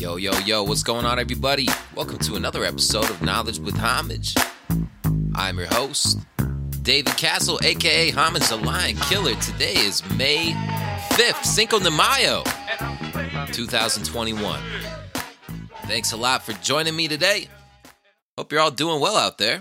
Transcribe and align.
Yo, 0.00 0.16
yo, 0.16 0.32
yo, 0.46 0.62
what's 0.62 0.82
going 0.82 1.04
on, 1.04 1.18
everybody? 1.18 1.68
Welcome 1.94 2.16
to 2.20 2.34
another 2.34 2.64
episode 2.64 3.10
of 3.10 3.20
Knowledge 3.20 3.58
with 3.58 3.76
Homage. 3.76 4.34
I'm 5.34 5.58
your 5.58 5.66
host, 5.66 6.20
David 6.80 7.14
Castle, 7.18 7.60
aka 7.62 8.08
Homage 8.08 8.48
the 8.48 8.56
Lion 8.56 8.96
Killer. 8.96 9.34
Today 9.34 9.74
is 9.74 10.02
May 10.16 10.52
5th, 11.10 11.44
Cinco 11.44 11.78
de 11.80 11.90
Mayo, 11.90 12.42
2021. 13.52 14.60
Thanks 15.84 16.12
a 16.12 16.16
lot 16.16 16.44
for 16.44 16.54
joining 16.54 16.96
me 16.96 17.06
today. 17.06 17.48
Hope 18.38 18.52
you're 18.52 18.62
all 18.62 18.70
doing 18.70 19.02
well 19.02 19.18
out 19.18 19.36
there. 19.36 19.60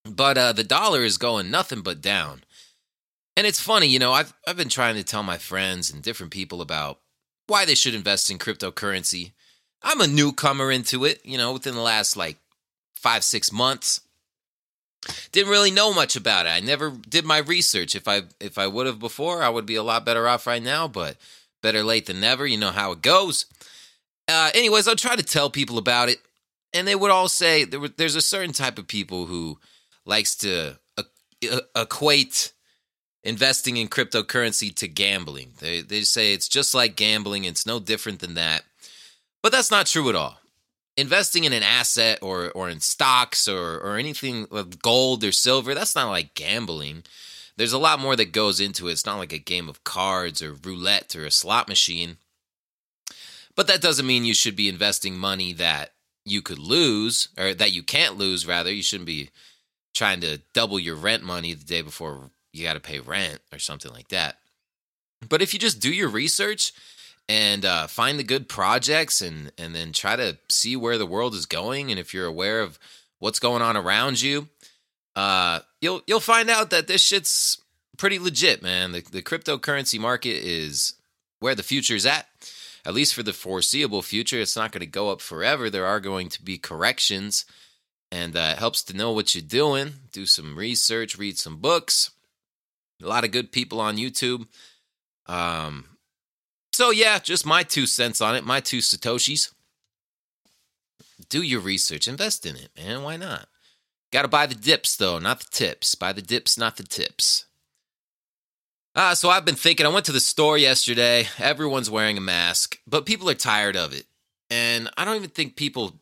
but 0.06 0.38
uh, 0.38 0.54
the 0.54 0.64
dollar 0.64 1.04
is 1.04 1.18
going 1.18 1.52
nothing 1.52 1.82
but 1.82 2.02
down. 2.02 2.44
And 3.36 3.46
it's 3.46 3.60
funny, 3.60 3.88
you 3.88 4.00
know, 4.00 4.14
I've, 4.14 4.34
I've 4.48 4.56
been 4.56 4.70
trying 4.70 4.96
to 4.96 5.04
tell 5.04 5.24
my 5.24 5.38
friends 5.38 5.92
and 5.92 6.02
different 6.02 6.32
people 6.32 6.62
about 6.62 7.00
why 7.48 7.66
they 7.66 7.76
should 7.76 7.94
invest 7.94 8.32
in 8.32 8.38
cryptocurrency. 8.38 9.34
I'm 9.84 10.00
a 10.00 10.08
newcomer 10.08 10.72
into 10.72 11.04
it, 11.04 11.20
you 11.26 11.38
know, 11.38 11.52
within 11.52 11.76
the 11.76 11.82
last 11.82 12.16
like 12.16 12.38
five, 12.94 13.24
six 13.26 13.52
months. 13.52 14.00
Didn't 15.32 15.52
really 15.52 15.72
know 15.72 15.94
much 15.94 16.16
about 16.16 16.46
it. 16.46 16.50
I 16.50 16.60
never 16.60 16.90
did 16.90 17.26
my 17.26 17.40
research. 17.40 17.96
If 17.96 18.08
I 18.08 18.24
if 18.40 18.58
I 18.58 18.68
would 18.68 18.88
have 18.88 19.00
before, 19.00 19.44
I 19.44 19.50
would 19.50 19.66
be 19.66 19.76
a 19.76 19.84
lot 19.84 20.06
better 20.06 20.28
off 20.28 20.48
right 20.48 20.64
now, 20.64 20.88
but 20.88 21.18
better 21.62 21.84
late 21.84 22.06
than 22.06 22.20
never. 22.20 22.46
You 22.46 22.58
know 22.58 22.72
how 22.72 22.92
it 22.92 23.02
goes. 23.02 23.46
Uh, 24.28 24.52
anyways, 24.54 24.88
I'll 24.88 24.96
try 24.96 25.16
to 25.16 25.24
tell 25.24 25.50
people 25.50 25.78
about 25.78 26.10
it, 26.10 26.20
and 26.74 26.88
they 26.88 26.96
would 26.96 27.12
all 27.12 27.28
say 27.28 27.64
there, 27.64 27.88
there's 27.88 28.16
a 28.16 28.22
certain 28.22 28.54
type 28.54 28.80
of 28.80 28.88
people 28.88 29.28
who 29.28 29.60
likes 30.06 30.36
to 30.38 30.80
uh, 30.98 31.04
equate 31.76 32.54
investing 33.24 33.78
in 33.78 33.88
cryptocurrency 33.88 34.74
to 34.76 34.88
gambling. 34.88 35.54
They 35.60 35.82
they 35.82 36.02
say 36.02 36.34
it's 36.34 36.48
just 36.48 36.74
like 36.74 36.96
gambling, 36.96 37.44
it's 37.44 37.66
no 37.66 37.80
different 37.80 38.20
than 38.20 38.36
that. 38.36 38.64
But 39.44 39.52
that's 39.52 39.72
not 39.72 39.86
true 39.88 40.10
at 40.10 40.16
all. 40.16 40.40
Investing 40.98 41.44
in 41.44 41.54
an 41.54 41.64
asset 41.64 42.20
or 42.22 42.52
or 42.52 42.70
in 42.70 42.80
stocks 42.80 43.48
or 43.48 43.78
or 43.80 43.98
anything 43.98 44.48
like 44.50 44.82
gold 44.82 45.24
or 45.24 45.32
silver, 45.32 45.74
that's 45.74 45.96
not 45.96 46.10
like 46.10 46.36
gambling. 46.36 47.04
There's 47.58 47.74
a 47.74 47.78
lot 47.78 48.00
more 48.00 48.16
that 48.16 48.32
goes 48.32 48.60
into 48.60 48.88
it. 48.88 48.94
It's 48.94 49.06
not 49.06 49.18
like 49.18 49.34
a 49.34 49.38
game 49.38 49.70
of 49.70 49.84
cards 49.84 50.42
or 50.42 50.54
roulette 50.54 51.16
or 51.16 51.26
a 51.26 51.32
slot 51.32 51.68
machine. 51.68 52.18
But 53.56 53.68
that 53.68 53.82
doesn't 53.82 54.06
mean 54.06 54.26
you 54.26 54.34
should 54.34 54.56
be 54.56 54.68
investing 54.68 55.18
money 55.18 55.54
that 55.54 55.92
you 56.26 56.42
could 56.42 56.60
lose 56.60 57.30
or 57.38 57.54
that 57.54 57.72
you 57.72 57.84
can't 57.84 58.18
lose 58.18 58.46
rather. 58.46 58.72
You 58.72 58.84
shouldn't 58.84 59.08
be 59.08 59.30
trying 59.94 60.20
to 60.22 60.42
double 60.54 60.80
your 60.80 60.96
rent 60.96 61.24
money 61.24 61.54
the 61.54 61.64
day 61.64 61.82
before 61.82 62.30
you 62.52 62.64
got 62.64 62.74
to 62.74 62.80
pay 62.80 63.00
rent 63.00 63.40
or 63.54 63.60
something 63.60 63.92
like 63.92 64.10
that. 64.10 64.38
But 65.28 65.42
if 65.42 65.54
you 65.54 65.60
just 65.60 65.80
do 65.80 65.90
your 65.90 66.10
research 66.10 66.74
and 67.28 67.66
uh, 67.66 67.88
find 67.88 68.20
the 68.20 68.24
good 68.24 68.48
projects 68.48 69.22
and 69.22 69.52
and 69.58 69.76
then 69.76 69.92
try 69.92 70.16
to 70.16 70.38
see 70.50 70.76
where 70.76 70.98
the 70.98 71.06
world 71.06 71.34
is 71.34 71.46
going, 71.46 71.92
and 71.92 72.00
if 72.00 72.14
you're 72.14 72.26
aware 72.26 72.62
of 72.62 72.80
what's 73.20 73.40
going 73.40 73.62
on 73.62 73.76
around 73.78 74.22
you, 74.22 74.50
uh, 75.16 75.60
you'll 75.82 76.02
you'll 76.08 76.20
find 76.20 76.50
out 76.50 76.70
that 76.70 76.88
this 76.88 77.02
shit's 77.02 77.62
pretty 77.98 78.20
legit, 78.20 78.62
man. 78.62 78.92
The 78.92 79.02
the 79.02 79.22
cryptocurrency 79.22 80.00
market 80.00 80.44
is 80.44 80.94
where 81.40 81.56
the 81.56 81.64
future's 81.64 82.06
at. 82.06 82.28
At 82.86 82.94
least 82.94 83.16
for 83.16 83.24
the 83.24 83.34
foreseeable 83.34 84.04
future, 84.04 84.40
it's 84.40 84.56
not 84.56 84.72
going 84.72 84.82
to 84.82 84.86
go 84.86 85.10
up 85.10 85.20
forever. 85.20 85.72
There 85.72 85.88
are 85.88 86.00
going 86.00 86.30
to 86.30 86.44
be 86.44 86.60
corrections, 86.60 87.46
and 88.12 88.36
uh, 88.38 88.52
it 88.54 88.60
helps 88.60 88.84
to 88.84 88.96
know 88.96 89.12
what 89.12 89.34
you're 89.34 89.42
doing. 89.42 89.94
Do 90.12 90.28
some 90.28 90.56
research, 90.56 91.18
read 91.18 91.40
some 91.40 91.58
books, 91.58 92.12
a 93.02 93.08
lot 93.08 93.24
of 93.24 93.32
good 93.32 93.52
people 93.52 93.82
on 93.82 93.98
YouTube. 93.98 94.48
Um, 95.26 95.95
so 96.76 96.92
yeah, 96.92 97.20
just 97.20 97.46
my 97.46 97.64
two 97.64 97.86
cents 97.86 98.20
on 98.20 98.36
it, 98.36 98.46
my 98.46 98.60
two 98.60 98.80
satoshis. 98.80 99.54
Do 101.30 101.42
your 101.42 101.62
research, 101.62 102.06
invest 102.06 102.46
in 102.46 102.58
it, 102.58 102.70
man. 102.76 103.02
Why 103.02 103.16
not? 103.16 103.48
Got 104.12 104.24
to 104.24 104.28
buy 104.28 104.46
the 104.46 104.56
dips 104.56 104.98
though, 104.98 105.18
not 105.18 105.40
the 105.40 105.48
tips. 105.50 105.96
Buy 105.96 106.12
the 106.12 106.22
dips, 106.22 106.58
not 106.58 106.76
the 106.76 106.84
tips. 106.84 107.46
Ah, 108.94 109.14
so 109.14 109.30
I've 109.30 109.46
been 109.46 109.56
thinking. 109.56 109.86
I 109.86 109.90
went 109.90 110.06
to 110.08 110.12
the 110.12 110.20
store 110.20 110.58
yesterday. 110.58 111.28
Everyone's 111.40 111.90
wearing 111.90 112.18
a 112.18 112.22
mask, 112.22 112.80
but 112.86 113.06
people 113.06 113.30
are 113.30 113.36
tired 113.36 113.78
of 113.78 113.94
it, 113.94 114.06
and 114.50 114.90
I 114.98 115.06
don't 115.06 115.16
even 115.16 115.30
think 115.30 115.56
people 115.56 116.00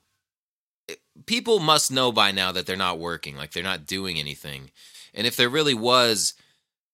people 1.28 1.60
must 1.60 1.92
know 1.92 2.12
by 2.12 2.32
now 2.32 2.52
that 2.52 2.66
they're 2.66 2.76
not 2.76 2.98
working, 2.98 3.36
like 3.36 3.52
they're 3.52 3.62
not 3.62 3.86
doing 3.86 4.20
anything. 4.20 4.72
And 5.14 5.28
if 5.28 5.36
there 5.36 5.50
really 5.50 5.76
was 5.76 6.34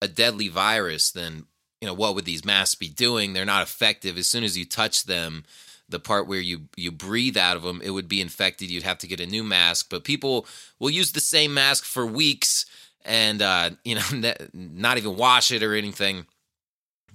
a 0.01 0.07
deadly 0.09 0.49
virus, 0.49 1.11
then 1.11 1.45
you 1.81 1.87
know 1.87 1.93
what 1.93 2.15
would 2.15 2.25
these 2.25 2.45
masks 2.45 2.75
be 2.75 2.89
doing? 2.89 3.33
They're 3.33 3.45
not 3.45 3.63
effective. 3.63 4.17
As 4.17 4.27
soon 4.27 4.43
as 4.43 4.57
you 4.57 4.65
touch 4.65 5.05
them, 5.05 5.45
the 5.87 5.99
part 5.99 6.27
where 6.27 6.39
you 6.39 6.67
you 6.75 6.91
breathe 6.91 7.37
out 7.37 7.57
of 7.57 7.63
them, 7.63 7.81
it 7.83 7.91
would 7.91 8.07
be 8.07 8.21
infected. 8.21 8.69
You'd 8.69 8.83
have 8.83 8.99
to 8.99 9.07
get 9.07 9.19
a 9.19 9.25
new 9.25 9.43
mask. 9.43 9.87
But 9.89 10.03
people 10.03 10.45
will 10.77 10.89
use 10.89 11.11
the 11.11 11.19
same 11.19 11.53
mask 11.53 11.83
for 11.83 12.05
weeks 12.05 12.65
and 13.05 13.41
uh, 13.41 13.71
you 13.83 13.95
know 13.95 14.33
not 14.53 14.97
even 14.97 15.15
wash 15.15 15.51
it 15.51 15.63
or 15.63 15.73
anything. 15.73 16.25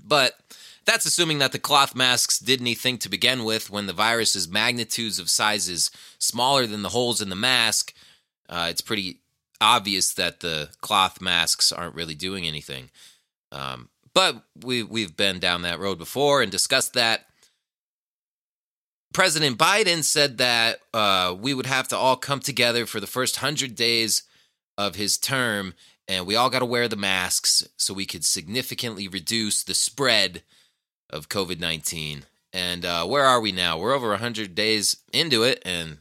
But 0.03 0.35
that's 0.85 1.07
assuming 1.07 1.39
that 1.39 1.53
the 1.53 1.59
cloth 1.59 1.95
masks 1.95 2.39
did 2.39 2.61
anything 2.61 2.99
to 2.99 3.09
begin 3.09 3.45
with. 3.45 3.71
When 3.71 3.87
the 3.87 3.93
virus 3.93 4.37
is 4.37 4.49
magnitudes 4.49 5.19
of 5.19 5.31
sizes 5.31 5.91
smaller 6.19 6.67
than 6.67 6.83
the 6.83 6.91
holes 6.91 7.21
in 7.21 7.31
the 7.31 7.37
mask, 7.37 7.95
uh, 8.49 8.67
it's 8.71 8.83
pretty 8.83 9.21
obvious 9.61 10.13
that 10.15 10.41
the 10.41 10.71
cloth 10.81 11.21
masks 11.21 11.73
aren't 11.73 11.95
really 11.95 12.15
doing 12.15 12.47
anything. 12.47 12.91
Um, 13.53 13.89
but 14.15 14.45
we 14.63 14.83
we've 14.83 15.17
been 15.17 15.39
down 15.39 15.63
that 15.63 15.81
road 15.81 15.99
before 15.99 16.43
and 16.43 16.51
discussed 16.51 16.95
that. 16.95 17.27
President 19.13 19.59
Biden 19.59 20.03
said 20.03 20.39
that 20.39 20.81
uh, 20.93 21.37
we 21.39 21.55
would 21.55 21.67
have 21.67 21.87
to 21.89 21.97
all 21.97 22.17
come 22.17 22.41
together 22.41 22.85
for 22.85 22.99
the 22.99 23.07
first 23.07 23.37
hundred 23.37 23.77
days 23.77 24.25
of 24.77 24.97
his 24.97 25.17
term, 25.17 25.75
and 26.09 26.27
we 26.27 26.35
all 26.35 26.51
got 26.51 26.59
to 26.61 26.65
wear 26.65 26.89
the 26.89 26.97
masks 26.97 27.63
so 27.77 27.95
we 27.95 28.07
could 28.07 28.25
significantly 28.25 29.07
reduce 29.07 29.63
the 29.63 29.75
spread 29.75 30.43
of 31.11 31.29
COVID 31.29 31.61
nineteen. 31.61 32.25
And 32.53 32.85
uh, 32.85 33.05
where 33.07 33.25
are 33.25 33.41
we 33.41 33.53
now? 33.53 33.79
We're 33.79 33.95
over 33.95 34.17
hundred 34.17 34.55
days 34.55 34.97
into 35.13 35.43
it, 35.45 35.63
and 35.65 35.99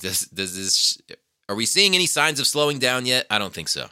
does 0.00 0.22
does 0.22 0.56
this 0.56 1.00
are 1.48 1.54
we 1.54 1.66
seeing 1.66 1.94
any 1.94 2.06
signs 2.06 2.40
of 2.40 2.46
slowing 2.46 2.78
down 2.78 3.06
yet? 3.06 3.26
I 3.30 3.38
don't 3.38 3.52
think 3.52 3.68
so. 3.68 3.88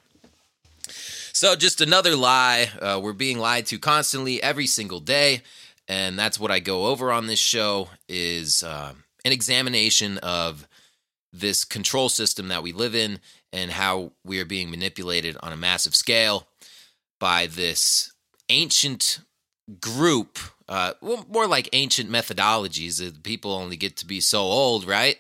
So, 1.35 1.57
just 1.57 1.81
another 1.81 2.15
lie. 2.15 2.69
Uh, 2.79 3.01
we're 3.03 3.15
being 3.15 3.39
lied 3.39 3.65
to 3.67 3.79
constantly 3.79 4.43
every 4.43 4.67
single 4.67 5.01
day. 5.01 5.41
And 5.89 6.19
that's 6.19 6.39
what 6.39 6.51
I 6.51 6.59
go 6.59 6.87
over 6.87 7.11
on 7.11 7.27
this 7.27 7.39
show 7.39 7.89
is 8.07 8.63
uh, 8.63 8.93
an 9.25 9.33
examination 9.33 10.19
of 10.19 10.69
this 11.33 11.65
control 11.65 12.11
system 12.11 12.49
that 12.49 12.63
we 12.63 12.73
live 12.73 12.95
in 12.95 13.19
and 13.51 13.71
how 13.71 14.13
we 14.25 14.41
are 14.41 14.45
being 14.45 14.71
manipulated 14.71 15.39
on 15.43 15.55
a 15.55 15.57
massive 15.57 15.95
scale 15.95 16.47
by 17.19 17.47
this 17.47 18.13
ancient 18.51 19.21
group, 19.81 20.39
uh, 20.69 20.93
more 21.01 21.47
like 21.47 21.69
ancient 21.73 22.11
methodologies. 22.11 23.23
People 23.23 23.53
only 23.53 23.77
get 23.77 23.97
to 23.97 24.07
be 24.07 24.21
so 24.21 24.41
old, 24.41 24.87
right? 24.87 25.17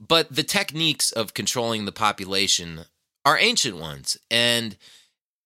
But 0.00 0.34
the 0.34 0.42
techniques 0.42 1.12
of 1.12 1.34
controlling 1.34 1.84
the 1.84 1.92
population 1.92 2.86
are 3.26 3.38
ancient 3.38 3.76
ones. 3.76 4.16
And 4.30 4.76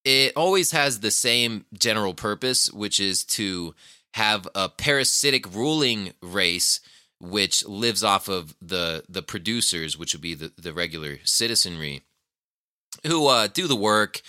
it 0.08 0.32
always 0.36 0.70
has 0.70 1.00
the 1.00 1.10
same 1.10 1.66
general 1.74 2.14
purpose, 2.14 2.72
which 2.72 2.98
is 2.98 3.24
to 3.24 3.74
have 4.14 4.48
a 4.54 4.70
parasitic 4.70 5.54
ruling 5.54 6.14
race 6.22 6.80
which 7.20 7.66
lives 7.66 8.02
off 8.02 8.26
of 8.26 8.54
the 8.62 9.04
the 9.06 9.22
producers, 9.22 9.98
which 9.98 10.14
would 10.14 10.22
be 10.22 10.34
the, 10.34 10.50
the 10.56 10.72
regular 10.72 11.18
citizenry, 11.24 12.00
who 13.06 13.26
uh, 13.26 13.48
do 13.48 13.66
the 13.66 13.76
work, 13.76 14.22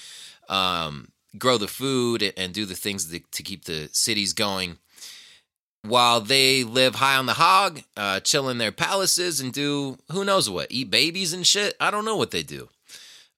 um, 0.50 1.14
grow 1.38 1.58
the 1.58 1.68
food 1.68 2.34
and 2.36 2.54
do 2.54 2.66
the 2.66 2.76
things 2.76 3.10
to, 3.10 3.22
to 3.31 3.42
keep 3.42 3.64
the 3.64 3.88
cities 3.94 4.34
going 4.34 4.80
while 5.84 6.20
they 6.20 6.66
live 6.66 6.96
high 6.96 7.16
on 7.16 7.26
the 7.26 7.36
hog, 7.36 7.80
uh, 7.96 8.20
chill 8.20 8.50
in 8.50 8.58
their 8.58 8.74
palaces 8.74 9.40
and 9.40 9.54
do 9.54 9.98
who 10.12 10.26
knows 10.26 10.50
what, 10.50 10.68
eat 10.70 10.92
babies 10.92 11.31
and 11.31 11.48
shit. 11.48 11.74
I 11.80 11.90
don't 11.90 12.04
know 12.04 12.18
what 12.18 12.31
they 12.31 12.44
do. 12.44 12.68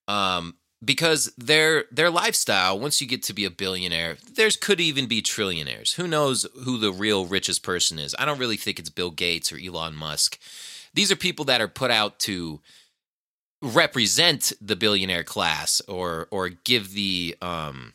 Um, 0.07 0.55
because 0.83 1.31
their 1.37 1.85
their 1.91 2.09
lifestyle, 2.09 2.79
once 2.79 3.01
you 3.01 3.07
get 3.07 3.23
to 3.23 3.33
be 3.33 3.45
a 3.45 3.51
billionaire, 3.51 4.17
there's 4.35 4.55
could 4.55 4.79
even 4.79 5.07
be 5.07 5.21
trillionaires. 5.21 5.95
Who 5.95 6.07
knows 6.07 6.47
who 6.63 6.77
the 6.77 6.91
real 6.91 7.25
richest 7.25 7.63
person 7.63 7.99
is? 7.99 8.15
I 8.17 8.25
don't 8.25 8.39
really 8.39 8.57
think 8.57 8.79
it's 8.79 8.89
Bill 8.89 9.11
Gates 9.11 9.51
or 9.51 9.57
Elon 9.57 9.95
Musk. 9.95 10.39
These 10.93 11.11
are 11.11 11.15
people 11.15 11.45
that 11.45 11.61
are 11.61 11.67
put 11.67 11.91
out 11.91 12.19
to 12.19 12.61
represent 13.61 14.53
the 14.59 14.75
billionaire 14.75 15.23
class 15.23 15.81
or 15.87 16.27
or 16.31 16.49
give 16.49 16.93
the 16.93 17.35
um 17.41 17.93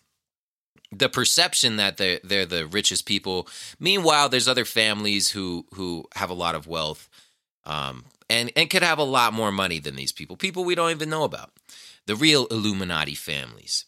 the 0.93 1.09
perception 1.09 1.77
that 1.77 1.97
they're 1.97 2.21
they're 2.23 2.47
the 2.47 2.67
richest 2.67 3.07
people. 3.07 3.49
Meanwhile, 3.81 4.29
there's 4.29 4.49
other 4.49 4.65
families 4.65 5.31
who 5.31 5.67
who 5.75 6.07
have 6.15 6.31
a 6.31 6.35
lot 6.35 6.55
of 6.55 6.69
wealth, 6.69 7.09
um, 7.65 8.05
and 8.31 8.53
and 8.55 8.71
could 8.71 8.85
have 8.85 8.99
a 8.99 9.05
lot 9.05 9.33
more 9.33 9.51
money 9.51 9.81
than 9.81 9.97
these 9.97 10.13
people. 10.13 10.37
People 10.37 10.65
we 10.65 10.77
don't 10.77 10.93
even 10.93 11.11
know 11.11 11.25
about. 11.25 11.51
The 12.07 12.17
real 12.17 12.47
Illuminati 12.47 13.15
families. 13.15 13.85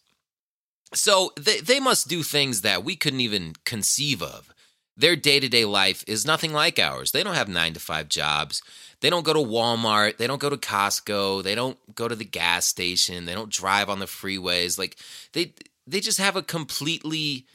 So 0.94 1.32
they 1.38 1.60
they 1.60 1.80
must 1.80 2.08
do 2.08 2.22
things 2.22 2.62
that 2.62 2.84
we 2.84 2.96
couldn't 2.96 3.20
even 3.20 3.54
conceive 3.64 4.22
of. 4.22 4.52
Their 4.96 5.14
day 5.14 5.38
to 5.38 5.48
day 5.48 5.64
life 5.64 6.02
is 6.08 6.26
nothing 6.26 6.52
like 6.52 6.78
ours. 6.78 7.12
They 7.12 7.22
don't 7.22 7.34
have 7.34 7.48
nine 7.48 7.74
to 7.74 7.80
five 7.80 8.08
jobs. 8.08 8.62
They 9.00 9.10
don't 9.10 9.24
go 9.24 9.32
to 9.32 9.38
Walmart. 9.38 10.16
They 10.16 10.26
don't 10.26 10.40
go 10.40 10.50
to 10.50 10.56
Costco. 10.56 11.44
They 11.44 11.54
don't 11.54 11.78
go 11.94 12.08
to 12.08 12.16
the 12.16 12.24
gas 12.24 12.66
station. 12.66 13.24
They 13.24 13.34
don't 13.34 13.52
drive 13.52 13.88
on 13.88 14.00
the 14.00 14.06
freeways. 14.06 14.78
Like 14.78 14.96
they 15.34 15.54
they 15.86 16.00
just 16.00 16.18
have 16.18 16.36
a 16.36 16.42
completely 16.42 17.46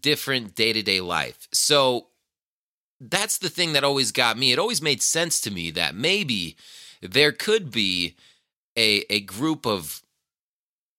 different 0.00 0.54
day 0.54 0.72
to 0.72 0.82
day 0.82 1.00
life. 1.00 1.48
So 1.52 2.06
that's 3.00 3.38
the 3.38 3.50
thing 3.50 3.72
that 3.72 3.84
always 3.84 4.12
got 4.12 4.38
me. 4.38 4.52
It 4.52 4.58
always 4.58 4.82
made 4.82 5.02
sense 5.02 5.40
to 5.42 5.50
me 5.50 5.70
that 5.72 5.94
maybe 5.94 6.56
there 7.02 7.32
could 7.32 7.70
be 7.70 8.16
a 8.76 9.04
a 9.10 9.20
group 9.20 9.66
of 9.66 10.02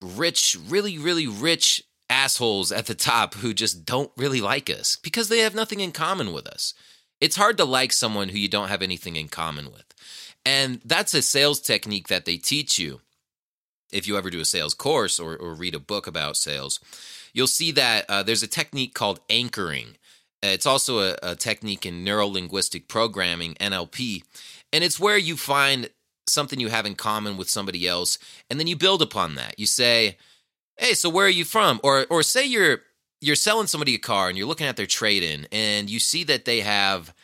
rich, 0.00 0.56
really, 0.68 0.98
really 0.98 1.26
rich 1.26 1.82
assholes 2.10 2.70
at 2.72 2.86
the 2.86 2.94
top 2.94 3.34
who 3.34 3.54
just 3.54 3.86
don't 3.86 4.10
really 4.16 4.40
like 4.40 4.68
us 4.68 4.96
because 4.96 5.28
they 5.28 5.38
have 5.38 5.54
nothing 5.54 5.80
in 5.80 5.92
common 5.92 6.32
with 6.32 6.46
us. 6.46 6.74
It's 7.20 7.36
hard 7.36 7.56
to 7.58 7.64
like 7.64 7.92
someone 7.92 8.28
who 8.28 8.38
you 8.38 8.48
don't 8.48 8.68
have 8.68 8.82
anything 8.82 9.16
in 9.16 9.28
common 9.28 9.66
with. 9.66 9.84
And 10.44 10.80
that's 10.84 11.14
a 11.14 11.22
sales 11.22 11.60
technique 11.60 12.08
that 12.08 12.24
they 12.24 12.36
teach 12.36 12.78
you 12.78 13.00
if 13.92 14.08
you 14.08 14.16
ever 14.16 14.30
do 14.30 14.40
a 14.40 14.44
sales 14.44 14.74
course 14.74 15.20
or, 15.20 15.36
or 15.36 15.54
read 15.54 15.74
a 15.74 15.80
book 15.80 16.06
about 16.06 16.36
sales, 16.36 16.80
you'll 17.32 17.46
see 17.46 17.70
that 17.72 18.06
uh, 18.08 18.22
there's 18.22 18.42
a 18.42 18.48
technique 18.48 18.94
called 18.94 19.20
anchoring. 19.30 19.96
It's 20.42 20.66
also 20.66 20.98
a, 20.98 21.16
a 21.22 21.36
technique 21.36 21.86
in 21.86 22.02
neuro 22.02 22.26
linguistic 22.26 22.88
programming, 22.88 23.54
NLP, 23.54 24.22
and 24.72 24.82
it's 24.82 24.98
where 24.98 25.18
you 25.18 25.36
find 25.36 25.90
something 26.32 26.60
you 26.60 26.68
have 26.68 26.86
in 26.86 26.94
common 26.94 27.36
with 27.36 27.48
somebody 27.50 27.86
else, 27.86 28.18
and 28.50 28.58
then 28.58 28.66
you 28.66 28.76
build 28.76 29.02
upon 29.02 29.34
that. 29.36 29.58
You 29.58 29.66
say, 29.66 30.16
"Hey, 30.76 30.94
so 30.94 31.08
where 31.08 31.26
are 31.26 31.30
you 31.30 31.44
from?" 31.44 31.80
Or, 31.82 32.06
or 32.10 32.22
say 32.22 32.44
you're 32.46 32.80
you're 33.20 33.36
selling 33.36 33.68
somebody 33.68 33.94
a 33.94 33.98
car 33.98 34.28
and 34.28 34.36
you're 34.36 34.48
looking 34.48 34.66
at 34.66 34.76
their 34.76 34.86
trade 34.86 35.22
in, 35.22 35.46
and 35.52 35.88
you 35.88 36.00
see 36.00 36.24
that 36.24 36.44
they 36.44 36.60
have 36.60 37.14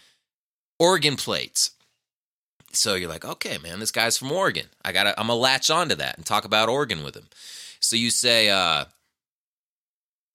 Oregon 0.79 1.17
plates 1.17 1.73
so 2.73 2.95
you're 2.95 3.09
like, 3.09 3.25
okay, 3.25 3.59
man, 3.59 3.81
this 3.81 3.91
guy's 3.91 4.19
from 4.19 4.33
Oregon. 4.33 4.67
I 4.85 4.93
gotta, 4.93 5.19
I'm 5.19 5.29
gonna 5.29 5.39
latch 5.39 5.71
onto 5.71 5.95
that 5.97 6.17
and 6.17 6.27
talk 6.27 6.45
about 6.45 6.69
Oregon 6.69 7.03
with 7.03 7.17
him. 7.17 7.29
So 7.81 7.97
you 7.97 8.11
say, 8.11 8.51
uh, 8.51 8.85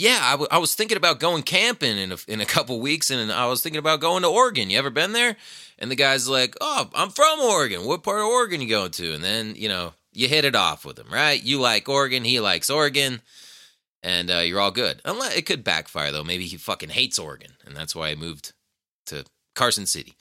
yeah, 0.03 0.19
I, 0.21 0.31
w- 0.31 0.49
I 0.51 0.57
was 0.57 0.75
thinking 0.75 0.97
about 0.97 1.21
going 1.21 1.43
camping 1.43 1.97
in 1.97 2.11
a, 2.11 2.17
in 2.27 2.41
a 2.41 2.45
couple 2.57 2.81
weeks, 2.81 3.09
and 3.09 3.31
I 3.31 3.47
was 3.47 3.61
thinking 3.61 3.79
about 3.79 4.01
going 4.01 4.23
to 4.23 4.27
Oregon. 4.27 4.69
You 4.69 4.77
ever 4.77 4.89
been 4.89 5.13
there? 5.13 5.37
And 5.79 5.89
the 5.89 5.95
guy's 5.95 6.27
like, 6.27 6.55
oh, 6.59 6.89
I'm 6.93 7.09
from 7.09 7.39
Oregon. 7.39 7.85
What 7.85 8.03
part 8.03 8.19
of 8.19 8.25
Oregon 8.25 8.59
you 8.59 8.67
going 8.67 8.91
to? 8.91 9.13
And 9.13 9.23
then 9.23 9.55
you 9.55 9.69
know 9.69 9.93
you 10.11 10.27
hit 10.27 10.43
it 10.43 10.55
off 10.55 10.83
with 10.83 10.99
him, 10.99 11.07
right? 11.09 11.41
You 11.41 11.59
like 11.59 11.87
Oregon, 11.87 12.25
he 12.25 12.41
likes 12.41 12.69
Oregon, 12.69 13.21
and 14.03 14.29
uh, 14.29 14.39
you're 14.39 14.59
all 14.59 14.71
good. 14.71 15.01
Unless 15.05 15.37
it 15.37 15.45
could 15.45 15.63
backfire 15.63 16.11
though. 16.11 16.23
Maybe 16.23 16.45
he 16.47 16.57
fucking 16.57 16.89
hates 16.89 17.17
Oregon, 17.17 17.51
and 17.65 17.73
that's 17.73 17.95
why 17.95 18.09
he 18.09 18.15
moved 18.15 18.51
to 19.05 19.23
Carson 19.55 19.85
City. 19.85 20.15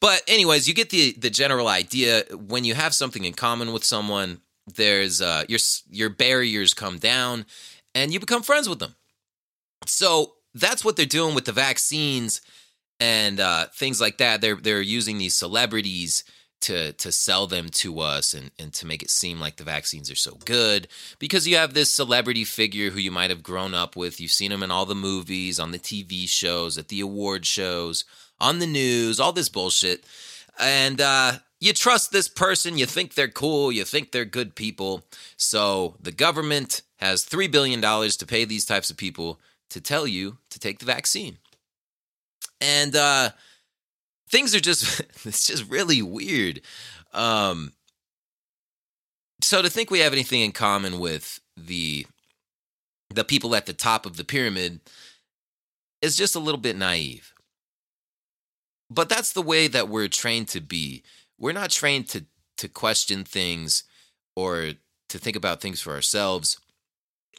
But 0.00 0.22
anyways, 0.26 0.68
you 0.68 0.72
get 0.72 0.88
the 0.88 1.12
the 1.12 1.30
general 1.30 1.68
idea. 1.68 2.22
When 2.32 2.64
you 2.64 2.74
have 2.74 2.94
something 2.94 3.24
in 3.24 3.34
common 3.34 3.74
with 3.74 3.84
someone, 3.84 4.40
there's 4.66 5.20
uh, 5.20 5.44
your 5.48 5.60
your 5.90 6.08
barriers 6.08 6.72
come 6.72 6.96
down, 6.96 7.44
and 7.94 8.10
you 8.10 8.20
become 8.20 8.42
friends 8.42 8.70
with 8.70 8.78
them. 8.78 8.94
So 9.86 10.34
that's 10.54 10.84
what 10.84 10.96
they're 10.96 11.06
doing 11.06 11.34
with 11.34 11.44
the 11.44 11.52
vaccines 11.52 12.40
and 13.00 13.40
uh, 13.40 13.66
things 13.66 14.00
like 14.00 14.18
that. 14.18 14.40
They're 14.40 14.56
they're 14.56 14.80
using 14.80 15.18
these 15.18 15.36
celebrities 15.36 16.24
to 16.60 16.92
to 16.94 17.12
sell 17.12 17.46
them 17.46 17.68
to 17.68 18.00
us 18.00 18.34
and 18.34 18.50
and 18.58 18.72
to 18.74 18.86
make 18.86 19.02
it 19.02 19.10
seem 19.10 19.38
like 19.38 19.56
the 19.56 19.64
vaccines 19.64 20.10
are 20.10 20.16
so 20.16 20.36
good 20.44 20.88
because 21.18 21.46
you 21.46 21.56
have 21.56 21.74
this 21.74 21.90
celebrity 21.90 22.44
figure 22.44 22.90
who 22.90 22.98
you 22.98 23.10
might 23.10 23.30
have 23.30 23.42
grown 23.42 23.74
up 23.74 23.96
with. 23.96 24.20
You've 24.20 24.32
seen 24.32 24.52
him 24.52 24.62
in 24.62 24.70
all 24.70 24.86
the 24.86 24.94
movies, 24.94 25.60
on 25.60 25.70
the 25.70 25.78
TV 25.78 26.28
shows, 26.28 26.76
at 26.76 26.88
the 26.88 27.00
award 27.00 27.46
shows 27.46 28.04
on 28.40 28.58
the 28.58 28.66
news, 28.66 29.20
all 29.20 29.32
this 29.32 29.48
bullshit. 29.48 30.04
And 30.58 31.00
uh, 31.00 31.32
you 31.60 31.72
trust 31.72 32.10
this 32.12 32.28
person, 32.28 32.78
you 32.78 32.86
think 32.86 33.14
they're 33.14 33.28
cool, 33.28 33.72
you 33.72 33.84
think 33.84 34.12
they're 34.12 34.24
good 34.24 34.54
people. 34.54 35.04
So 35.36 35.96
the 36.00 36.12
government 36.12 36.82
has 36.96 37.24
$3 37.24 37.50
billion 37.50 37.80
to 37.80 38.26
pay 38.26 38.44
these 38.44 38.64
types 38.64 38.90
of 38.90 38.96
people 38.96 39.40
to 39.70 39.80
tell 39.80 40.06
you 40.06 40.38
to 40.50 40.58
take 40.58 40.78
the 40.78 40.86
vaccine. 40.86 41.38
And 42.60 42.94
uh, 42.96 43.30
things 44.30 44.54
are 44.54 44.60
just, 44.60 45.00
it's 45.24 45.46
just 45.46 45.70
really 45.70 46.02
weird. 46.02 46.60
Um, 47.12 47.72
so 49.40 49.62
to 49.62 49.70
think 49.70 49.90
we 49.90 50.00
have 50.00 50.12
anything 50.12 50.40
in 50.40 50.52
common 50.52 50.98
with 50.98 51.40
the 51.56 52.06
the 53.10 53.24
people 53.24 53.54
at 53.54 53.64
the 53.64 53.72
top 53.72 54.04
of 54.04 54.18
the 54.18 54.24
pyramid 54.24 54.80
is 56.02 56.14
just 56.14 56.34
a 56.34 56.38
little 56.38 56.60
bit 56.60 56.76
naive. 56.76 57.32
But 58.90 59.08
that's 59.08 59.32
the 59.32 59.42
way 59.42 59.66
that 59.68 59.88
we're 59.88 60.08
trained 60.08 60.48
to 60.48 60.60
be. 60.60 61.02
We're 61.38 61.52
not 61.52 61.70
trained 61.70 62.08
to 62.10 62.26
to 62.58 62.68
question 62.68 63.24
things 63.24 63.84
or 64.36 64.72
to 65.08 65.18
think 65.18 65.36
about 65.36 65.60
things 65.60 65.80
for 65.80 65.92
ourselves. 65.94 66.58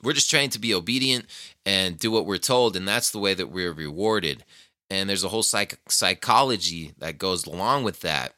We're 0.04 0.14
just 0.14 0.30
trained 0.30 0.52
to 0.54 0.60
be 0.60 0.74
obedient 0.74 1.26
and 1.66 2.00
do 2.00 2.12
what 2.12 2.26
we're 2.26 2.38
told, 2.38 2.76
and 2.76 2.88
that's 2.88 3.12
the 3.12 3.20
way 3.20 3.34
that 3.34 3.52
we're 3.52 3.74
rewarded. 3.74 4.44
And 4.90 5.10
there's 5.10 5.24
a 5.24 5.30
whole 5.30 5.44
psych- 5.44 5.80
psychology 5.88 6.94
that 6.98 7.18
goes 7.18 7.46
along 7.46 7.84
with 7.84 8.02
that. 8.02 8.34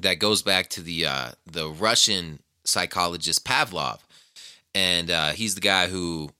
That 0.00 0.18
goes 0.18 0.42
back 0.42 0.68
to 0.70 0.82
the 0.82 1.06
uh, 1.06 1.30
the 1.46 1.68
Russian 1.70 2.40
psychologist 2.64 3.44
Pavlov, 3.46 4.00
and 4.74 5.10
uh, 5.10 5.30
he's 5.30 5.54
the 5.54 5.62
guy 5.62 5.86
who 5.86 6.30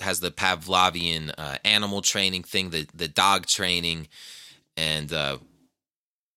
has 0.00 0.18
the 0.18 0.32
Pavlovian 0.32 1.32
uh, 1.38 1.58
animal 1.64 2.02
training 2.02 2.42
thing, 2.42 2.70
the 2.70 2.88
the 2.92 3.06
dog 3.06 3.46
training, 3.46 4.08
and 4.76 5.12
uh, 5.12 5.38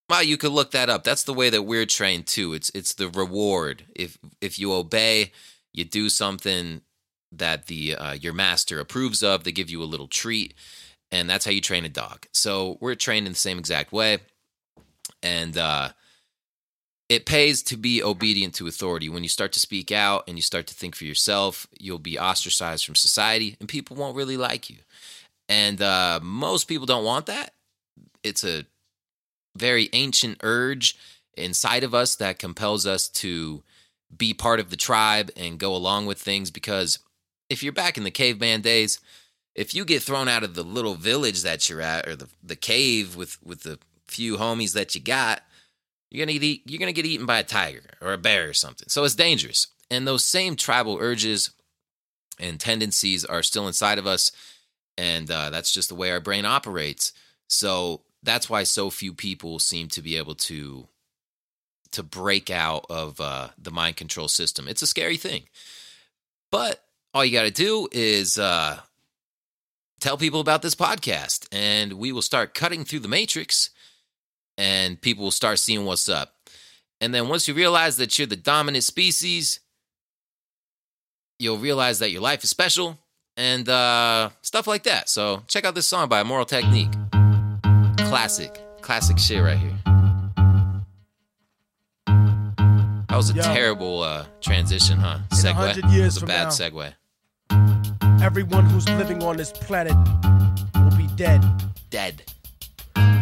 well, 0.09 0.23
you 0.23 0.37
could 0.37 0.51
look 0.51 0.71
that 0.71 0.89
up. 0.89 1.03
That's 1.03 1.23
the 1.23 1.33
way 1.33 1.49
that 1.49 1.63
we're 1.63 1.85
trained 1.85 2.27
too. 2.27 2.53
It's 2.53 2.69
it's 2.73 2.93
the 2.93 3.09
reward. 3.09 3.85
If 3.95 4.17
if 4.39 4.57
you 4.59 4.71
obey, 4.73 5.31
you 5.73 5.83
do 5.83 6.09
something 6.09 6.81
that 7.31 7.67
the 7.67 7.95
uh, 7.95 8.13
your 8.13 8.33
master 8.33 8.79
approves 8.79 9.23
of. 9.23 9.43
They 9.43 9.51
give 9.51 9.69
you 9.69 9.81
a 9.81 9.85
little 9.85 10.07
treat, 10.07 10.53
and 11.11 11.29
that's 11.29 11.45
how 11.45 11.51
you 11.51 11.61
train 11.61 11.85
a 11.85 11.89
dog. 11.89 12.25
So 12.31 12.77
we're 12.81 12.95
trained 12.95 13.27
in 13.27 13.33
the 13.33 13.39
same 13.39 13.59
exact 13.59 13.91
way, 13.91 14.19
and 15.21 15.57
uh, 15.57 15.89
it 17.09 17.25
pays 17.25 17.63
to 17.63 17.77
be 17.77 18.03
obedient 18.03 18.53
to 18.55 18.67
authority. 18.67 19.09
When 19.09 19.23
you 19.23 19.29
start 19.29 19.53
to 19.53 19.59
speak 19.59 19.91
out 19.91 20.23
and 20.27 20.37
you 20.37 20.41
start 20.41 20.67
to 20.67 20.73
think 20.73 20.95
for 20.95 21.05
yourself, 21.05 21.67
you'll 21.79 21.99
be 21.99 22.19
ostracized 22.19 22.85
from 22.85 22.95
society, 22.95 23.57
and 23.59 23.69
people 23.69 23.95
won't 23.95 24.15
really 24.15 24.37
like 24.37 24.69
you. 24.69 24.77
And 25.49 25.81
uh, 25.81 26.19
most 26.21 26.65
people 26.65 26.85
don't 26.85 27.05
want 27.05 27.27
that 27.27 27.53
it's 28.27 28.43
a 28.43 28.65
very 29.55 29.89
ancient 29.93 30.37
urge 30.43 30.97
inside 31.35 31.83
of 31.83 31.93
us 31.93 32.15
that 32.15 32.39
compels 32.39 32.85
us 32.85 33.07
to 33.07 33.63
be 34.15 34.33
part 34.33 34.59
of 34.59 34.69
the 34.69 34.77
tribe 34.77 35.31
and 35.35 35.59
go 35.59 35.75
along 35.75 36.05
with 36.05 36.19
things 36.19 36.51
because 36.51 36.99
if 37.49 37.63
you're 37.63 37.73
back 37.73 37.97
in 37.97 38.03
the 38.03 38.11
caveman 38.11 38.61
days 38.61 38.99
if 39.57 39.73
you 39.73 39.83
get 39.83 40.03
thrown 40.03 40.27
out 40.27 40.43
of 40.43 40.53
the 40.53 40.63
little 40.63 40.93
village 40.93 41.41
that 41.41 41.67
you're 41.67 41.81
at 41.81 42.07
or 42.07 42.15
the, 42.15 42.29
the 42.43 42.55
cave 42.55 43.15
with 43.15 43.37
with 43.43 43.63
the 43.63 43.79
few 44.07 44.37
homies 44.37 44.73
that 44.73 44.95
you 44.95 45.01
got 45.01 45.41
you're 46.09 46.25
gonna 46.25 46.37
eat, 46.39 46.61
you're 46.65 46.79
gonna 46.79 46.93
get 46.93 47.05
eaten 47.05 47.25
by 47.25 47.39
a 47.39 47.43
tiger 47.43 47.83
or 47.99 48.13
a 48.13 48.17
bear 48.17 48.47
or 48.47 48.53
something. 48.53 48.87
So 48.87 49.03
it's 49.03 49.15
dangerous. 49.15 49.67
And 49.91 50.07
those 50.07 50.23
same 50.23 50.55
tribal 50.55 50.97
urges 51.01 51.51
and 52.39 52.59
tendencies 52.59 53.25
are 53.25 53.43
still 53.43 53.67
inside 53.67 53.97
of 53.97 54.07
us 54.07 54.31
and 54.97 55.29
uh, 55.29 55.49
that's 55.49 55.73
just 55.73 55.89
the 55.89 55.95
way 55.95 56.11
our 56.11 56.21
brain 56.21 56.45
operates. 56.45 57.13
So 57.47 58.01
that's 58.23 58.49
why 58.49 58.63
so 58.63 58.89
few 58.89 59.13
people 59.13 59.59
seem 59.59 59.89
to 59.89 60.01
be 60.01 60.15
able 60.15 60.35
to 60.35 60.87
to 61.91 62.03
break 62.03 62.49
out 62.49 62.85
of 62.89 63.19
uh, 63.21 63.49
the 63.57 63.71
mind 63.71 63.95
control 63.95 64.27
system. 64.27 64.67
It's 64.67 64.81
a 64.81 64.87
scary 64.87 65.17
thing, 65.17 65.43
but 66.51 66.83
all 67.17 67.25
you 67.25 67.31
got 67.31 67.45
to 67.45 67.49
do 67.51 67.87
is 67.91 68.37
uh, 68.37 68.77
tell 69.99 70.17
people 70.19 70.39
about 70.39 70.61
this 70.61 70.75
podcast, 70.75 71.47
and 71.51 71.93
we 71.93 72.11
will 72.11 72.21
start 72.21 72.53
cutting 72.53 72.85
through 72.85 72.99
the 72.99 73.07
matrix, 73.07 73.71
and 74.55 75.01
people 75.01 75.23
will 75.23 75.31
start 75.31 75.57
seeing 75.57 75.83
what's 75.83 76.07
up. 76.07 76.35
And 77.01 77.15
then 77.15 77.27
once 77.27 77.47
you 77.47 77.55
realize 77.55 77.97
that 77.97 78.19
you're 78.19 78.27
the 78.27 78.35
dominant 78.35 78.83
species, 78.83 79.61
you'll 81.39 81.57
realize 81.57 81.97
that 81.97 82.11
your 82.11 82.21
life 82.21 82.43
is 82.43 82.51
special 82.51 82.99
and 83.35 83.67
uh, 83.67 84.29
stuff 84.43 84.67
like 84.67 84.83
that. 84.83 85.09
So 85.09 85.41
check 85.47 85.65
out 85.65 85.73
this 85.73 85.87
song 85.87 86.09
by 86.09 86.21
Immortal 86.21 86.45
Technique. 86.45 86.91
Classic, 87.97 88.61
classic 88.81 89.17
shit 89.17 89.41
right 89.41 89.57
here. 89.57 89.73
That 93.09 93.15
was 93.15 93.31
a 93.31 93.33
Yo. 93.33 93.41
terrible 93.41 94.03
uh, 94.03 94.25
transition, 94.39 94.99
huh? 94.99 95.17
Segue. 95.29 95.55
100 95.55 95.85
It 95.85 96.03
was 96.03 96.21
a 96.21 96.25
bad 96.27 96.43
now. 96.43 96.49
segue. 96.49 96.93
Everyone 98.21 98.65
who's 98.65 98.87
living 98.89 99.23
on 99.23 99.37
this 99.37 99.51
planet 99.51 99.95
will 100.75 100.97
be 100.97 101.07
dead. 101.15 101.43
Dead. 101.89 102.23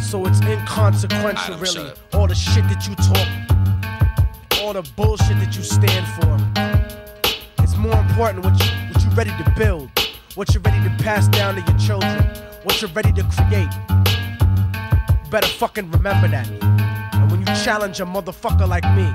So 0.02 0.26
it's 0.26 0.40
inconsequential, 0.42 1.58
really. 1.58 1.92
All 2.14 2.28
the 2.28 2.36
shit 2.36 2.64
that 2.66 2.88
you 2.88 2.96
talk, 2.96 4.62
all 4.62 4.74
the 4.74 4.90
bullshit 4.96 5.38
that 5.40 5.56
you 5.56 5.64
stand 5.64 6.06
for. 6.16 7.64
It's 7.64 7.76
more 7.76 7.98
important 8.00 8.46
what 8.46 8.54
you 8.64 8.72
what 8.92 9.04
you 9.04 9.10
ready 9.12 9.32
to 9.44 9.54
build, 9.58 9.90
what 10.36 10.54
you're 10.54 10.64
ready 10.64 10.82
to 10.88 11.04
pass 11.04 11.28
down 11.28 11.56
to 11.56 11.72
your 11.72 11.80
children, 11.80 12.24
what 12.64 12.82
you're 12.82 12.92
ready 12.92 13.12
to 13.14 13.24
create. 13.24 13.70
You 15.26 15.30
better 15.30 15.48
fucking 15.48 15.92
remember 15.92 16.28
that. 16.30 16.48
And 17.14 17.32
when 17.32 17.42
you 17.42 17.48
challenge 17.64 18.00
a 18.00 18.06
motherfucker 18.06 18.68
like 18.68 18.86
me, 18.96 19.12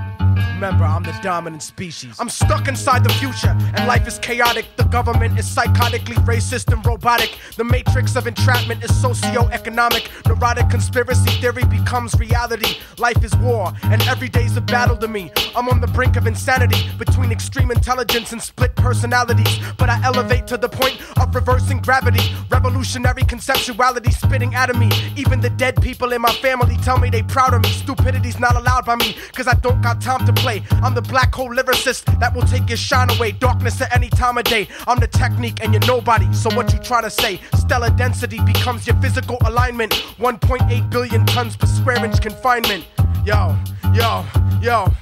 remember 0.55 0.85
I'm 0.85 1.03
the 1.03 1.19
dominant 1.23 1.63
species. 1.63 2.17
I'm 2.19 2.29
stuck 2.29 2.69
inside 2.69 3.05
the 3.05 3.13
future, 3.15 3.57
and 3.75 3.87
life 3.87 4.07
is 4.07 4.19
chaotic. 4.19 4.67
The 4.77 4.85
government 4.85 5.39
is 5.39 5.47
psychotically 5.47 6.17
racist 6.27 6.73
and 6.73 6.85
robotic. 6.85 7.39
The 7.57 7.65
matrix 7.65 8.17
of 8.17 8.27
entrapment 8.27 8.85
is 8.85 8.95
socio-economic. 9.01 10.11
Neurotic 10.27 10.69
conspiracy 10.71 11.31
theory 11.41 11.65
becomes 11.65 12.15
reality. 12.15 12.79
Life 12.99 13.23
is 13.25 13.35
war, 13.37 13.73
and 13.85 14.03
every 14.03 14.29
day's 14.29 14.57
a 14.57 14.61
battle 14.61 14.97
to 14.99 15.09
me. 15.09 15.31
I'm 15.55 15.69
on 15.69 15.81
the 15.81 15.87
brink 15.89 16.17
of 16.17 16.27
insanity 16.27 16.89
between 16.99 17.33
extreme 17.33 17.71
intelligence 17.71 18.33
and 18.33 18.43
split 18.43 18.75
personalities. 18.77 19.59
But 19.79 19.89
I 19.89 20.01
elevate 20.05 20.47
to 20.49 20.57
the 20.57 20.69
point 20.69 21.01
of 21.19 21.35
reversing 21.35 21.81
gravity. 21.81 22.35
Revolutionary 22.51 23.23
conceptuality 23.23 24.13
spitting 24.13 24.55
out 24.55 24.71
of 24.71 24.79
me. 24.79 24.91
Even 25.17 25.41
the 25.41 25.51
dead 25.51 25.81
people 25.81 26.13
in 26.13 26.21
my 26.21 26.33
family 26.35 26.77
tell 26.79 26.99
me 26.99 27.11
they 27.11 27.23
proud 27.23 27.55
of 27.55 27.63
me. 27.63 27.71
Stupidity's 27.71 28.39
not 28.39 28.57
allowed 28.57 28.85
by 28.85 28.97
me, 28.97 29.17
cause 29.33 29.47
I 29.47 29.55
don't 29.55 29.81
got 29.81 30.01
time 30.01 30.27
to 30.27 30.30
play. 30.33 30.63
I'm 30.83 30.95
the 30.95 31.03
black 31.03 31.35
hole 31.35 31.51
lyricist 31.51 32.19
that 32.21 32.35
will 32.35 32.43
take 32.43 32.69
your 32.69 32.77
shine 32.77 33.11
away. 33.11 33.33
Darkness 33.33 33.81
at 33.81 33.95
any 33.95 34.09
time 34.09 34.39
of 34.39 34.45
day. 34.45 34.69
I'm 34.87 34.99
the 34.99 35.07
technique 35.07 35.59
and 35.63 35.73
you're 35.73 35.87
nobody. 35.87 36.33
So 36.33 36.55
what 36.55 36.73
you 36.73 36.79
trying 36.79 37.05
to 37.05 37.11
say? 37.11 37.41
Stellar 37.55 37.91
density 37.91 38.41
becomes 38.45 38.87
your 38.87 38.97
physical 38.97 39.39
alignment. 39.47 39.93
1.8 40.19 40.91
billion 40.91 41.27
tons 41.27 41.57
per 41.57 41.67
square 41.67 42.05
inch 42.05 42.21
confinement. 42.21 42.85
Yo, 43.25 43.57
yo, 43.95 44.25
yo. 44.61 44.93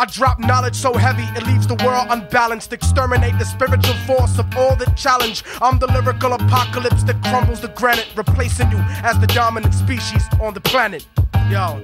I 0.00 0.04
drop 0.04 0.38
knowledge 0.38 0.76
so 0.76 0.92
heavy 0.94 1.24
it 1.36 1.44
leaves 1.44 1.66
the 1.66 1.74
world 1.84 2.06
unbalanced. 2.10 2.72
Exterminate 2.72 3.36
the 3.38 3.44
spiritual 3.44 3.94
force 4.06 4.38
of 4.38 4.46
all 4.56 4.76
that 4.76 4.96
challenge. 4.96 5.42
I'm 5.60 5.80
the 5.80 5.88
lyrical 5.88 6.34
apocalypse 6.34 7.02
that 7.04 7.20
crumbles 7.24 7.60
the 7.60 7.68
granite, 7.68 8.08
replacing 8.16 8.70
you 8.70 8.78
as 9.02 9.18
the 9.18 9.26
dominant 9.26 9.74
species 9.74 10.22
on 10.40 10.54
the 10.54 10.60
planet. 10.60 11.04
Yo. 11.50 11.82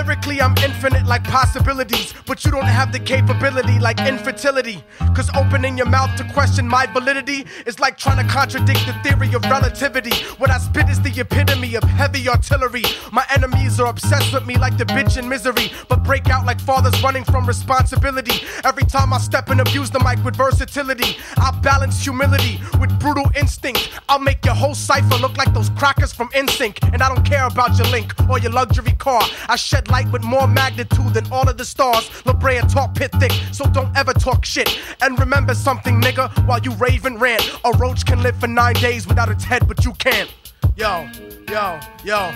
Lyrically, 0.00 0.40
I'm 0.40 0.56
infinite 0.64 1.04
like 1.04 1.24
possibilities, 1.24 2.14
but 2.24 2.42
you 2.42 2.50
don't 2.50 2.64
have 2.64 2.90
the 2.90 2.98
capability 2.98 3.78
like 3.78 4.00
infertility. 4.00 4.82
Cause 5.14 5.28
opening 5.36 5.76
your 5.76 5.88
mouth 5.88 6.16
to 6.16 6.24
question 6.32 6.66
my 6.66 6.86
validity 6.86 7.44
is 7.66 7.78
like 7.78 7.98
trying 7.98 8.16
to 8.16 8.32
contradict 8.32 8.80
the 8.86 8.94
theory 9.04 9.34
of 9.34 9.42
relativity. 9.42 10.14
What 10.38 10.50
I 10.50 10.56
spit 10.56 10.88
is 10.88 11.02
the 11.02 11.12
epitome 11.20 11.74
of 11.74 11.82
heavy 11.84 12.30
artillery. 12.30 12.84
My 13.12 13.26
enemies 13.34 13.78
are 13.78 13.88
obsessed 13.88 14.32
with 14.32 14.46
me 14.46 14.56
like 14.56 14.78
the 14.78 14.86
bitch 14.86 15.18
in 15.18 15.28
misery, 15.28 15.70
but 15.90 16.02
break 16.02 16.30
out 16.30 16.46
like 16.46 16.60
fathers 16.60 17.02
running 17.02 17.24
from 17.24 17.44
responsibility. 17.44 18.40
Every 18.64 18.84
time 18.84 19.12
I 19.12 19.18
step 19.18 19.50
and 19.50 19.60
abuse 19.60 19.90
the 19.90 20.00
mic 20.00 20.24
with 20.24 20.34
versatility, 20.34 21.18
I 21.36 21.50
balance 21.60 22.02
humility 22.02 22.58
with 22.80 22.98
brutal 22.98 23.30
instinct. 23.36 23.90
I'll 24.08 24.18
make 24.18 24.46
your 24.46 24.54
whole 24.54 24.74
cipher 24.74 25.16
look 25.16 25.36
like 25.36 25.52
those 25.52 25.68
crackers 25.70 26.14
from 26.14 26.30
NSYNC, 26.30 26.94
and 26.94 27.02
I 27.02 27.14
don't 27.14 27.24
care 27.24 27.46
about 27.46 27.76
your 27.76 27.88
link 27.88 28.14
or 28.30 28.38
your 28.38 28.52
luxury 28.52 28.92
car. 28.92 29.20
I 29.48 29.56
shed 29.56 29.89
light 29.90 30.10
with 30.12 30.22
more 30.22 30.46
magnitude 30.46 31.14
than 31.14 31.30
all 31.32 31.48
of 31.48 31.56
the 31.56 31.64
stars. 31.64 32.10
La 32.24 32.32
Brea 32.32 32.60
tar 32.60 32.88
pit 32.94 33.10
thick, 33.20 33.32
so 33.52 33.64
don't 33.66 33.94
ever 33.96 34.12
talk 34.12 34.44
shit. 34.44 34.80
And 35.02 35.18
remember 35.18 35.54
something, 35.54 36.00
nigga, 36.00 36.30
while 36.46 36.60
you 36.60 36.72
rave 36.72 37.04
and 37.04 37.20
rant. 37.20 37.42
A 37.64 37.72
roach 37.72 38.04
can 38.06 38.22
live 38.22 38.36
for 38.38 38.46
nine 38.46 38.74
days 38.74 39.06
without 39.06 39.28
its 39.28 39.44
head, 39.44 39.66
but 39.66 39.84
you 39.84 39.92
can't. 39.94 40.32
Yo, 40.76 41.08
yo, 41.48 41.80
yo. 42.04 42.32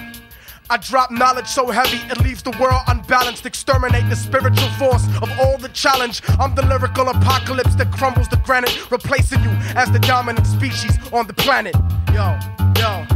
I 0.70 0.78
drop 0.78 1.11
knowledge 1.11 1.46
so 1.46 1.70
heavy 1.70 1.99
it 2.11 2.18
leaves 2.25 2.42
the 2.42 2.50
world 2.61 2.80
unbalanced. 2.88 3.44
Exterminate 3.44 4.08
the 4.08 4.16
spiritual 4.16 4.68
force 4.70 5.06
of 5.23 5.30
all 5.38 5.58
the 5.58 5.68
challenge. 5.68 6.23
I'm 6.40 6.54
the 6.54 6.62
lyrical 6.66 7.08
apocalypse 7.08 7.75
that 7.76 7.92
crumbles 7.92 8.28
the 8.28 8.38
granite, 8.38 8.90
replacing 8.90 9.42
you 9.42 9.50
as 9.76 9.90
the 9.92 9.99
dominant 10.00 10.46
species 10.46 10.99
on 11.12 11.26
the 11.26 11.34
planet. 11.34 11.75
Yo, 12.12 12.38
yo. 12.78 13.13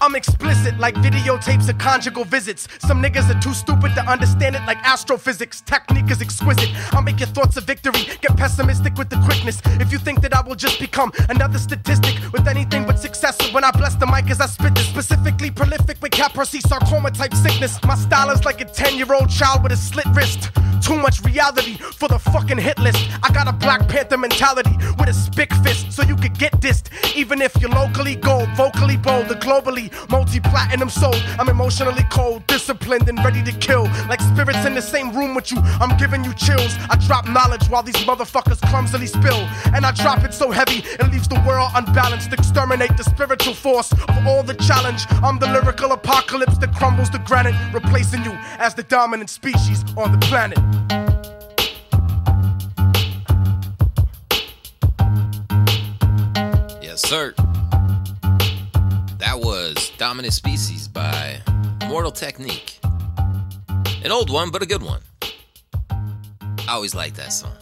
I'm 0.00 0.14
explicit 0.14 0.78
like 0.78 0.94
videotapes 0.96 1.68
of 1.68 1.78
conjugal 1.78 2.24
visits. 2.24 2.68
Some 2.86 3.02
niggas 3.02 3.34
are 3.34 3.40
too 3.40 3.52
stupid 3.52 3.94
to 3.96 4.02
understand 4.02 4.54
it 4.54 4.62
like 4.66 4.78
astrophysics. 4.84 5.60
Technique 5.62 6.10
is 6.10 6.22
exquisite. 6.22 6.70
I'll 6.94 7.02
make 7.02 7.18
your 7.18 7.28
thoughts 7.28 7.56
a 7.56 7.60
victory. 7.60 8.04
Get 8.20 8.36
pessimistic 8.36 8.96
with 8.96 9.10
the 9.10 9.20
quickness. 9.24 9.60
If 9.80 9.90
you 9.92 9.98
think 9.98 10.20
that 10.22 10.34
I 10.34 10.42
will 10.42 10.54
just 10.54 10.78
become 10.78 11.12
another 11.28 11.58
statistic 11.58 12.14
with 12.32 12.46
anything 12.46 12.84
but 12.84 12.98
success 12.98 13.36
when 13.52 13.64
I 13.64 13.70
bless 13.72 13.96
the 13.96 14.06
mic 14.06 14.30
as 14.30 14.40
I 14.40 14.46
spit 14.46 14.74
this. 14.74 14.86
Specifically 14.86 15.50
prolific 15.50 16.00
with 16.00 16.12
Kaposi 16.12 16.60
sarcoma 16.60 17.10
type 17.10 17.34
sickness. 17.34 17.82
My 17.84 17.96
style 17.96 18.30
is 18.30 18.44
like 18.44 18.60
a 18.60 18.66
10 18.66 18.96
year 18.96 19.12
old 19.12 19.30
child 19.30 19.62
with 19.62 19.72
a 19.72 19.76
slit 19.76 20.06
wrist. 20.14 20.50
Too 20.80 20.96
much 20.96 21.22
reality 21.24 21.76
for 21.76 22.08
the 22.08 22.18
fucking 22.18 22.58
hit 22.58 22.78
list. 22.78 23.04
I 23.22 23.32
got 23.32 23.48
a 23.48 23.52
Black 23.52 23.88
Panther 23.88 24.16
mentality 24.16 24.76
with 24.98 25.08
a 25.08 25.12
spick 25.12 25.52
fist 25.54 25.92
so 25.92 26.02
you 26.02 26.14
could 26.14 26.38
get 26.38 26.52
dissed. 26.60 26.88
Even 27.16 27.42
if 27.42 27.54
you're 27.60 27.70
locally 27.70 28.14
gold, 28.14 28.48
vocally 28.56 28.96
bold, 28.96 29.28
the 29.28 29.34
globally 29.34 29.87
multi 30.10 30.40
platinum 30.40 30.90
soul. 30.90 31.14
I'm 31.38 31.48
emotionally 31.48 32.04
cold, 32.10 32.46
disciplined, 32.46 33.08
and 33.08 33.18
ready 33.24 33.42
to 33.42 33.52
kill. 33.58 33.84
Like 34.08 34.20
spirits 34.20 34.64
in 34.64 34.74
the 34.74 34.82
same 34.82 35.14
room 35.16 35.34
with 35.34 35.50
you, 35.52 35.58
I'm 35.80 35.96
giving 35.96 36.24
you 36.24 36.32
chills. 36.34 36.76
I 36.90 36.96
drop 37.06 37.28
knowledge 37.28 37.66
while 37.68 37.82
these 37.82 37.96
motherfuckers 37.96 38.60
clumsily 38.68 39.06
spill. 39.06 39.48
And 39.74 39.84
I 39.84 39.92
drop 39.92 40.24
it 40.24 40.34
so 40.34 40.50
heavy, 40.50 40.78
it 40.78 41.10
leaves 41.10 41.28
the 41.28 41.42
world 41.46 41.70
unbalanced. 41.74 42.32
Exterminate 42.32 42.96
the 42.96 43.04
spiritual 43.04 43.54
force 43.54 43.92
of 43.92 44.26
all 44.26 44.42
the 44.42 44.54
challenge. 44.54 45.04
I'm 45.22 45.38
the 45.38 45.46
lyrical 45.46 45.92
apocalypse 45.92 46.58
that 46.58 46.74
crumbles 46.74 47.10
the 47.10 47.18
granite, 47.20 47.54
replacing 47.72 48.24
you 48.24 48.32
as 48.58 48.74
the 48.74 48.82
dominant 48.82 49.30
species 49.30 49.84
on 49.96 50.12
the 50.12 50.18
planet. 50.18 50.58
Yes, 56.82 57.02
sir. 57.02 57.34
That 59.28 59.40
was 59.40 59.92
Dominant 59.98 60.32
Species 60.32 60.88
by 60.88 61.42
Immortal 61.82 62.12
Technique. 62.12 62.80
An 64.02 64.10
old 64.10 64.30
one, 64.30 64.50
but 64.50 64.62
a 64.62 64.66
good 64.66 64.82
one. 64.82 65.02
I 65.90 66.68
always 66.68 66.94
liked 66.94 67.16
that 67.16 67.34
song. 67.34 67.52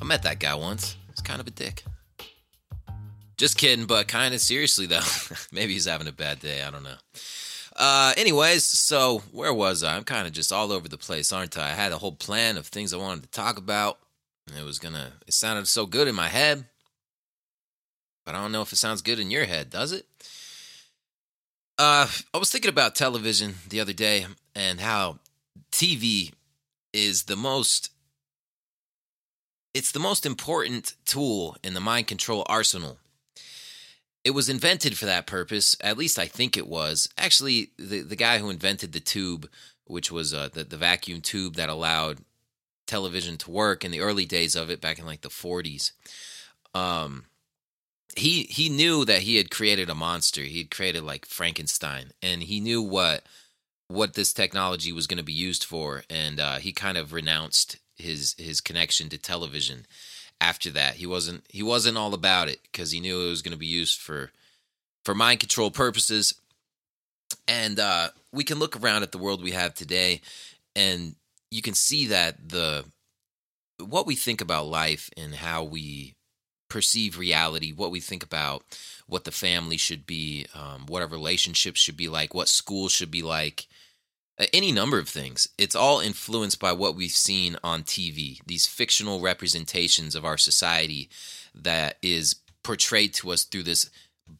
I 0.00 0.04
met 0.04 0.22
that 0.22 0.40
guy 0.40 0.54
once. 0.54 0.96
He's 1.10 1.20
kind 1.20 1.38
of 1.38 1.46
a 1.46 1.50
dick. 1.50 1.84
Just 3.36 3.58
kidding, 3.58 3.84
but 3.84 4.08
kind 4.08 4.32
of 4.32 4.40
seriously, 4.40 4.86
though. 4.86 5.02
Maybe 5.52 5.74
he's 5.74 5.84
having 5.84 6.08
a 6.08 6.12
bad 6.12 6.40
day. 6.40 6.62
I 6.62 6.70
don't 6.70 6.84
know. 6.84 6.96
Uh, 7.76 8.14
anyways, 8.16 8.64
so 8.64 9.18
where 9.32 9.52
was 9.52 9.84
I? 9.84 9.96
I'm 9.96 10.04
kind 10.04 10.26
of 10.26 10.32
just 10.32 10.50
all 10.50 10.72
over 10.72 10.88
the 10.88 10.96
place, 10.96 11.30
aren't 11.30 11.58
I? 11.58 11.72
I 11.72 11.74
had 11.74 11.92
a 11.92 11.98
whole 11.98 12.12
plan 12.12 12.56
of 12.56 12.66
things 12.66 12.94
I 12.94 12.96
wanted 12.96 13.24
to 13.24 13.30
talk 13.30 13.58
about. 13.58 13.98
It 14.58 14.64
was 14.64 14.78
gonna, 14.78 15.12
it 15.26 15.34
sounded 15.34 15.68
so 15.68 15.84
good 15.84 16.08
in 16.08 16.14
my 16.14 16.28
head. 16.28 16.64
But 18.24 18.34
I 18.34 18.40
don't 18.40 18.52
know 18.52 18.62
if 18.62 18.72
it 18.72 18.76
sounds 18.76 19.02
good 19.02 19.20
in 19.20 19.30
your 19.30 19.44
head, 19.44 19.68
does 19.68 19.92
it? 19.92 20.06
Uh, 21.80 22.06
I 22.34 22.36
was 22.36 22.50
thinking 22.50 22.68
about 22.68 22.94
television 22.94 23.54
the 23.66 23.80
other 23.80 23.94
day 23.94 24.26
and 24.54 24.80
how 24.80 25.18
TV 25.72 26.30
is 26.92 27.22
the 27.22 27.36
most 27.36 27.88
it's 29.72 29.90
the 29.90 29.98
most 29.98 30.26
important 30.26 30.92
tool 31.06 31.56
in 31.64 31.72
the 31.72 31.80
mind 31.80 32.06
control 32.06 32.44
arsenal. 32.50 32.98
It 34.24 34.32
was 34.32 34.50
invented 34.50 34.98
for 34.98 35.06
that 35.06 35.26
purpose, 35.26 35.74
at 35.80 35.96
least 35.96 36.18
I 36.18 36.26
think 36.26 36.58
it 36.58 36.66
was. 36.66 37.08
Actually, 37.16 37.70
the 37.78 38.02
the 38.02 38.14
guy 38.14 38.36
who 38.36 38.50
invented 38.50 38.92
the 38.92 39.00
tube, 39.00 39.48
which 39.86 40.12
was 40.12 40.34
uh, 40.34 40.50
the 40.52 40.64
the 40.64 40.76
vacuum 40.76 41.22
tube 41.22 41.54
that 41.54 41.70
allowed 41.70 42.18
television 42.86 43.38
to 43.38 43.50
work 43.50 43.86
in 43.86 43.90
the 43.90 44.00
early 44.00 44.26
days 44.26 44.54
of 44.54 44.68
it 44.68 44.82
back 44.82 44.98
in 44.98 45.06
like 45.06 45.22
the 45.22 45.30
40s. 45.30 45.92
Um 46.74 47.24
he 48.16 48.44
he 48.44 48.68
knew 48.68 49.04
that 49.04 49.22
he 49.22 49.36
had 49.36 49.50
created 49.50 49.88
a 49.90 49.94
monster. 49.94 50.42
He 50.42 50.58
had 50.58 50.70
created 50.70 51.02
like 51.02 51.26
Frankenstein, 51.26 52.12
and 52.22 52.42
he 52.42 52.60
knew 52.60 52.82
what 52.82 53.24
what 53.88 54.14
this 54.14 54.32
technology 54.32 54.92
was 54.92 55.06
going 55.06 55.18
to 55.18 55.24
be 55.24 55.32
used 55.32 55.64
for, 55.64 56.04
and 56.08 56.38
uh, 56.38 56.56
he 56.56 56.72
kind 56.72 56.96
of 56.96 57.12
renounced 57.12 57.78
his 57.96 58.34
his 58.38 58.60
connection 58.60 59.08
to 59.10 59.18
television 59.18 59.86
after 60.40 60.70
that. 60.70 60.94
He 60.94 61.06
wasn't 61.06 61.44
he 61.48 61.62
wasn't 61.62 61.98
all 61.98 62.14
about 62.14 62.48
it 62.48 62.60
because 62.70 62.90
he 62.90 63.00
knew 63.00 63.20
it 63.20 63.30
was 63.30 63.42
going 63.42 63.52
to 63.52 63.58
be 63.58 63.66
used 63.66 64.00
for 64.00 64.30
for 65.04 65.14
mind 65.14 65.40
control 65.40 65.70
purposes. 65.70 66.34
And 67.46 67.78
uh, 67.78 68.08
we 68.32 68.44
can 68.44 68.58
look 68.58 68.80
around 68.80 69.02
at 69.02 69.12
the 69.12 69.18
world 69.18 69.42
we 69.42 69.52
have 69.52 69.74
today, 69.74 70.20
and 70.74 71.14
you 71.50 71.62
can 71.62 71.74
see 71.74 72.06
that 72.06 72.48
the 72.48 72.84
what 73.78 74.06
we 74.06 74.14
think 74.14 74.40
about 74.40 74.66
life 74.66 75.10
and 75.16 75.34
how 75.34 75.64
we 75.64 76.14
perceive 76.70 77.18
reality, 77.18 77.72
what 77.72 77.90
we 77.90 78.00
think 78.00 78.22
about 78.22 78.62
what 79.06 79.24
the 79.24 79.30
family 79.30 79.76
should 79.76 80.06
be, 80.06 80.46
um, 80.54 80.86
what 80.86 81.02
our 81.02 81.08
relationships 81.08 81.80
should 81.80 81.96
be 81.96 82.08
like, 82.08 82.32
what 82.32 82.48
school 82.48 82.88
should 82.88 83.10
be 83.10 83.22
like, 83.22 83.66
any 84.52 84.72
number 84.72 84.98
of 84.98 85.08
things. 85.08 85.48
It's 85.58 85.76
all 85.76 86.00
influenced 86.00 86.58
by 86.58 86.72
what 86.72 86.94
we've 86.94 87.10
seen 87.10 87.56
on 87.62 87.82
TV, 87.82 88.38
these 88.46 88.66
fictional 88.66 89.20
representations 89.20 90.14
of 90.14 90.24
our 90.24 90.38
society 90.38 91.10
that 91.54 91.98
is 92.00 92.36
portrayed 92.62 93.12
to 93.14 93.30
us 93.32 93.44
through 93.44 93.64
this 93.64 93.90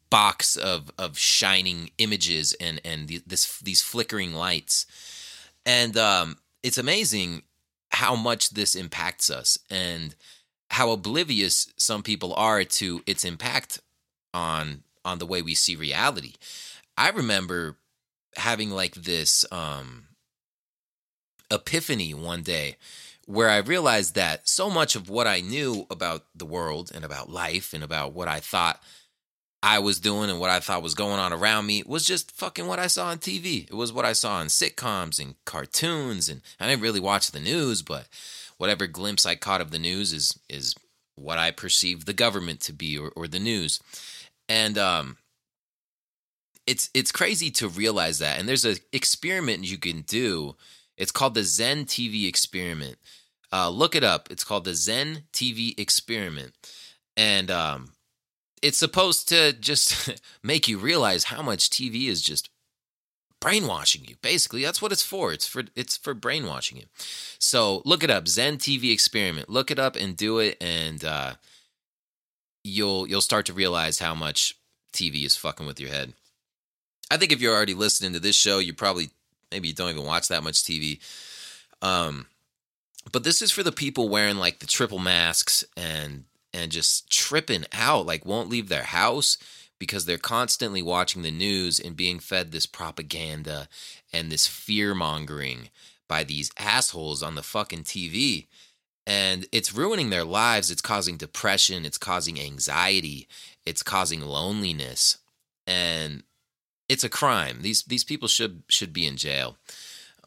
box 0.09 0.57
of 0.57 0.91
of 0.99 1.19
shining 1.19 1.91
images 1.99 2.55
and 2.61 2.81
and 2.85 3.09
this 3.27 3.59
these 3.61 3.83
flickering 3.83 4.33
lights. 4.33 4.87
And 5.67 5.97
um, 5.97 6.39
it's 6.63 6.79
amazing 6.79 7.43
how 7.91 8.15
much 8.15 8.51
this 8.51 8.75
impacts 8.75 9.31
us 9.31 9.59
and 9.69 10.15
how 10.71 10.91
oblivious 10.93 11.73
some 11.77 12.03
people 12.03 12.33
are 12.35 12.65
to 12.65 13.03
its 13.07 13.25
impact 13.25 13.81
on 14.33 14.83
on 15.05 15.19
the 15.19 15.27
way 15.27 15.43
we 15.43 15.55
see 15.55 15.77
reality. 15.77 16.35
I 16.97 17.11
remember 17.11 17.77
having 18.37 18.71
like 18.71 18.95
this 18.95 19.45
um 19.51 20.07
epiphany 21.51 22.15
one 22.15 22.43
day 22.43 22.77
where 23.27 23.49
I 23.49 23.59
realized 23.59 24.15
that 24.15 24.49
so 24.49 24.71
much 24.71 24.97
of 24.97 25.09
what 25.09 25.27
I 25.27 25.41
knew 25.41 25.87
about 25.91 26.25
the 26.35 26.47
world 26.47 26.91
and 26.95 27.05
about 27.05 27.31
life 27.31 27.73
and 27.73 27.83
about 27.83 28.13
what 28.13 28.29
I 28.29 28.41
thought 28.41 28.81
I 29.63 29.79
was 29.79 30.01
doing 30.01 30.31
and 30.31 30.41
what 30.41 30.51
I 30.51 30.61
thought 30.61 30.83
was 30.83 30.95
going 30.95 31.19
on 31.19 31.33
around 31.33 31.67
me 31.67 31.83
was 31.85 32.07
just 32.07 32.31
fucking 32.31 32.67
what 32.67 32.79
I 32.79 32.87
saw 32.87 33.09
on 33.09 33.19
TV. 33.19 33.65
It 33.69 33.75
was 33.75 33.93
what 33.93 34.05
I 34.05 34.15
saw 34.15 34.41
in 34.41 34.49
sitcoms 34.49 35.21
and 35.21 35.35
cartoons 35.45 36.29
and 36.29 36.41
I 36.59 36.69
didn't 36.69 36.83
really 36.83 37.01
watch 37.01 37.31
the 37.31 37.41
news, 37.41 37.83
but 37.83 38.07
whatever 38.61 38.87
glimpse 38.87 39.25
I 39.25 39.37
caught 39.37 39.63
of 39.63 39.71
the 39.71 39.79
news 39.79 40.13
is 40.13 40.39
is 40.51 40.75
what 41.15 41.39
I 41.39 41.51
perceive 41.51 42.05
the 42.05 42.13
government 42.13 42.61
to 42.63 42.75
be 42.75 42.99
or, 42.99 43.11
or 43.17 43.27
the 43.27 43.39
news. 43.39 43.81
And 44.51 44.77
um 44.77 45.17
it's 46.67 46.91
it's 46.93 47.11
crazy 47.11 47.51
to 47.53 47.69
realize 47.69 48.19
that. 48.19 48.39
And 48.39 48.47
there's 48.47 48.67
an 48.67 48.77
experiment 48.93 49.65
you 49.65 49.79
can 49.79 50.03
do. 50.03 50.57
It's 50.99 51.11
called 51.11 51.35
the 51.35 51.43
Zen 51.43 51.87
TV 51.87 52.29
experiment. 52.29 52.99
Uh, 53.51 53.71
look 53.71 53.97
it 53.97 54.05
up. 54.05 54.29
It's 54.31 54.45
called 54.45 54.65
the 54.65 54.75
Zen 54.75 55.23
TV 55.33 55.77
experiment, 55.81 56.53
and 57.17 57.51
um, 57.51 57.93
it's 58.63 58.79
supposed 58.79 59.29
to 59.31 59.55
just 59.55 60.21
make 60.45 60.69
you 60.69 60.79
realize 60.79 61.25
how 61.25 61.43
much 61.43 61.71
TV 61.71 62.09
is 62.09 62.21
just 62.21 62.51
brainwashing 63.41 64.05
you. 64.05 64.17
Basically, 64.23 64.63
that's 64.63 64.81
what 64.81 64.93
it's 64.93 65.03
for. 65.03 65.33
It's 65.33 65.47
for 65.47 65.65
it's 65.75 65.97
for 65.97 66.15
brainwashing 66.15 66.79
you. 66.79 66.85
So 67.39 67.83
look 67.85 68.05
it 68.05 68.11
up. 68.11 68.29
Zen 68.29 68.59
TV 68.59 68.93
experiment. 68.93 69.49
Look 69.49 69.71
it 69.71 69.79
up 69.79 69.97
and 69.97 70.17
do 70.17 70.39
it, 70.39 70.57
and 70.61 71.05
uh, 71.05 71.33
you'll 72.63 73.09
you'll 73.09 73.21
start 73.21 73.47
to 73.47 73.53
realize 73.53 73.99
how 73.99 74.15
much 74.15 74.57
TV 74.93 75.25
is 75.25 75.37
fucking 75.37 75.67
with 75.67 75.81
your 75.81 75.91
head. 75.91 76.13
I 77.11 77.17
think 77.17 77.33
if 77.33 77.41
you're 77.41 77.55
already 77.55 77.75
listening 77.75 78.13
to 78.13 78.21
this 78.21 78.37
show, 78.37 78.59
you 78.59 78.73
probably 78.73 79.11
maybe 79.51 79.69
you 79.69 79.75
don't 79.75 79.91
even 79.91 80.05
watch 80.05 80.29
that 80.29 80.45
much 80.45 80.63
TV. 80.63 81.01
Um, 81.83 82.27
but 83.13 83.25
this 83.25 83.43
is 83.43 83.51
for 83.51 83.63
the 83.63 83.73
people 83.73 84.09
wearing 84.09 84.37
like 84.37 84.59
the 84.59 84.67
triple 84.67 84.99
masks 84.99 85.65
and 85.77 86.25
and 86.53 86.71
just 86.71 87.11
tripping 87.11 87.65
out, 87.73 88.07
like 88.07 88.27
won't 88.27 88.51
leave 88.51 88.69
their 88.69 88.83
house 88.85 89.39
because 89.81 90.05
they're 90.05 90.19
constantly 90.19 90.83
watching 90.83 91.23
the 91.23 91.31
news 91.33 91.81
and 91.81 91.97
being 91.97 92.21
fed 92.21 92.53
this 92.53 92.67
propaganda 92.67 93.67
and 94.13 94.31
this 94.31 94.47
fear 94.47 94.95
mongering 94.95 95.71
by 96.07 96.23
these 96.23 96.53
assholes 96.59 97.23
on 97.23 97.35
the 97.35 97.43
fucking 97.43 97.83
TV. 97.83 98.47
And 99.07 99.47
it's 99.51 99.75
ruining 99.75 100.11
their 100.11 100.25
lives. 100.25 100.71
It's 100.71 100.83
causing 100.83 101.17
depression. 101.17 101.87
It's 101.87 101.99
causing 101.99 102.39
anxiety. 102.39 103.27
It's 103.65 103.83
causing 103.83 104.21
loneliness. 104.21 105.17
And 105.67 106.23
it's 106.89 107.03
a 107.03 107.09
crime. 107.09 107.63
These 107.63 107.85
these 107.85 108.05
people 108.05 108.29
should 108.29 108.63
should 108.69 108.93
be 108.93 109.07
in 109.07 109.17
jail, 109.17 109.57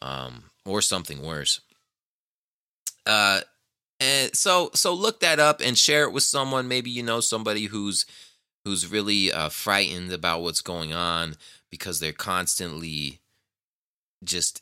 um, 0.02 0.46
or 0.66 0.82
something 0.82 1.22
worse. 1.22 1.60
Uh, 3.06 3.42
and 4.00 4.36
so 4.36 4.72
so 4.74 4.94
look 4.94 5.20
that 5.20 5.40
up 5.40 5.62
and 5.62 5.78
share 5.78 6.04
it 6.04 6.14
with 6.14 6.24
someone. 6.24 6.68
Maybe 6.68 6.90
you 6.90 7.04
know 7.04 7.20
somebody 7.20 7.66
who's 7.66 8.06
who's 8.66 8.92
really 8.92 9.32
uh, 9.32 9.50
frightened 9.50 10.12
about 10.12 10.42
what's 10.42 10.62
going 10.62 10.94
on 10.94 11.36
because 11.70 12.00
they're 12.00 12.12
constantly 12.14 13.20
just 14.24 14.62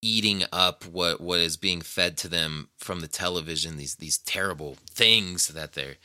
eating 0.00 0.44
up 0.52 0.84
what 0.84 1.20
what 1.20 1.40
is 1.40 1.56
being 1.56 1.80
fed 1.80 2.16
to 2.16 2.28
them 2.28 2.68
from 2.76 3.00
the 3.00 3.08
television 3.08 3.76
these 3.76 3.96
these 3.96 4.18
terrible 4.18 4.76
things 4.88 5.48
that 5.48 5.72
they're 5.72 5.96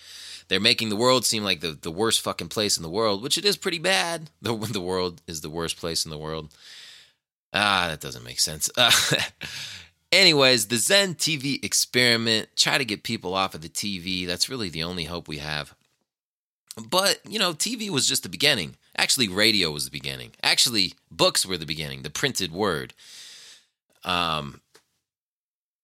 they're 0.48 0.60
making 0.60 0.90
the 0.90 0.96
world 0.96 1.26
seem 1.26 1.44
like 1.44 1.62
the, 1.62 1.72
the 1.72 1.92
worst 1.92 2.22
fucking 2.22 2.50
place 2.50 2.78
in 2.78 2.84
the 2.84 2.90
world, 2.90 3.24
which 3.24 3.38
it 3.38 3.46
is 3.46 3.58
pretty 3.58 3.80
bad. 3.80 4.30
The, 4.42 4.56
the 4.56 4.82
world 4.82 5.22
is 5.26 5.42
the 5.42 5.50
worst 5.50 5.78
place 5.78 6.06
in 6.06 6.12
the 6.12 6.18
world. 6.18 6.54
Ah, 7.54 7.88
that 7.90 8.02
doesn't 8.02 8.26
make 8.26 8.40
sense. 8.40 8.70
Uh, 8.76 8.92
anyways, 10.12 10.68
the 10.68 10.76
Zen 10.76 11.16
TV 11.16 11.64
experiment, 11.64 12.50
try 12.56 12.78
to 12.78 12.86
get 12.86 13.04
people 13.04 13.34
off 13.34 13.56
of 13.56 13.62
the 13.62 13.70
TV. 13.70 14.28
That's 14.28 14.50
really 14.50 14.70
the 14.70 14.84
only 14.84 15.06
hope 15.06 15.28
we 15.28 15.38
have. 15.38 15.74
But, 16.76 17.20
you 17.28 17.40
know, 17.40 17.54
TV 17.54 17.90
was 17.90 18.08
just 18.08 18.24
the 18.24 18.30
beginning. 18.30 18.76
Actually, 18.98 19.28
radio 19.28 19.72
was 19.72 19.86
the 19.86 19.92
beginning. 19.92 20.32
Actually, 20.42 20.94
books 21.12 21.46
were 21.46 21.58
the 21.58 21.66
beginning, 21.66 22.02
the 22.02 22.10
printed 22.10 22.52
word. 22.52 22.94
Um, 24.04 24.62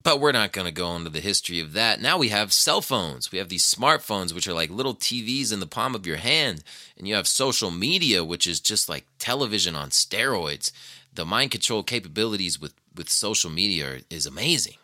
but 0.01 0.19
we're 0.19 0.31
not 0.31 0.53
going 0.53 0.65
to 0.65 0.71
go 0.71 0.95
into 0.95 1.09
the 1.09 1.19
history 1.19 1.59
of 1.59 1.73
that. 1.73 2.01
Now 2.01 2.17
we 2.17 2.29
have 2.29 2.53
cell 2.53 2.81
phones. 2.81 3.31
We 3.31 3.37
have 3.37 3.49
these 3.49 3.65
smartphones, 3.65 4.33
which 4.33 4.47
are 4.47 4.53
like 4.53 4.69
little 4.69 4.95
TVs 4.95 5.51
in 5.51 5.59
the 5.59 5.67
palm 5.67 5.93
of 5.93 6.07
your 6.07 6.17
hand. 6.17 6.63
And 6.97 7.07
you 7.07 7.15
have 7.15 7.27
social 7.27 7.69
media, 7.69 8.23
which 8.23 8.47
is 8.47 8.59
just 8.59 8.87
like 8.87 9.05
television 9.19 9.75
on 9.75 9.89
steroids. 9.89 10.71
The 11.13 11.25
mind 11.25 11.51
control 11.51 11.83
capabilities 11.83 12.59
with, 12.59 12.73
with 12.95 13.09
social 13.09 13.49
media 13.49 13.89
are, 13.89 13.99
is 14.09 14.25
amazing. 14.25 14.75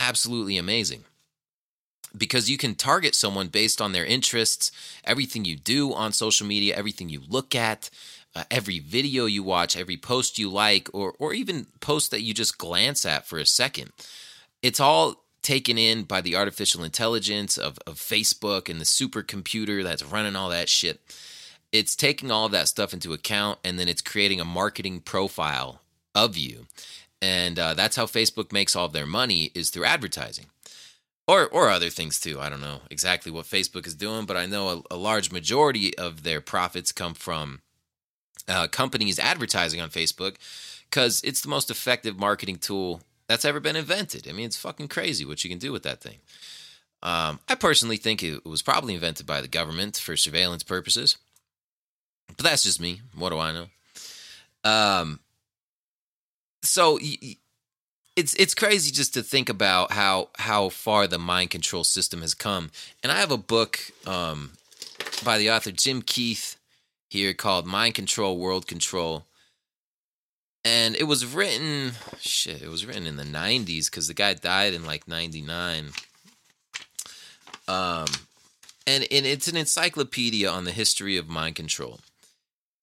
Absolutely 0.00 0.58
amazing. 0.58 1.04
Because 2.16 2.50
you 2.50 2.58
can 2.58 2.74
target 2.74 3.14
someone 3.14 3.48
based 3.48 3.80
on 3.80 3.92
their 3.92 4.04
interests, 4.04 4.70
everything 5.04 5.44
you 5.44 5.56
do 5.56 5.94
on 5.94 6.12
social 6.12 6.46
media, 6.46 6.76
everything 6.76 7.08
you 7.08 7.22
look 7.26 7.54
at, 7.54 7.88
uh, 8.34 8.44
every 8.50 8.78
video 8.78 9.26
you 9.26 9.42
watch, 9.42 9.76
every 9.76 9.96
post 9.96 10.38
you 10.38 10.50
like, 10.50 10.88
or, 10.92 11.14
or 11.18 11.32
even 11.32 11.66
post 11.80 12.10
that 12.10 12.22
you 12.22 12.34
just 12.34 12.58
glance 12.58 13.06
at 13.06 13.26
for 13.26 13.38
a 13.38 13.46
second 13.46 13.92
it's 14.62 14.80
all 14.80 15.24
taken 15.42 15.76
in 15.76 16.04
by 16.04 16.20
the 16.20 16.36
artificial 16.36 16.84
intelligence 16.84 17.58
of, 17.58 17.78
of 17.86 17.96
Facebook 17.96 18.68
and 18.68 18.80
the 18.80 18.84
supercomputer 18.84 19.82
that's 19.82 20.04
running 20.04 20.36
all 20.36 20.48
that 20.48 20.68
shit. 20.68 21.00
It's 21.72 21.96
taking 21.96 22.30
all 22.30 22.46
of 22.46 22.52
that 22.52 22.68
stuff 22.68 22.92
into 22.92 23.12
account 23.12 23.58
and 23.64 23.78
then 23.78 23.88
it's 23.88 24.02
creating 24.02 24.40
a 24.40 24.44
marketing 24.44 25.00
profile 25.00 25.80
of 26.14 26.36
you. 26.36 26.66
And 27.20 27.58
uh, 27.58 27.74
that's 27.74 27.96
how 27.96 28.06
Facebook 28.06 28.52
makes 28.52 28.76
all 28.76 28.86
of 28.86 28.92
their 28.92 29.06
money 29.06 29.50
is 29.54 29.70
through 29.70 29.84
advertising. 29.84 30.46
Or, 31.28 31.46
or 31.48 31.70
other 31.70 31.88
things 31.88 32.18
too. 32.18 32.40
I 32.40 32.48
don't 32.48 32.60
know 32.60 32.80
exactly 32.90 33.30
what 33.30 33.46
Facebook 33.46 33.86
is 33.86 33.94
doing, 33.94 34.26
but 34.26 34.36
I 34.36 34.46
know 34.46 34.84
a, 34.90 34.94
a 34.94 34.96
large 34.96 35.30
majority 35.30 35.96
of 35.96 36.24
their 36.24 36.40
profits 36.40 36.90
come 36.90 37.14
from 37.14 37.60
uh, 38.48 38.66
companies 38.66 39.18
advertising 39.18 39.80
on 39.80 39.88
Facebook 39.88 40.36
because 40.90 41.22
it's 41.22 41.40
the 41.40 41.48
most 41.48 41.70
effective 41.70 42.18
marketing 42.18 42.56
tool 42.56 43.02
that's 43.28 43.44
ever 43.44 43.60
been 43.60 43.76
invented. 43.76 44.28
I 44.28 44.32
mean, 44.32 44.46
it's 44.46 44.56
fucking 44.56 44.88
crazy 44.88 45.24
what 45.24 45.44
you 45.44 45.48
can 45.48 45.58
do 45.58 45.72
with 45.72 45.84
that 45.84 46.00
thing. 46.00 46.18
Um, 47.02 47.40
I 47.48 47.54
personally 47.54 47.96
think 47.96 48.22
it 48.22 48.44
was 48.44 48.62
probably 48.62 48.94
invented 48.94 49.26
by 49.26 49.40
the 49.40 49.48
government 49.48 49.96
for 49.96 50.16
surveillance 50.16 50.62
purposes, 50.62 51.16
but 52.28 52.44
that's 52.44 52.62
just 52.62 52.80
me. 52.80 53.00
What 53.16 53.30
do 53.30 53.38
I 53.38 53.52
know? 53.52 53.66
Um, 54.64 55.20
so 56.62 56.98
it's 58.16 58.34
it's 58.34 58.54
crazy 58.54 58.90
just 58.90 59.14
to 59.14 59.22
think 59.22 59.48
about 59.48 59.92
how 59.92 60.28
how 60.36 60.68
far 60.68 61.06
the 61.06 61.18
mind 61.18 61.50
control 61.50 61.84
system 61.84 62.20
has 62.20 62.34
come. 62.34 62.70
And 63.02 63.10
I 63.10 63.16
have 63.16 63.30
a 63.30 63.38
book 63.38 63.80
um, 64.06 64.52
by 65.24 65.38
the 65.38 65.50
author 65.50 65.72
Jim 65.72 66.02
Keith 66.02 66.56
here 67.08 67.34
called 67.34 67.66
Mind 67.66 67.94
Control, 67.94 68.38
World 68.38 68.66
Control. 68.66 69.26
And 70.64 70.94
it 70.94 71.04
was 71.04 71.26
written 71.26 71.92
shit 72.20 72.62
it 72.62 72.68
was 72.68 72.86
written 72.86 73.06
in 73.06 73.16
the 73.16 73.24
90s 73.24 73.90
because 73.90 74.06
the 74.08 74.14
guy 74.14 74.34
died 74.34 74.74
in 74.74 74.84
like 74.84 75.08
99 75.08 75.86
um 77.66 78.06
and, 78.86 79.04
and 79.10 79.26
it's 79.26 79.48
an 79.48 79.56
encyclopedia 79.56 80.48
on 80.48 80.64
the 80.64 80.72
history 80.72 81.16
of 81.16 81.28
mind 81.28 81.54
control. 81.54 82.00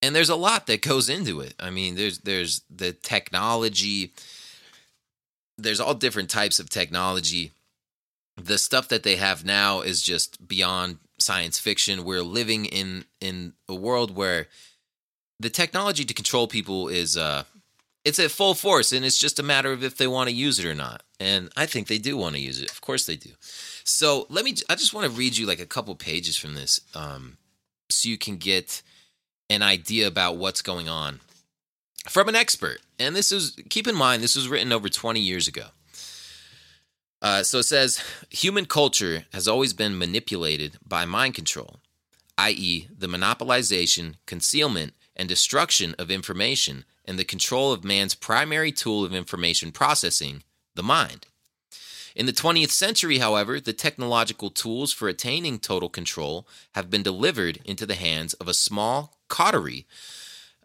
And 0.01 0.15
there's 0.15 0.29
a 0.29 0.35
lot 0.35 0.67
that 0.67 0.81
goes 0.81 1.09
into 1.09 1.39
it. 1.39 1.53
I 1.57 1.69
mean 1.69 1.95
there's 1.95 2.19
there's 2.19 2.63
the 2.69 2.91
technology 2.91 4.13
there's 5.61 5.79
all 5.79 5.93
different 5.93 6.29
types 6.29 6.59
of 6.59 6.69
technology 6.69 7.53
the 8.43 8.57
stuff 8.57 8.87
that 8.89 9.03
they 9.03 9.17
have 9.17 9.45
now 9.45 9.81
is 9.81 10.01
just 10.01 10.47
beyond 10.47 10.97
science 11.17 11.59
fiction. 11.59 12.03
We're 12.03 12.23
living 12.23 12.65
in 12.65 13.05
in 13.19 13.53
a 13.67 13.75
world 13.75 14.15
where 14.15 14.47
the 15.39 15.49
technology 15.49 16.05
to 16.05 16.13
control 16.13 16.47
people 16.47 16.87
is 16.87 17.17
uh 17.17 17.43
it's 18.05 18.19
at 18.19 18.31
full 18.31 18.55
force 18.55 18.91
and 18.91 19.05
it's 19.05 19.17
just 19.17 19.39
a 19.39 19.43
matter 19.43 19.71
of 19.71 19.83
if 19.83 19.97
they 19.97 20.07
want 20.07 20.29
to 20.29 20.35
use 20.35 20.57
it 20.57 20.65
or 20.65 20.73
not. 20.73 21.03
And 21.19 21.51
I 21.57 21.65
think 21.65 21.87
they 21.87 21.97
do 21.97 22.15
want 22.15 22.35
to 22.35 22.41
use 22.41 22.61
it. 22.61 22.71
Of 22.71 22.79
course 22.81 23.05
they 23.05 23.17
do. 23.17 23.31
So 23.83 24.25
let 24.29 24.45
me 24.45 24.55
I 24.69 24.75
just 24.75 24.93
want 24.93 25.11
to 25.11 25.17
read 25.17 25.37
you 25.37 25.45
like 25.45 25.59
a 25.59 25.65
couple 25.65 25.95
pages 25.95 26.37
from 26.37 26.55
this 26.55 26.81
um 26.95 27.37
so 27.89 28.07
you 28.07 28.17
can 28.17 28.37
get 28.37 28.81
an 29.49 29.63
idea 29.63 30.07
about 30.07 30.37
what's 30.37 30.61
going 30.61 30.87
on 30.87 31.19
from 32.07 32.29
an 32.29 32.35
expert. 32.35 32.79
And 32.97 33.15
this 33.15 33.31
is 33.31 33.57
keep 33.69 33.87
in 33.87 33.95
mind 33.95 34.23
this 34.23 34.35
was 34.35 34.47
written 34.47 34.71
over 34.71 34.89
20 34.89 35.19
years 35.19 35.47
ago. 35.47 35.67
Uh, 37.21 37.43
so 37.43 37.59
it 37.59 37.63
says 37.63 38.01
human 38.29 38.65
culture 38.65 39.25
has 39.33 39.47
always 39.47 39.73
been 39.73 39.97
manipulated 39.97 40.77
by 40.87 41.03
mind 41.03 41.33
control, 41.33 41.79
i.e., 42.37 42.87
the 42.97 43.07
monopolization, 43.07 44.15
concealment, 44.25 44.93
and 45.17 45.27
destruction 45.27 45.93
of 45.99 46.09
information 46.09 46.85
and 47.03 47.19
the 47.19 47.25
control 47.25 47.73
of 47.73 47.83
man's 47.83 48.15
primary 48.15 48.71
tool 48.71 49.03
of 49.03 49.13
information 49.13 49.71
processing, 49.71 50.43
the 50.75 50.83
mind. 50.83 51.25
In 52.15 52.25
the 52.25 52.31
20th 52.31 52.69
century, 52.69 53.17
however, 53.17 53.59
the 53.59 53.73
technological 53.73 54.49
tools 54.49 54.93
for 54.93 55.09
attaining 55.09 55.59
total 55.59 55.89
control 55.89 56.47
have 56.73 56.89
been 56.89 57.03
delivered 57.03 57.59
into 57.65 57.85
the 57.85 57.95
hands 57.95 58.33
of 58.35 58.47
a 58.47 58.53
small 58.53 59.17
coterie 59.27 59.85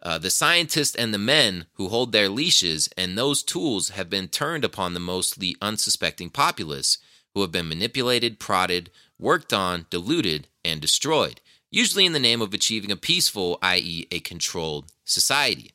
uh, 0.05 0.19
the 0.19 0.29
scientists 0.29 0.95
and 0.95 1.11
the 1.11 1.17
men 1.17 1.65
who 1.73 1.89
hold 1.89 2.11
their 2.11 2.29
leashes 2.29 2.87
and 2.95 3.17
those 3.17 3.41
tools 3.41 3.89
have 3.89 4.07
been 4.07 4.27
turned 4.27 4.63
upon 4.63 4.93
the 4.93 4.99
mostly 4.99 5.55
unsuspecting 5.63 6.29
populace, 6.29 6.99
who 7.33 7.41
have 7.41 7.51
been 7.51 7.67
manipulated, 7.67 8.39
prodded, 8.39 8.91
worked 9.17 9.51
on, 9.51 9.87
diluted, 9.89 10.47
and 10.63 10.79
destroyed, 10.79 11.41
usually 11.71 12.05
in 12.05 12.13
the 12.13 12.19
name 12.19 12.39
of 12.39 12.53
achieving 12.53 12.91
a 12.91 12.95
peaceful, 12.95 13.57
i.e., 13.63 14.07
a 14.11 14.19
controlled 14.19 14.91
society. 15.05 15.71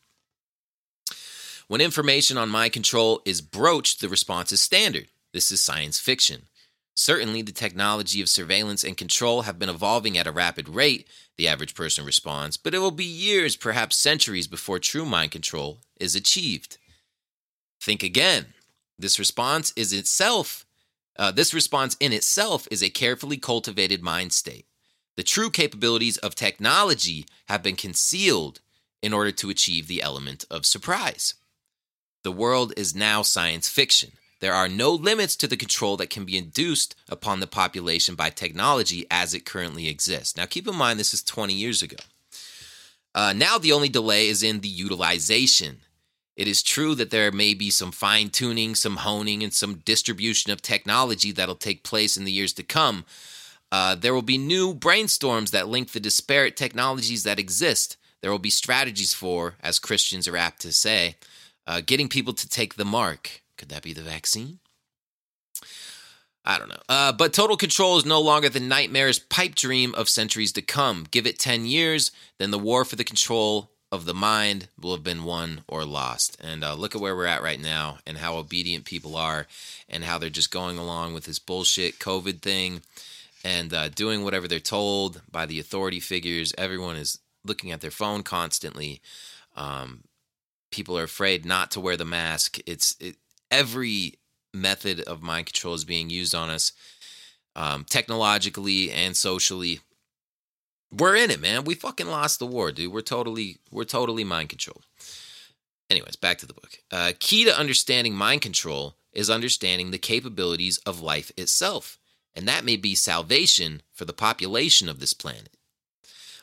When 1.66 1.80
information 1.80 2.38
on 2.38 2.50
mind 2.50 2.72
control 2.72 3.22
is 3.24 3.40
broached, 3.40 4.00
the 4.00 4.08
response 4.08 4.52
is 4.52 4.62
standard. 4.62 5.08
This 5.32 5.50
is 5.50 5.60
science 5.60 5.98
fiction. 5.98 6.42
Certainly, 6.94 7.42
the 7.42 7.52
technology 7.52 8.20
of 8.20 8.28
surveillance 8.28 8.84
and 8.84 8.96
control 8.96 9.42
have 9.42 9.58
been 9.58 9.68
evolving 9.68 10.18
at 10.18 10.26
a 10.26 10.32
rapid 10.32 10.68
rate, 10.68 11.08
the 11.38 11.48
average 11.48 11.74
person 11.74 12.04
responds, 12.04 12.56
but 12.56 12.74
it 12.74 12.78
will 12.78 12.90
be 12.90 13.04
years, 13.04 13.56
perhaps 13.56 13.96
centuries, 13.96 14.46
before 14.46 14.78
true 14.78 15.06
mind 15.06 15.30
control 15.30 15.80
is 15.98 16.14
achieved. 16.14 16.76
Think 17.80 18.02
again. 18.02 18.46
This 18.98 19.18
response 19.18 19.72
is 19.76 19.92
itself, 19.94 20.66
uh, 21.18 21.30
this 21.30 21.54
response 21.54 21.96
in 22.00 22.12
itself 22.12 22.68
is 22.70 22.82
a 22.82 22.90
carefully 22.90 23.38
cultivated 23.38 24.02
mind 24.02 24.32
state. 24.32 24.66
The 25.16 25.22
true 25.22 25.50
capabilities 25.50 26.18
of 26.18 26.34
technology 26.34 27.24
have 27.48 27.62
been 27.62 27.76
concealed 27.76 28.60
in 29.02 29.12
order 29.12 29.32
to 29.32 29.50
achieve 29.50 29.86
the 29.86 30.02
element 30.02 30.44
of 30.50 30.66
surprise. 30.66 31.34
The 32.22 32.32
world 32.32 32.74
is 32.76 32.94
now 32.94 33.22
science 33.22 33.68
fiction. 33.68 34.12
There 34.40 34.54
are 34.54 34.68
no 34.68 34.92
limits 34.92 35.36
to 35.36 35.46
the 35.46 35.56
control 35.56 35.96
that 35.98 36.10
can 36.10 36.24
be 36.24 36.38
induced 36.38 36.94
upon 37.08 37.40
the 37.40 37.46
population 37.46 38.14
by 38.14 38.30
technology 38.30 39.06
as 39.10 39.34
it 39.34 39.44
currently 39.44 39.88
exists. 39.88 40.36
Now, 40.36 40.46
keep 40.46 40.66
in 40.66 40.74
mind, 40.74 40.98
this 40.98 41.14
is 41.14 41.22
20 41.22 41.52
years 41.52 41.82
ago. 41.82 41.96
Uh, 43.14 43.32
now, 43.34 43.58
the 43.58 43.72
only 43.72 43.88
delay 43.88 44.28
is 44.28 44.42
in 44.42 44.60
the 44.60 44.68
utilization. 44.68 45.80
It 46.36 46.48
is 46.48 46.62
true 46.62 46.94
that 46.94 47.10
there 47.10 47.30
may 47.30 47.52
be 47.52 47.70
some 47.70 47.92
fine 47.92 48.30
tuning, 48.30 48.74
some 48.74 48.96
honing, 48.96 49.42
and 49.42 49.52
some 49.52 49.82
distribution 49.84 50.50
of 50.50 50.62
technology 50.62 51.32
that'll 51.32 51.54
take 51.54 51.82
place 51.82 52.16
in 52.16 52.24
the 52.24 52.32
years 52.32 52.54
to 52.54 52.62
come. 52.62 53.04
Uh, 53.70 53.94
there 53.94 54.14
will 54.14 54.22
be 54.22 54.38
new 54.38 54.74
brainstorms 54.74 55.50
that 55.50 55.68
link 55.68 55.90
the 55.90 56.00
disparate 56.00 56.56
technologies 56.56 57.24
that 57.24 57.38
exist. 57.38 57.96
There 58.22 58.30
will 58.30 58.38
be 58.38 58.50
strategies 58.50 59.12
for, 59.12 59.56
as 59.60 59.78
Christians 59.78 60.26
are 60.26 60.36
apt 60.36 60.60
to 60.62 60.72
say, 60.72 61.16
uh, 61.66 61.82
getting 61.84 62.08
people 62.08 62.32
to 62.32 62.48
take 62.48 62.74
the 62.74 62.84
mark. 62.84 63.39
Could 63.60 63.68
that 63.68 63.82
be 63.82 63.92
the 63.92 64.00
vaccine? 64.00 64.58
I 66.46 66.58
don't 66.58 66.70
know. 66.70 66.80
Uh, 66.88 67.12
but 67.12 67.34
total 67.34 67.58
control 67.58 67.98
is 67.98 68.06
no 68.06 68.18
longer 68.22 68.48
the 68.48 68.58
nightmare's 68.58 69.18
pipe 69.18 69.54
dream 69.54 69.94
of 69.94 70.08
centuries 70.08 70.50
to 70.52 70.62
come. 70.62 71.06
Give 71.10 71.26
it 71.26 71.38
10 71.38 71.66
years, 71.66 72.10
then 72.38 72.52
the 72.52 72.58
war 72.58 72.86
for 72.86 72.96
the 72.96 73.04
control 73.04 73.70
of 73.92 74.06
the 74.06 74.14
mind 74.14 74.68
will 74.80 74.92
have 74.92 75.04
been 75.04 75.24
won 75.24 75.60
or 75.68 75.84
lost. 75.84 76.40
And 76.42 76.64
uh, 76.64 76.72
look 76.72 76.94
at 76.94 77.02
where 77.02 77.14
we're 77.14 77.26
at 77.26 77.42
right 77.42 77.60
now 77.60 77.98
and 78.06 78.16
how 78.16 78.36
obedient 78.36 78.86
people 78.86 79.14
are 79.14 79.46
and 79.90 80.04
how 80.04 80.16
they're 80.16 80.30
just 80.30 80.50
going 80.50 80.78
along 80.78 81.12
with 81.12 81.24
this 81.24 81.38
bullshit 81.38 81.98
COVID 81.98 82.40
thing 82.40 82.80
and 83.44 83.74
uh, 83.74 83.90
doing 83.90 84.24
whatever 84.24 84.48
they're 84.48 84.58
told 84.58 85.20
by 85.30 85.44
the 85.44 85.60
authority 85.60 86.00
figures. 86.00 86.54
Everyone 86.56 86.96
is 86.96 87.18
looking 87.44 87.72
at 87.72 87.82
their 87.82 87.90
phone 87.90 88.22
constantly. 88.22 89.02
Um, 89.54 90.04
people 90.70 90.96
are 90.96 91.04
afraid 91.04 91.44
not 91.44 91.70
to 91.72 91.80
wear 91.80 91.96
the 91.96 92.04
mask. 92.04 92.58
It's 92.66 92.96
it, 93.00 93.16
every 93.50 94.14
method 94.52 95.00
of 95.00 95.22
mind 95.22 95.46
control 95.46 95.74
is 95.74 95.84
being 95.84 96.10
used 96.10 96.34
on 96.34 96.50
us, 96.50 96.72
um, 97.56 97.84
technologically 97.84 98.90
and 98.90 99.16
socially. 99.16 99.80
We're 100.92 101.16
in 101.16 101.30
it, 101.30 101.40
man. 101.40 101.64
We 101.64 101.74
fucking 101.74 102.08
lost 102.08 102.38
the 102.38 102.46
war, 102.46 102.72
dude. 102.72 102.92
We're 102.92 103.00
totally, 103.00 103.58
we're 103.70 103.84
totally 103.84 104.24
mind 104.24 104.48
controlled. 104.48 104.86
Anyways, 105.88 106.16
back 106.16 106.38
to 106.38 106.46
the 106.46 106.54
book. 106.54 106.78
Uh, 106.90 107.12
key 107.18 107.44
to 107.44 107.58
understanding 107.58 108.14
mind 108.14 108.42
control 108.42 108.96
is 109.12 109.28
understanding 109.28 109.90
the 109.90 109.98
capabilities 109.98 110.78
of 110.78 111.00
life 111.00 111.32
itself, 111.36 111.98
and 112.34 112.46
that 112.46 112.64
may 112.64 112.76
be 112.76 112.94
salvation 112.94 113.82
for 113.92 114.04
the 114.04 114.12
population 114.12 114.88
of 114.88 115.00
this 115.00 115.12
planet. 115.12 115.56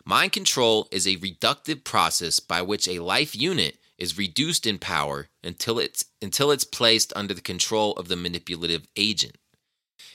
Mind 0.04 0.32
control 0.32 0.88
is 0.92 1.06
a 1.06 1.18
reductive 1.18 1.84
process 1.84 2.40
by 2.40 2.62
which 2.62 2.88
a 2.88 3.00
life 3.00 3.36
unit 3.36 3.78
is 3.98 4.18
reduced 4.18 4.68
in 4.68 4.78
power 4.78 5.30
until 5.44 5.80
it's 5.80 6.06
until 6.22 6.52
it's 6.52 6.64
placed 6.64 7.12
under 7.16 7.34
the 7.34 7.42
control 7.42 7.94
of 7.94 8.08
the 8.08 8.16
manipulative 8.16 8.88
agent. 8.96 9.38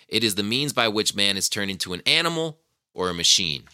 It 0.08 0.22
is 0.22 0.34
the 0.34 0.42
means 0.42 0.72
by 0.72 0.88
which 0.88 1.14
man 1.14 1.36
is 1.36 1.48
turned 1.48 1.70
into 1.70 1.92
an 1.92 2.02
animal 2.06 2.58
or 2.94 3.08
a 3.08 3.14
machine. 3.14 3.64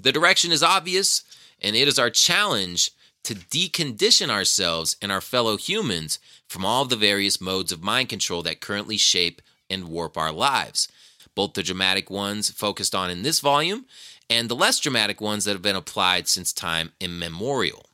The 0.00 0.12
direction 0.12 0.52
is 0.52 0.62
obvious, 0.62 1.24
and 1.60 1.76
it 1.76 1.88
is 1.88 1.98
our 1.98 2.10
challenge 2.10 2.90
to 3.24 3.34
decondition 3.34 4.30
ourselves 4.30 4.96
and 5.00 5.12
our 5.12 5.20
fellow 5.20 5.56
humans 5.56 6.18
from 6.48 6.64
all 6.64 6.84
the 6.84 6.96
various 6.96 7.40
modes 7.40 7.72
of 7.72 7.82
mind 7.82 8.08
control 8.08 8.42
that 8.42 8.60
currently 8.60 8.96
shape 8.96 9.40
and 9.70 9.88
warp 9.88 10.16
our 10.16 10.32
lives, 10.32 10.88
both 11.34 11.54
the 11.54 11.62
dramatic 11.62 12.10
ones 12.10 12.50
focused 12.50 12.94
on 12.94 13.10
in 13.10 13.22
this 13.22 13.40
volume 13.40 13.86
and 14.28 14.48
the 14.48 14.56
less 14.56 14.80
dramatic 14.80 15.20
ones 15.20 15.44
that 15.44 15.52
have 15.52 15.62
been 15.62 15.76
applied 15.76 16.26
since 16.26 16.52
time 16.52 16.92
immemorial. 17.00 17.86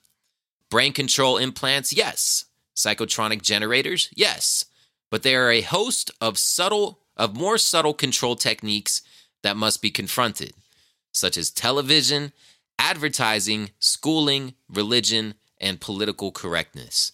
Brain 0.71 0.93
control 0.93 1.39
implants, 1.39 1.93
yes. 1.93 2.45
Psychotronic 2.77 3.43
generators, 3.43 4.09
yes. 4.15 4.65
But 5.11 5.23
there 5.23 5.47
are 5.47 5.53
a 5.53 5.63
host 5.63 6.11
of 6.21 6.39
subtle, 6.39 7.01
of 7.17 7.37
more 7.37 7.59
subtle 7.59 7.95
control 7.95 8.37
techniques 8.37 9.03
that 9.43 9.57
must 9.57 9.81
be 9.81 9.91
confronted, 9.91 10.53
such 11.13 11.37
as 11.37 11.51
television, 11.51 12.33
advertising, 12.79 13.71
schooling, 13.79 14.55
religion, 14.69 15.35
and 15.61 15.81
political 15.81 16.31
correctness. 16.31 17.13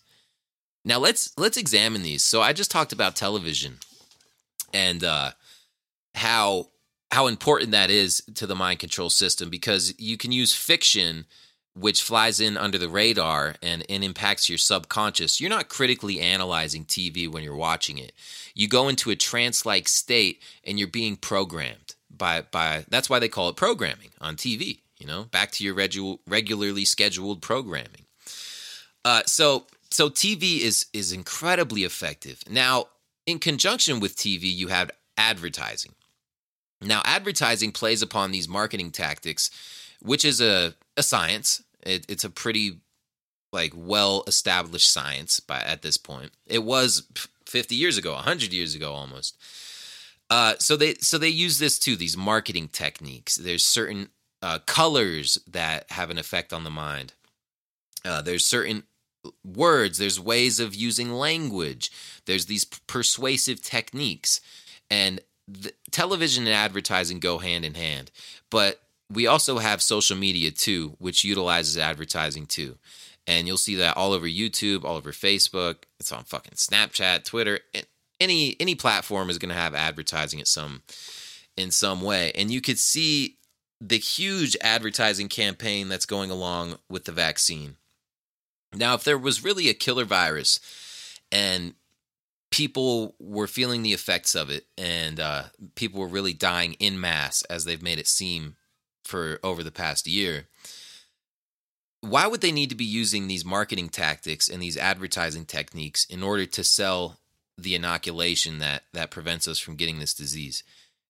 Now 0.85 0.99
let's 0.99 1.33
let's 1.39 1.57
examine 1.57 2.03
these. 2.03 2.23
So 2.23 2.43
I 2.43 2.53
just 2.53 2.71
talked 2.71 2.93
about 2.93 3.17
television 3.17 3.79
and 4.75 5.03
uh, 5.03 5.31
how 6.15 6.69
how 7.11 7.27
important 7.29 7.71
that 7.71 7.91
is 7.91 8.23
to 8.35 8.47
the 8.47 8.57
mind 8.57 8.81
control 8.81 9.09
system 9.09 9.49
because 9.49 9.95
you 9.99 10.17
can 10.17 10.33
use 10.33 10.53
fiction 10.53 11.25
which 11.75 12.03
flies 12.03 12.41
in 12.41 12.57
under 12.57 12.79
the 12.79 12.89
radar 12.89 13.57
and, 13.63 13.85
and 13.89 14.05
impacts 14.05 14.49
your 14.49 14.59
subconscious, 14.59 15.41
you're 15.41 15.51
not 15.51 15.69
critically 15.69 16.21
analyzing 16.21 16.85
TV 16.85 17.31
when 17.31 17.43
you're 17.43 17.57
watching 17.57 17.99
it. 17.99 18.13
You 18.55 18.69
go 18.69 18.89
into 18.89 19.11
a 19.11 19.17
trance 19.17 19.67
like 19.67 19.89
state 19.89 20.41
and 20.65 20.79
you're 20.79 20.89
being 20.89 21.17
programmed 21.17 21.95
by, 22.11 22.43
by 22.43 22.85
that's 22.89 23.11
why 23.11 23.19
they 23.19 23.29
call 23.29 23.49
it 23.49 23.57
programming 23.57 24.11
on 24.21 24.37
TV, 24.37 24.81
you 24.99 25.07
know, 25.07 25.25
back 25.25 25.51
to 25.53 25.65
your 25.65 25.75
regu- 25.75 26.21
regularly 26.29 26.85
scheduled 26.85 27.43
programming. 27.43 28.07
Uh, 29.05 29.23
so 29.27 29.67
so 29.91 30.11
TV 30.11 30.61
is 30.61 30.87
is 30.93 31.13
incredibly 31.13 31.85
effective. 31.85 32.43
Now, 32.51 32.87
in 33.27 33.39
conjunction 33.39 34.01
with 34.01 34.17
TV, 34.17 34.43
you 34.43 34.69
have 34.69 34.91
advertising. 35.17 35.93
Now, 36.81 37.01
advertising 37.05 37.73
plays 37.73 38.03
upon 38.03 38.31
these 38.31 38.49
marketing 38.49 38.91
tactics, 38.91 39.51
which 40.05 40.25
is 40.25 40.41
a 40.41 40.75
a 40.97 41.03
science. 41.03 41.63
It, 41.83 42.07
it's 42.09 42.25
a 42.25 42.31
pretty 42.31 42.79
like 43.53 43.73
well 43.75 44.25
established 44.27 44.93
science 44.93 45.41
by 45.41 45.61
at 45.61 45.83
this 45.83 45.97
point. 45.97 46.33
It 46.47 46.65
was 46.65 47.07
50 47.47 47.75
years 47.75 47.97
ago, 47.99 48.13
100 48.15 48.53
years 48.53 48.75
ago 48.75 48.93
almost. 48.93 49.37
Uh, 50.31 50.55
so 50.59 50.77
they 50.77 50.95
so 50.95 51.19
they 51.19 51.29
use 51.29 51.59
this 51.59 51.79
too. 51.79 51.97
These 51.97 52.17
marketing 52.17 52.69
techniques. 52.69 53.37
There's 53.37 53.65
certain 53.65 54.09
uh, 54.43 54.59
colors 54.67 55.39
that 55.47 55.91
have 55.91 56.11
an 56.11 56.19
effect 56.19 56.53
on 56.53 56.65
the 56.65 56.71
mind. 56.71 57.13
Uh, 58.05 58.23
there's 58.23 58.45
certain 58.45 58.85
words. 59.45 59.99
There's 59.99 60.21
ways 60.21 60.61
of 60.61 60.75
using 60.75 61.13
language. 61.13 61.91
There's 62.27 62.47
these 62.47 62.65
persuasive 62.65 63.63
techniques, 63.63 64.41
and 64.91 65.21
the, 65.47 65.73
television 65.91 66.47
and 66.47 66.55
advertising 66.55 67.21
go 67.21 67.39
hand 67.39 67.65
in 67.65 67.75
hand, 67.75 68.11
but 68.51 68.81
we 69.15 69.27
also 69.27 69.59
have 69.59 69.83
social 69.83 70.17
media 70.17 70.51
too, 70.51 70.97
which 70.99 71.25
utilizes 71.25 71.79
advertising 71.79 72.47
too. 72.47 72.79
And 73.27 73.47
you'll 73.47 73.57
see 73.57 73.77
that 73.77 73.97
all 73.97 74.13
over 74.13 74.27
YouTube, 74.27 74.85
all 74.85 74.97
over 74.97 75.13
Facebook. 75.13 75.85
It's 75.99 76.13
on 76.13 76.25
fucking 76.25 76.55
Snapchat, 76.55 77.25
Twitter. 77.25 77.61
Any 78.21 78.57
any 78.61 78.75
platform 78.75 79.31
is 79.31 79.39
going 79.39 79.49
to 79.49 79.55
have 79.55 79.75
advertising 79.75 80.41
at 80.41 80.49
some 80.49 80.83
in 81.57 81.71
some 81.71 82.03
way. 82.03 82.33
And 82.35 82.51
you 82.51 82.61
could 82.61 82.79
see 82.79 83.39
the 83.81 83.99
huge 83.99 84.57
advertising 84.61 85.29
campaign 85.29 85.89
that's 85.89 86.07
going 86.07 86.31
along 86.31 86.79
with 86.89 87.05
the 87.05 87.13
vaccine. 87.13 87.77
Now, 88.75 88.95
if 88.95 89.05
there 89.05 89.19
was 89.19 89.45
really 89.45 89.69
a 89.69 89.75
killer 89.75 90.05
virus 90.05 90.61
and 91.31 91.75
people 92.51 93.15
were 93.19 93.47
feeling 93.47 93.83
the 93.83 93.93
effects 93.93 94.35
of 94.35 94.51
it 94.51 94.67
and 94.77 95.19
uh, 95.19 95.45
people 95.75 96.01
were 96.01 96.09
really 96.09 96.33
dying 96.33 96.75
in 96.75 97.01
mass 97.01 97.43
as 97.45 97.65
they've 97.65 97.83
made 97.83 97.99
it 97.99 98.07
seem 98.07 98.57
for 99.05 99.39
over 99.43 99.63
the 99.63 99.71
past 99.71 100.07
year, 100.07 100.47
why 102.01 102.27
would 102.27 102.41
they 102.41 102.53
need 102.53 102.71
to 102.71 102.77
be 102.77 102.85
using 102.85 103.27
these 103.27 103.45
marketing 103.45 103.89
tactics 103.89 104.49
and 104.49 104.63
these 104.63 104.77
advertising 104.77 105.45
techniques 105.45 106.05
in 106.05 106.23
order 106.23 106.45
to 106.47 106.65
sell 106.65 107.19
the 107.57 107.75
inoculation 107.75 108.59
that 108.59 108.83
that 108.93 109.11
prevents 109.11 109.49
us 109.49 109.59
from 109.59 109.77
getting 109.77 109.99
this 109.99 110.15
disease? 110.15 110.63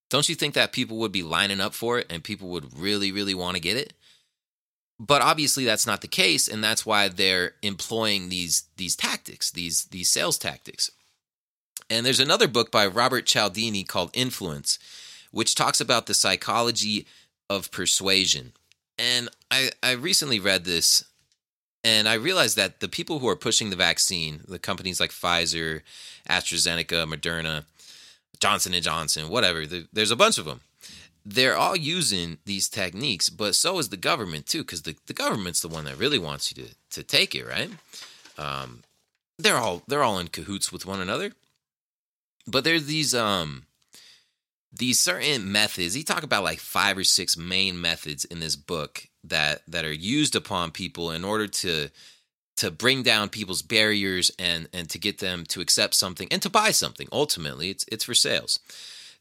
Don't 0.09 0.29
you 0.29 0.35
think 0.35 0.53
that 0.53 0.71
people 0.71 0.97
would 0.97 1.11
be 1.11 1.23
lining 1.23 1.59
up 1.59 1.73
for 1.73 1.99
it 1.99 2.07
and 2.09 2.23
people 2.23 2.49
would 2.49 2.77
really, 2.77 3.11
really 3.11 3.33
want 3.33 3.55
to 3.55 3.61
get 3.61 3.77
it? 3.77 3.93
But 4.97 5.21
obviously 5.21 5.65
that's 5.65 5.87
not 5.87 6.01
the 6.01 6.07
case, 6.07 6.47
and 6.47 6.63
that's 6.63 6.85
why 6.85 7.09
they're 7.09 7.55
employing 7.61 8.29
these 8.29 8.63
these 8.77 8.95
tactics, 8.95 9.51
these 9.51 9.85
these 9.85 10.09
sales 10.09 10.37
tactics. 10.37 10.91
And 11.89 12.05
there's 12.05 12.21
another 12.21 12.47
book 12.47 12.71
by 12.71 12.87
Robert 12.87 13.25
Cialdini 13.25 13.83
called 13.83 14.11
Influence, 14.13 14.79
which 15.31 15.53
talks 15.53 15.81
about 15.81 16.05
the 16.05 16.13
psychology 16.13 17.05
of 17.49 17.71
persuasion. 17.71 18.53
And 18.97 19.29
I, 19.51 19.71
I 19.83 19.91
recently 19.91 20.39
read 20.39 20.65
this 20.65 21.03
and 21.83 22.07
I 22.09 22.15
realized 22.15 22.57
that 22.57 22.79
the 22.79 22.87
people 22.87 23.19
who 23.19 23.27
are 23.27 23.35
pushing 23.35 23.69
the 23.69 23.75
vaccine, 23.75 24.41
the 24.47 24.57
companies 24.57 24.99
like 24.99 25.11
Pfizer, 25.11 25.81
AstraZeneca, 26.27 27.05
Moderna, 27.05 27.65
Johnson 28.39 28.73
and 28.73 28.83
Johnson, 28.83 29.29
whatever. 29.29 29.65
There's 29.65 30.11
a 30.11 30.15
bunch 30.15 30.37
of 30.37 30.45
them. 30.45 30.61
They're 31.23 31.55
all 31.57 31.75
using 31.75 32.37
these 32.45 32.69
techniques, 32.69 33.29
but 33.29 33.55
so 33.55 33.79
is 33.79 33.89
the 33.89 33.97
government 33.97 34.47
too, 34.47 34.59
because 34.59 34.83
the, 34.83 34.95
the 35.07 35.13
government's 35.13 35.61
the 35.61 35.67
one 35.67 35.85
that 35.85 35.97
really 35.97 36.19
wants 36.19 36.51
you 36.51 36.63
to 36.63 36.69
to 36.91 37.03
take 37.03 37.35
it, 37.35 37.47
right? 37.47 37.69
Um, 38.37 38.83
they're 39.37 39.57
all 39.57 39.83
they're 39.87 40.03
all 40.03 40.19
in 40.19 40.27
cahoots 40.27 40.71
with 40.71 40.85
one 40.85 41.01
another. 41.01 41.33
But 42.47 42.63
there's 42.63 42.85
these 42.85 43.13
um 43.15 43.64
these 44.77 44.99
certain 44.99 45.51
methods. 45.51 45.93
He 45.93 46.03
talk 46.03 46.23
about 46.23 46.43
like 46.43 46.59
five 46.59 46.97
or 46.97 47.03
six 47.03 47.37
main 47.37 47.79
methods 47.79 48.25
in 48.25 48.39
this 48.39 48.55
book 48.55 49.07
that 49.23 49.61
that 49.67 49.85
are 49.85 49.93
used 49.93 50.35
upon 50.35 50.71
people 50.71 51.11
in 51.11 51.23
order 51.23 51.47
to 51.47 51.89
to 52.57 52.71
bring 52.71 53.03
down 53.03 53.29
people's 53.29 53.61
barriers 53.61 54.31
and 54.37 54.67
and 54.73 54.89
to 54.89 54.99
get 54.99 55.19
them 55.19 55.45
to 55.45 55.61
accept 55.61 55.93
something 55.93 56.27
and 56.31 56.41
to 56.41 56.49
buy 56.49 56.71
something 56.71 57.07
ultimately. 57.11 57.69
It's 57.69 57.85
it's 57.91 58.05
for 58.05 58.13
sales. 58.13 58.59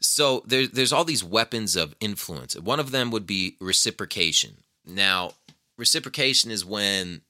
So 0.00 0.42
there, 0.46 0.66
there's 0.66 0.92
all 0.92 1.04
these 1.04 1.24
weapons 1.24 1.76
of 1.76 1.94
influence. 1.98 2.58
One 2.58 2.80
of 2.80 2.90
them 2.90 3.10
would 3.10 3.26
be 3.26 3.56
reciprocation. 3.60 4.58
Now 4.86 5.32
reciprocation 5.78 6.50
is 6.50 6.64
when 6.64 7.22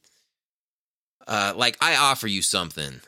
uh, 1.27 1.55
like 1.57 1.77
i 1.81 1.97
offer 1.97 2.27
you 2.27 2.43
something. 2.43 3.01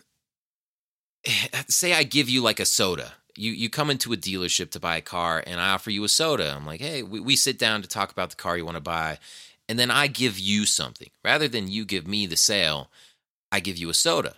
Say 1.68 1.92
i 1.92 2.02
give 2.02 2.28
you 2.28 2.42
like 2.42 2.60
a 2.60 2.66
soda 2.66 3.12
you 3.36 3.52
you 3.52 3.70
come 3.70 3.90
into 3.90 4.12
a 4.12 4.16
dealership 4.16 4.70
to 4.70 4.80
buy 4.80 4.96
a 4.96 5.02
car 5.02 5.42
and 5.46 5.60
i 5.60 5.70
offer 5.70 5.90
you 5.90 6.04
a 6.04 6.08
soda 6.08 6.54
i'm 6.56 6.66
like 6.66 6.80
hey 6.80 7.02
we, 7.02 7.20
we 7.20 7.36
sit 7.36 7.58
down 7.58 7.82
to 7.82 7.88
talk 7.88 8.10
about 8.10 8.30
the 8.30 8.36
car 8.36 8.56
you 8.56 8.64
want 8.64 8.76
to 8.76 8.80
buy 8.80 9.18
and 9.68 9.78
then 9.78 9.90
I 9.90 10.06
give 10.06 10.38
you 10.38 10.64
something. 10.66 11.10
Rather 11.24 11.48
than 11.48 11.68
you 11.68 11.84
give 11.84 12.06
me 12.06 12.26
the 12.26 12.36
sale, 12.36 12.88
I 13.50 13.60
give 13.60 13.76
you 13.76 13.90
a 13.90 13.94
soda. 13.94 14.34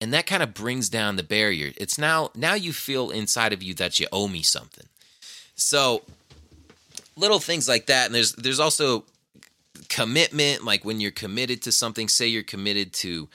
And 0.00 0.12
that 0.12 0.26
kind 0.26 0.42
of 0.42 0.54
brings 0.54 0.88
down 0.88 1.16
the 1.16 1.22
barrier. 1.22 1.72
It's 1.76 1.98
now 1.98 2.30
now 2.34 2.54
you 2.54 2.72
feel 2.72 3.10
inside 3.10 3.52
of 3.52 3.62
you 3.62 3.74
that 3.74 3.98
you 3.98 4.06
owe 4.12 4.28
me 4.28 4.42
something. 4.42 4.86
So 5.54 6.02
little 7.16 7.40
things 7.40 7.68
like 7.68 7.86
that 7.86 8.06
and 8.06 8.14
there's 8.14 8.32
there's 8.34 8.60
also 8.60 9.04
commitment 9.88 10.64
like 10.64 10.84
when 10.84 11.00
you're 11.00 11.10
committed 11.10 11.62
to 11.62 11.72
something 11.72 12.06
say 12.06 12.28
you're 12.28 12.44
committed 12.44 12.92
to 12.92 13.28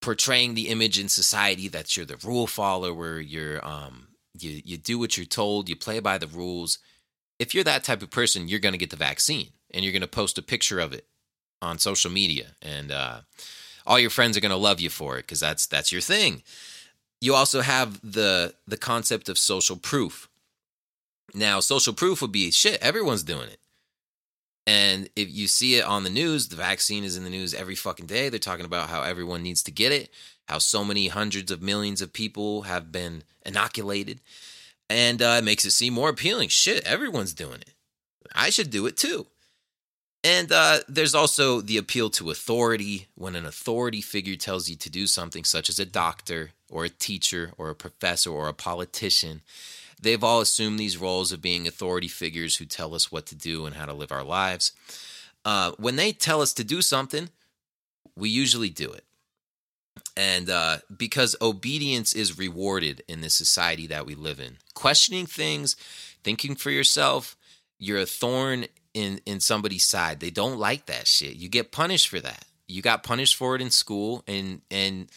portraying 0.00 0.54
the 0.54 0.68
image 0.68 0.98
in 0.98 1.08
society 1.08 1.68
that 1.68 1.96
you're 1.96 2.06
the 2.06 2.16
rule 2.24 2.46
follower 2.46 3.18
you're 3.20 3.64
um 3.66 4.08
you 4.42 4.60
you 4.64 4.76
do 4.76 4.98
what 4.98 5.16
you're 5.16 5.26
told 5.26 5.68
you 5.68 5.76
play 5.76 6.00
by 6.00 6.18
the 6.18 6.26
rules. 6.26 6.78
If 7.38 7.54
you're 7.54 7.64
that 7.64 7.84
type 7.84 8.02
of 8.02 8.10
person 8.10 8.48
you're 8.48 8.60
going 8.60 8.72
to 8.72 8.78
get 8.78 8.90
the 8.90 8.96
vaccine 8.96 9.48
and 9.72 9.84
you're 9.84 9.92
going 9.92 10.02
to 10.02 10.08
post 10.08 10.38
a 10.38 10.42
picture 10.42 10.80
of 10.80 10.92
it 10.92 11.06
on 11.62 11.78
social 11.78 12.10
media 12.10 12.48
and 12.62 12.90
uh, 12.92 13.20
all 13.86 13.98
your 13.98 14.10
friends 14.10 14.36
are 14.36 14.40
going 14.40 14.50
to 14.50 14.56
love 14.56 14.80
you 14.80 14.90
for 14.90 15.18
it 15.18 15.22
because 15.22 15.40
that's 15.40 15.66
that's 15.66 15.92
your 15.92 16.00
thing. 16.00 16.42
You 17.20 17.34
also 17.34 17.60
have 17.60 18.00
the 18.02 18.54
the 18.66 18.76
concept 18.76 19.28
of 19.28 19.38
social 19.38 19.76
proof. 19.76 20.28
Now 21.34 21.60
social 21.60 21.92
proof 21.92 22.22
would 22.22 22.32
be 22.32 22.50
shit 22.50 22.80
everyone's 22.82 23.22
doing 23.22 23.48
it 23.48 23.58
and 24.66 25.08
if 25.14 25.30
you 25.30 25.46
see 25.46 25.76
it 25.76 25.84
on 25.84 26.04
the 26.04 26.10
news 26.10 26.48
the 26.48 26.56
vaccine 26.56 27.04
is 27.04 27.16
in 27.16 27.24
the 27.24 27.30
news 27.30 27.54
every 27.54 27.74
fucking 27.74 28.06
day. 28.06 28.28
They're 28.28 28.38
talking 28.38 28.66
about 28.66 28.88
how 28.90 29.02
everyone 29.02 29.42
needs 29.42 29.62
to 29.64 29.70
get 29.70 29.92
it 29.92 30.10
how 30.46 30.58
so 30.58 30.84
many 30.84 31.08
hundreds 31.08 31.50
of 31.50 31.62
millions 31.62 32.00
of 32.00 32.12
people 32.12 32.62
have 32.62 32.90
been 32.92 33.24
inoculated. 33.44 34.20
And 34.88 35.20
uh, 35.20 35.36
it 35.38 35.44
makes 35.44 35.64
it 35.64 35.72
seem 35.72 35.94
more 35.94 36.08
appealing. 36.08 36.48
Shit 36.48 36.84
everyone's 36.84 37.34
doing 37.34 37.60
it. 37.60 37.72
I 38.34 38.50
should 38.50 38.70
do 38.70 38.86
it 38.86 38.96
too. 38.96 39.26
And 40.22 40.50
uh, 40.50 40.78
there's 40.88 41.14
also 41.14 41.60
the 41.60 41.76
appeal 41.76 42.10
to 42.10 42.30
authority. 42.30 43.06
When 43.14 43.36
an 43.36 43.46
authority 43.46 44.00
figure 44.00 44.36
tells 44.36 44.68
you 44.68 44.76
to 44.76 44.90
do 44.90 45.06
something, 45.06 45.44
such 45.44 45.68
as 45.68 45.78
a 45.78 45.84
doctor 45.84 46.50
or 46.70 46.84
a 46.84 46.88
teacher 46.88 47.52
or 47.58 47.70
a 47.70 47.74
professor 47.74 48.30
or 48.30 48.48
a 48.48 48.54
politician. 48.54 49.42
They've 50.00 50.22
all 50.22 50.40
assumed 50.40 50.78
these 50.78 50.98
roles 50.98 51.32
of 51.32 51.40
being 51.40 51.66
authority 51.66 52.08
figures 52.08 52.56
who 52.56 52.64
tell 52.64 52.94
us 52.94 53.10
what 53.10 53.26
to 53.26 53.34
do 53.34 53.66
and 53.66 53.76
how 53.76 53.86
to 53.86 53.94
live 53.94 54.12
our 54.12 54.24
lives. 54.24 54.72
Uh, 55.44 55.72
when 55.78 55.96
they 55.96 56.12
tell 56.12 56.42
us 56.42 56.52
to 56.54 56.64
do 56.64 56.82
something, 56.82 57.30
we 58.16 58.28
usually 58.28 58.70
do 58.70 58.90
it. 58.92 59.04
And 60.16 60.48
uh, 60.50 60.78
because 60.94 61.36
obedience 61.40 62.14
is 62.14 62.38
rewarded 62.38 63.02
in 63.08 63.20
this 63.20 63.34
society 63.34 63.86
that 63.88 64.06
we 64.06 64.14
live 64.14 64.40
in, 64.40 64.56
questioning 64.74 65.26
things, 65.26 65.76
thinking 66.24 66.54
for 66.54 66.70
yourself, 66.70 67.36
you're 67.78 68.00
a 68.00 68.06
thorn 68.06 68.66
in 68.94 69.20
in 69.26 69.40
somebody's 69.40 69.84
side. 69.84 70.20
They 70.20 70.30
don't 70.30 70.58
like 70.58 70.86
that 70.86 71.06
shit. 71.06 71.36
You 71.36 71.48
get 71.48 71.70
punished 71.70 72.08
for 72.08 72.20
that. 72.20 72.46
You 72.66 72.80
got 72.80 73.02
punished 73.02 73.36
for 73.36 73.54
it 73.54 73.62
in 73.62 73.70
school 73.70 74.24
and 74.26 74.62
and 74.70 75.08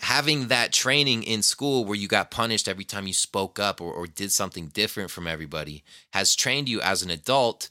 having 0.00 0.48
that 0.48 0.72
training 0.72 1.22
in 1.22 1.42
school 1.42 1.84
where 1.84 1.96
you 1.96 2.08
got 2.08 2.30
punished 2.30 2.68
every 2.68 2.84
time 2.84 3.06
you 3.06 3.12
spoke 3.12 3.58
up 3.58 3.80
or, 3.80 3.92
or 3.92 4.06
did 4.06 4.32
something 4.32 4.68
different 4.68 5.10
from 5.10 5.26
everybody 5.26 5.84
has 6.12 6.34
trained 6.34 6.68
you 6.68 6.80
as 6.80 7.02
an 7.02 7.10
adult 7.10 7.68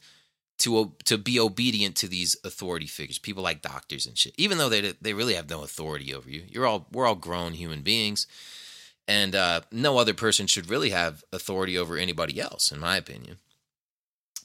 to 0.60 0.92
to 1.04 1.16
be 1.18 1.40
obedient 1.40 1.96
to 1.96 2.06
these 2.06 2.36
authority 2.44 2.86
figures, 2.86 3.18
people 3.18 3.42
like 3.42 3.62
doctors 3.62 4.06
and 4.06 4.16
shit. 4.16 4.34
Even 4.36 4.58
though 4.58 4.68
they 4.68 4.92
they 5.00 5.14
really 5.14 5.34
have 5.34 5.48
no 5.48 5.62
authority 5.62 6.14
over 6.14 6.30
you, 6.30 6.44
you're 6.46 6.66
all 6.66 6.86
we're 6.92 7.06
all 7.06 7.14
grown 7.14 7.54
human 7.54 7.80
beings, 7.80 8.26
and 9.08 9.34
uh, 9.34 9.62
no 9.72 9.96
other 9.98 10.14
person 10.14 10.46
should 10.46 10.68
really 10.68 10.90
have 10.90 11.24
authority 11.32 11.78
over 11.78 11.96
anybody 11.96 12.38
else, 12.40 12.70
in 12.70 12.78
my 12.78 12.96
opinion. 12.96 13.38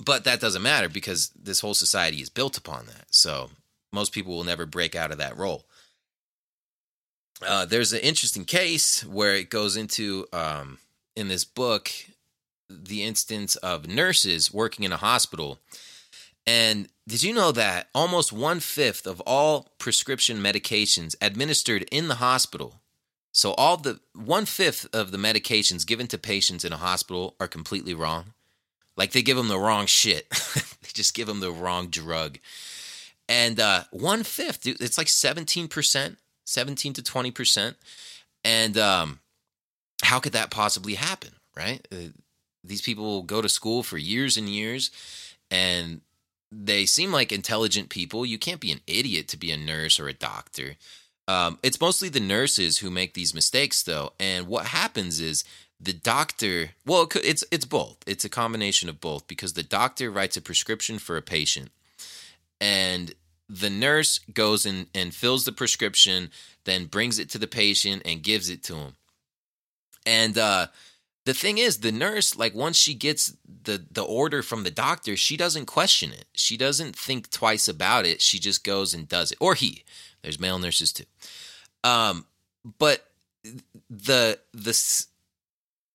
But 0.04 0.24
that 0.24 0.40
doesn't 0.40 0.62
matter 0.62 0.90
because 0.90 1.32
this 1.36 1.60
whole 1.60 1.74
society 1.74 2.22
is 2.22 2.30
built 2.30 2.58
upon 2.58 2.86
that. 2.86 3.08
So 3.12 3.52
most 3.92 4.14
people 4.14 4.36
will 4.36 4.44
never 4.44 4.66
break 4.66 4.96
out 4.96 5.12
of 5.12 5.18
that 5.18 5.38
role. 5.38 5.66
Uh, 7.42 7.66
there's 7.66 7.94
an 7.94 8.00
interesting 8.00 8.46
case 8.46 9.06
where 9.06 9.36
it 9.36 9.50
goes 9.50 9.76
into 9.76 10.26
um, 10.32 10.78
in 11.16 11.28
this 11.28 11.44
book 11.44 11.92
the 12.70 13.04
instance 13.04 13.56
of 13.58 13.88
nurses 13.88 14.54
working 14.54 14.86
in 14.86 14.92
a 14.92 14.98
hospital. 14.98 15.60
And 16.48 16.88
did 17.08 17.24
you 17.24 17.34
know 17.34 17.52
that 17.52 17.90
almost 17.94 18.32
one 18.32 18.60
fifth 18.60 19.06
of 19.06 19.22
all 19.22 19.70
prescription 19.78 20.38
medications 20.38 21.16
administered 21.22 21.88
in 21.92 22.08
the 22.08 22.16
hospital, 22.16 22.76
so 23.32 23.54
all 23.54 23.78
the 23.78 24.00
one 24.14 24.46
fifth 24.46 24.88
of 24.94 25.12
the 25.12 25.18
medications 25.18 25.86
given 25.86 26.08
to 26.08 26.18
patients 26.18 26.64
in 26.64 26.74
a 26.74 26.78
hospital 26.78 27.36
are 27.40 27.48
completely 27.48 27.94
wrong? 27.94 28.34
Like 28.96 29.12
they 29.12 29.22
give 29.22 29.38
them 29.38 29.50
the 29.50 29.60
wrong 29.60 29.88
shit. 29.88 30.30
they 30.56 30.90
just 30.94 31.14
give 31.14 31.28
them 31.28 31.42
the 31.42 31.52
wrong 31.52 31.88
drug. 31.88 32.40
And 33.28 33.60
uh, 33.60 33.84
one 33.92 34.24
fifth, 34.24 34.66
it's 34.66 34.98
like 34.98 35.08
17%, 35.08 36.16
17 36.46 36.94
to 36.94 37.02
20%. 37.02 37.76
And 38.44 38.78
um, 38.78 39.20
how 40.04 40.20
could 40.20 40.34
that 40.34 40.52
possibly 40.52 40.94
happen, 40.94 41.32
right? 41.56 41.86
Uh, 41.92 42.10
these 42.64 42.82
people 42.82 43.24
go 43.24 43.42
to 43.42 43.50
school 43.50 43.84
for 43.84 43.98
years 43.98 44.38
and 44.38 44.50
years 44.50 44.92
and 45.52 46.02
they 46.52 46.86
seem 46.86 47.12
like 47.12 47.32
intelligent 47.32 47.90
people. 47.90 48.26
You 48.26 48.38
can't 48.38 48.62
be 48.62 48.72
an 48.72 48.82
idiot 48.88 49.28
to 49.30 49.38
be 49.38 49.52
a 49.52 49.58
nurse 49.58 50.00
or 50.00 50.08
a 50.08 50.14
doctor. 50.14 50.76
Um, 51.28 51.60
it's 51.64 51.82
mostly 51.82 52.10
the 52.10 52.20
nurses 52.20 52.80
who 52.80 52.92
make 52.92 53.14
these 53.14 53.34
mistakes, 53.34 53.82
though. 53.84 54.14
And 54.20 54.48
what 54.48 54.68
happens 54.68 55.20
is 55.20 55.44
the 55.80 55.94
doctor 55.94 56.70
well 56.86 57.08
it's 57.16 57.44
it's 57.52 57.66
both 57.66 57.98
it's 58.08 58.24
a 58.24 58.30
combination 58.30 58.88
of 58.88 59.02
both 59.02 59.28
because 59.28 59.54
the 59.54 59.64
doctor 59.64 60.10
writes 60.10 60.38
a 60.38 60.42
prescription 60.42 60.98
for 61.00 61.18
a 61.18 61.22
patient 61.22 61.70
and 62.62 63.14
the 63.50 63.70
nurse 63.70 64.20
goes 64.34 64.66
and, 64.66 64.88
and 64.94 65.14
fills 65.14 65.46
the 65.46 65.52
prescription 65.52 66.32
then 66.64 66.86
brings 66.86 67.20
it 67.20 67.30
to 67.30 67.38
the 67.38 67.48
patient 67.48 68.02
and 68.06 68.24
gives 68.24 68.50
it 68.50 68.64
to 68.64 68.76
him. 68.76 68.96
And 70.06 70.38
uh 70.38 70.68
the 71.26 71.34
thing 71.34 71.58
is 71.58 71.80
the 71.80 71.92
nurse 71.92 72.36
like 72.36 72.54
once 72.54 72.78
she 72.78 72.94
gets 72.94 73.36
the 73.64 73.84
the 73.92 74.04
order 74.04 74.42
from 74.42 74.64
the 74.64 74.72
doctor 74.72 75.16
she 75.16 75.38
doesn't 75.38 75.66
question 75.66 76.12
it. 76.12 76.26
She 76.34 76.58
doesn't 76.58 76.96
think 76.96 77.30
twice 77.30 77.68
about 77.68 78.06
it. 78.06 78.22
She 78.22 78.40
just 78.40 78.64
goes 78.64 78.94
and 78.94 79.08
does 79.08 79.32
it. 79.32 79.38
Or 79.40 79.54
he. 79.56 79.84
There's 80.22 80.40
male 80.40 80.60
nurses 80.60 80.92
too. 80.94 81.06
Um 81.84 82.26
but 82.80 83.06
the 83.90 84.40
the 84.54 85.06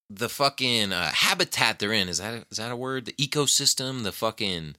the 0.09 0.29
fucking 0.29 0.93
uh, 0.93 1.11
habitat 1.13 1.79
they're 1.79 1.93
in 1.93 2.09
is 2.09 2.19
that 2.19 2.45
is 2.51 2.59
that 2.59 2.73
a 2.73 2.77
word? 2.77 3.07
The 3.07 3.13
ecosystem? 3.13 4.03
The 4.03 4.13
fucking 4.13 4.77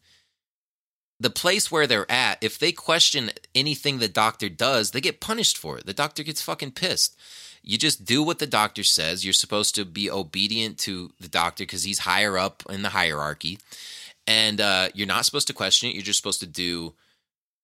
the 1.22 1.30
place 1.30 1.72
where 1.72 1.88
they're 1.88 2.12
at 2.12 2.38
if 2.42 2.58
they 2.58 2.72
question 2.72 3.32
anything 3.54 4.00
the 4.00 4.08
doctor 4.08 4.50
does 4.50 4.92
they 4.92 5.02
get 5.02 5.20
punished 5.20 5.58
for 5.58 5.78
it 5.78 5.86
the 5.86 5.94
doctor 5.94 6.24
gets 6.24 6.42
fucking 6.42 6.72
pissed 6.72 7.16
you 7.64 7.78
just 7.78 8.06
do 8.06 8.24
what 8.24 8.40
the 8.40 8.48
doctor 8.48 8.84
says. 8.84 9.24
You're 9.24 9.34
supposed 9.34 9.76
to 9.76 9.86
be 9.86 10.10
obedient 10.10 10.78
to 10.80 11.12
the 11.20 11.28
doctor 11.28 11.64
because 11.64 11.84
he's 11.84 12.00
higher 12.00 12.38
up 12.38 12.64
in 12.70 12.82
the 12.82 12.90
hierarchy. 12.90 13.60
And 14.26 14.60
uh, 14.60 14.90
you're 14.94 15.08
not 15.08 15.26
supposed 15.26 15.48
to 15.48 15.54
question 15.54 15.90
it. 15.90 15.94
You're 15.94 16.04
just 16.04 16.18
supposed 16.18 16.40
to 16.40 16.48
do 16.48 16.94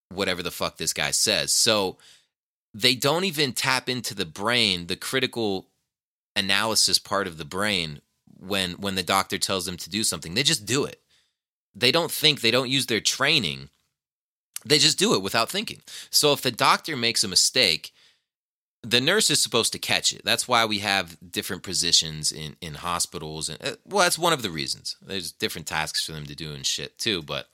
whatever 0.10 0.44
the 0.44 0.52
fuck 0.52 0.78
this 0.78 0.94
guy 0.94 1.12
says. 1.12 1.52
So 1.52 1.98
they 2.74 2.96
don't 2.96 3.24
even 3.24 3.54
tap 3.54 3.90
into 3.90 4.14
the 4.14 4.26
brain, 4.26 4.88
the 4.88 4.96
critical 4.96 5.68
analysis 6.36 7.00
part 7.00 7.26
of 7.26 7.38
the 7.38 7.46
brain 7.46 8.02
when 8.40 8.74
when 8.74 8.94
the 8.94 9.04
doctor 9.04 9.40
tells 9.40 9.66
them 9.66 9.78
to 9.78 9.90
do 9.90 10.04
something. 10.04 10.36
They 10.36 10.44
just 10.44 10.66
do 10.66 10.86
it. 10.86 11.02
They 11.80 11.92
don't 11.92 12.12
think, 12.12 12.42
they 12.42 12.52
don't 12.52 12.70
use 12.70 12.88
their 12.88 13.00
training. 13.00 13.70
They 14.66 14.80
just 14.80 15.00
do 15.00 15.14
it 15.14 15.22
without 15.22 15.50
thinking. 15.50 15.82
So 16.10 16.34
if 16.34 16.42
the 16.42 16.52
doctor 16.52 16.98
makes 16.98 17.24
a 17.24 17.28
mistake, 17.28 17.94
the 18.84 19.02
nurse 19.02 19.30
is 19.30 19.42
supposed 19.42 19.74
to 19.74 19.80
catch 19.80 20.14
it. 20.14 20.22
That's 20.24 20.48
why 20.48 20.66
we 20.66 20.80
have 20.80 21.18
different 21.32 21.64
positions 21.64 22.32
in 22.32 22.56
in 22.62 22.76
hospitals, 22.76 23.50
and 23.50 23.62
uh, 23.62 23.76
well, 23.86 24.04
that's 24.04 24.20
one 24.20 24.34
of 24.34 24.44
the 24.44 24.52
reasons. 24.52 24.96
There's 25.02 25.32
different 25.32 25.68
tasks 25.68 26.06
for 26.06 26.14
them 26.14 26.26
to 26.26 26.36
do 26.36 26.54
and 26.54 26.66
shit 26.66 26.98
too, 26.98 27.22
but 27.22 27.48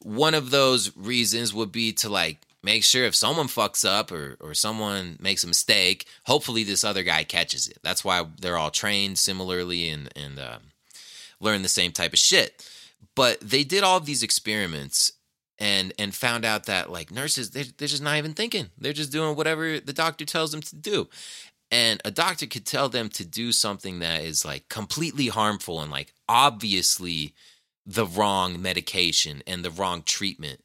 one 0.00 0.34
of 0.34 0.50
those 0.50 0.96
reasons 0.96 1.52
would 1.54 1.72
be 1.72 1.92
to 1.94 2.08
like 2.08 2.38
make 2.62 2.84
sure 2.84 3.04
if 3.04 3.14
someone 3.16 3.48
fucks 3.48 3.88
up 3.88 4.12
or 4.12 4.36
or 4.40 4.54
someone 4.54 5.16
makes 5.20 5.44
a 5.44 5.48
mistake, 5.48 6.06
hopefully 6.24 6.62
this 6.62 6.84
other 6.84 7.02
guy 7.02 7.24
catches 7.24 7.66
it. 7.66 7.78
That's 7.82 8.04
why 8.04 8.26
they're 8.40 8.58
all 8.58 8.70
trained 8.70 9.18
similarly 9.18 9.88
and 9.88 10.10
and 10.14 10.38
um, 10.38 10.60
learn 11.40 11.62
the 11.62 11.68
same 11.68 11.92
type 11.92 12.12
of 12.12 12.18
shit. 12.18 12.64
But 13.16 13.40
they 13.40 13.64
did 13.64 13.82
all 13.82 14.00
these 14.00 14.22
experiments 14.22 15.12
and 15.58 15.92
and 15.98 16.14
found 16.14 16.44
out 16.44 16.66
that 16.66 16.90
like 16.90 17.10
nurses 17.10 17.50
they're, 17.50 17.64
they're 17.76 17.88
just 17.88 18.02
not 18.02 18.16
even 18.16 18.32
thinking. 18.32 18.70
They're 18.78 18.92
just 18.92 19.12
doing 19.12 19.36
whatever 19.36 19.78
the 19.78 19.92
doctor 19.92 20.24
tells 20.24 20.52
them 20.52 20.62
to 20.62 20.76
do. 20.76 21.08
And 21.70 22.00
a 22.04 22.10
doctor 22.10 22.46
could 22.46 22.66
tell 22.66 22.88
them 22.88 23.08
to 23.10 23.24
do 23.24 23.52
something 23.52 24.00
that 24.00 24.22
is 24.22 24.44
like 24.44 24.68
completely 24.68 25.28
harmful 25.28 25.80
and 25.80 25.90
like 25.90 26.12
obviously 26.28 27.34
the 27.86 28.06
wrong 28.06 28.60
medication 28.60 29.42
and 29.46 29.64
the 29.64 29.70
wrong 29.70 30.02
treatment. 30.02 30.60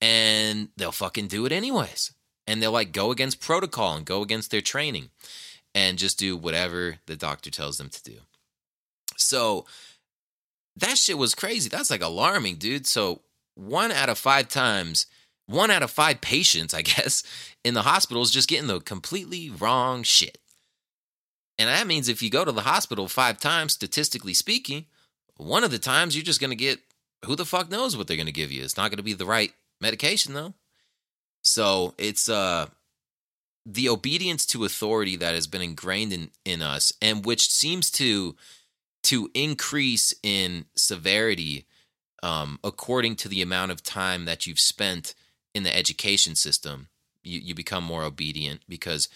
And 0.00 0.68
they'll 0.76 0.92
fucking 0.92 1.26
do 1.26 1.44
it 1.46 1.52
anyways. 1.52 2.12
And 2.46 2.62
they'll 2.62 2.72
like 2.72 2.92
go 2.92 3.10
against 3.10 3.40
protocol 3.40 3.96
and 3.96 4.06
go 4.06 4.22
against 4.22 4.50
their 4.50 4.60
training 4.60 5.10
and 5.74 5.98
just 5.98 6.18
do 6.18 6.36
whatever 6.36 6.96
the 7.06 7.16
doctor 7.16 7.50
tells 7.50 7.76
them 7.76 7.90
to 7.90 8.02
do. 8.02 8.18
So 9.16 9.66
that 10.76 10.98
shit 10.98 11.18
was 11.18 11.34
crazy 11.34 11.68
that's 11.68 11.90
like 11.90 12.02
alarming 12.02 12.56
dude 12.56 12.86
so 12.86 13.22
one 13.56 13.90
out 13.90 14.08
of 14.08 14.18
five 14.18 14.48
times, 14.48 15.06
one 15.46 15.70
out 15.70 15.82
of 15.82 15.90
five 15.90 16.20
patients, 16.20 16.72
I 16.72 16.82
guess, 16.82 17.24
in 17.64 17.74
the 17.74 17.82
hospital 17.82 18.22
is 18.22 18.30
just 18.30 18.48
getting 18.48 18.68
the 18.68 18.80
completely 18.80 19.50
wrong 19.50 20.04
shit. 20.04 20.38
And 21.58 21.68
that 21.68 21.86
means 21.86 22.08
if 22.08 22.22
you 22.22 22.30
go 22.30 22.44
to 22.44 22.52
the 22.52 22.62
hospital 22.62 23.08
five 23.08 23.40
times, 23.40 23.72
statistically 23.72 24.34
speaking, 24.34 24.84
one 25.38 25.64
of 25.64 25.70
the 25.70 25.78
times 25.78 26.14
you're 26.14 26.24
just 26.24 26.40
going 26.40 26.50
to 26.50 26.56
get 26.56 26.80
who 27.24 27.34
the 27.34 27.46
fuck 27.46 27.70
knows 27.70 27.96
what 27.96 28.06
they're 28.06 28.16
going 28.16 28.26
to 28.26 28.32
give 28.32 28.52
you. 28.52 28.62
It's 28.62 28.76
not 28.76 28.90
going 28.90 28.98
to 28.98 29.02
be 29.02 29.14
the 29.14 29.24
right 29.24 29.52
medication, 29.80 30.34
though. 30.34 30.52
So 31.42 31.94
it's 31.96 32.28
uh, 32.28 32.66
the 33.64 33.88
obedience 33.88 34.44
to 34.46 34.64
authority 34.64 35.16
that 35.16 35.34
has 35.34 35.46
been 35.46 35.62
ingrained 35.62 36.12
in, 36.12 36.30
in 36.44 36.60
us 36.60 36.92
and 37.00 37.24
which 37.24 37.50
seems 37.50 37.90
to 37.92 38.36
to 39.06 39.30
increase 39.34 40.12
in 40.24 40.64
severity 40.74 41.66
um, 42.24 42.58
according 42.64 43.14
to 43.16 43.28
the 43.28 43.40
amount 43.40 43.70
of 43.70 43.82
time 43.82 44.24
that 44.24 44.46
you've 44.46 44.58
spent 44.58 45.14
in 45.54 45.62
the 45.62 45.74
education 45.74 46.34
system, 46.34 46.88
you, 47.22 47.38
you 47.38 47.54
become 47.54 47.84
more 47.84 48.02
obedient 48.02 48.62
because 48.68 49.08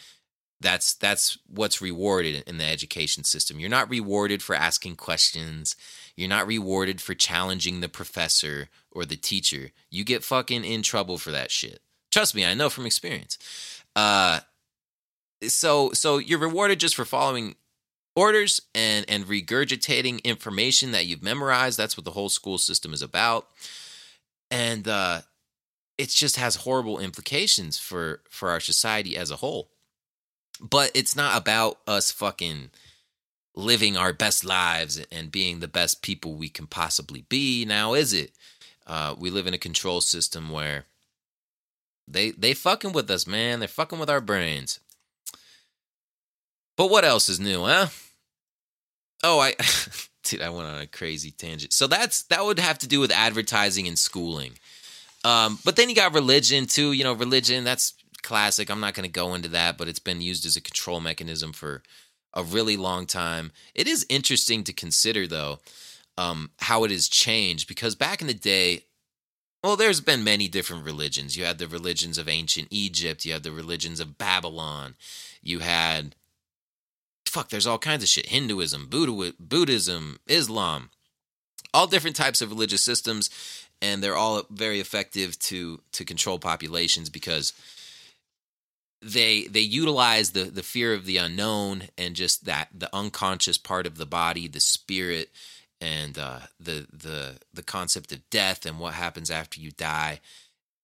that's 0.61 0.95
that's 0.95 1.39
what's 1.49 1.83
rewarded 1.83 2.45
in 2.47 2.59
the 2.59 2.65
education 2.65 3.25
system. 3.25 3.59
You're 3.59 3.69
not 3.69 3.91
rewarded 3.91 4.43
for 4.43 4.55
asking 4.55 4.95
questions. 4.97 5.75
You're 6.17 6.29
not 6.29 6.47
rewarded 6.47 7.01
for 7.01 7.15
challenging 7.15 7.81
the 7.81 7.89
professor 7.89 8.69
or 8.93 9.05
the 9.05 9.17
teacher. 9.17 9.71
You 9.91 10.05
get 10.05 10.23
fucking 10.23 10.65
in 10.65 10.83
trouble 10.83 11.19
for 11.19 11.33
that 11.33 11.51
shit. 11.51 11.81
Trust 12.13 12.37
me, 12.37 12.45
I 12.45 12.55
know 12.55 12.71
from 12.71 12.87
experience. 12.87 13.39
Uh 13.97 14.41
so 15.49 15.91
so 15.95 16.19
you're 16.19 16.39
rewarded 16.39 16.79
just 16.79 16.95
for 16.95 17.05
following 17.05 17.57
orders 18.17 18.61
and 18.75 19.05
and 19.09 19.27
regurgitating 19.27 20.23
information 20.25 20.93
that 20.93 21.07
you've 21.07 21.23
memorized. 21.23 21.79
That's 21.79 21.97
what 21.97 22.05
the 22.05 22.13
whole 22.13 22.29
school 22.29 22.59
system 22.59 22.93
is 22.93 23.03
about, 23.03 23.47
and 24.51 24.87
uh, 24.87 25.21
it 25.99 26.09
just 26.09 26.37
has 26.37 26.57
horrible 26.57 26.99
implications 26.99 27.79
for 27.79 28.21
for 28.29 28.51
our 28.51 28.61
society 28.61 29.17
as 29.17 29.31
a 29.31 29.37
whole. 29.37 29.71
But 30.61 30.91
it's 30.95 31.17
not 31.17 31.41
about 31.41 31.79
us 31.87 32.11
fucking 32.11 32.71
living 33.55 33.97
our 33.97 34.13
best 34.13 34.45
lives 34.45 35.01
and 35.11 35.33
being 35.33 35.61
the 35.61 35.69
best 35.69 36.03
people 36.03 36.35
we 36.35 36.49
can 36.49 36.67
possibly 36.67 37.25
be. 37.29 37.65
Now, 37.65 37.95
is 37.95 38.13
it? 38.13 38.33
Uh, 38.87 39.15
we 39.19 39.31
live 39.31 39.47
in 39.47 39.55
a 39.55 39.59
control 39.59 40.01
system 40.01 40.51
where 40.51 40.87
they 42.09 42.31
they 42.31 42.55
fucking 42.55 42.93
with 42.93 43.11
us, 43.11 43.27
man. 43.27 43.61
They're 43.61 43.69
fucking 43.69 43.99
with 43.99 44.11
our 44.11 44.21
brains. 44.21 44.81
But 46.81 46.89
what 46.89 47.05
else 47.05 47.29
is 47.29 47.39
new, 47.39 47.67
huh? 47.67 47.89
Oh, 49.23 49.39
I 49.39 49.55
dude, 50.25 50.41
I 50.41 50.49
went 50.49 50.67
on 50.67 50.81
a 50.81 50.87
crazy 50.87 51.31
tangent. 51.31 51.75
So 51.75 51.87
that's 51.87 52.23
that 52.29 52.43
would 52.43 52.59
have 52.59 52.79
to 52.79 52.89
do 52.89 53.01
with 53.01 53.13
advertising 53.13 53.87
and 53.87 53.99
schooling. 53.99 54.53
Um, 55.23 55.59
but 55.63 55.77
then 55.77 55.91
you 55.91 55.95
got 55.95 56.15
religion 56.15 56.65
too. 56.65 56.93
You 56.93 57.05
know, 57.05 57.13
religion 57.13 57.65
that's 57.65 57.93
classic. 58.23 58.71
I'm 58.71 58.81
not 58.81 58.95
going 58.95 59.07
to 59.07 59.13
go 59.13 59.35
into 59.35 59.51
that, 59.51 59.77
but 59.77 59.89
it's 59.89 59.99
been 59.99 60.23
used 60.23 60.47
as 60.47 60.57
a 60.57 60.63
control 60.63 61.01
mechanism 61.01 61.53
for 61.53 61.83
a 62.33 62.43
really 62.43 62.79
long 62.79 63.05
time. 63.05 63.53
It 63.75 63.87
is 63.87 64.07
interesting 64.09 64.65
to 64.65 64.73
consider 64.73 65.27
though 65.27 65.59
um, 66.17 66.53
how 66.61 66.85
it 66.85 66.91
has 66.91 67.11
changed 67.11 67.69
because 67.69 67.95
back 67.95 68.23
in 68.23 68.27
the 68.27 68.33
day, 68.33 68.87
well, 69.63 69.77
there's 69.77 70.01
been 70.01 70.25
many 70.25 70.49
different 70.49 70.87
religions. 70.87 71.37
You 71.37 71.45
had 71.45 71.59
the 71.59 71.69
religions 71.69 72.17
of 72.17 72.27
ancient 72.27 72.69
Egypt. 72.71 73.27
You 73.27 73.35
had 73.35 73.43
the 73.43 73.53
religions 73.53 74.01
of 74.01 74.17
Babylon. 74.17 74.95
You 75.43 75.59
had 75.59 76.17
fuck, 77.27 77.49
there's 77.49 77.67
all 77.67 77.79
kinds 77.79 78.03
of 78.03 78.09
shit 78.09 78.27
Hinduism, 78.27 78.89
Buddhism, 78.89 80.19
Islam, 80.27 80.91
all 81.73 81.87
different 81.87 82.17
types 82.17 82.41
of 82.41 82.51
religious 82.51 82.85
systems. 82.85 83.31
And 83.83 84.03
they're 84.03 84.17
all 84.17 84.43
very 84.51 84.79
effective 84.79 85.39
to 85.41 85.81
to 85.93 86.05
control 86.05 86.39
populations 86.39 87.09
because 87.09 87.55
they 89.03 89.45
they 89.45 89.61
utilize 89.61 90.33
the 90.33 90.45
the 90.45 90.63
fear 90.63 90.93
of 90.93 91.07
the 91.07 91.17
unknown 91.17 91.85
and 91.97 92.15
just 92.15 92.45
that 92.45 92.69
the 92.75 92.95
unconscious 92.95 93.57
part 93.57 93.87
of 93.87 93.97
the 93.97 94.07
body, 94.07 94.47
the 94.49 94.61
spirit, 94.61 95.31
and 95.81 96.19
uh, 96.19 96.41
the 96.59 96.87
the 96.93 97.39
the 97.55 97.63
concept 97.63 98.13
of 98.13 98.29
death 98.29 98.67
and 98.67 98.79
what 98.79 98.95
happens 98.95 99.31
after 99.31 99.61
you 99.61 99.71
die, 99.71 100.21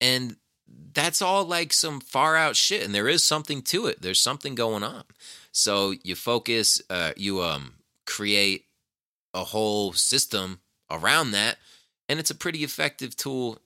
and 0.01 0.37
that's 0.95 1.23
all 1.23 1.45
like 1.45 1.73
some 1.73 2.01
far 2.01 2.37
out 2.37 2.57
shit. 2.57 2.83
And 2.83 2.95
there 2.95 3.09
is 3.09 3.23
something 3.25 3.63
to 3.63 3.87
it. 3.87 4.03
There's 4.03 4.21
something 4.21 4.55
going 4.55 4.83
on. 4.83 5.05
So 5.53 5.95
you 6.03 6.15
focus, 6.15 6.83
uh, 6.91 7.13
you 7.17 7.43
um, 7.43 7.75
create 8.05 8.67
a 9.33 9.45
whole 9.45 9.93
system 9.93 10.61
around 10.91 11.33
that, 11.33 11.57
and 12.09 12.19
it's 12.19 12.31
a 12.31 12.35
pretty 12.35 12.65
effective 12.65 13.17
tool 13.17 13.59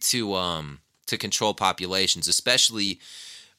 to 0.00 0.34
um, 0.34 0.80
to 1.06 1.16
control 1.16 1.54
populations, 1.54 2.28
especially 2.28 3.00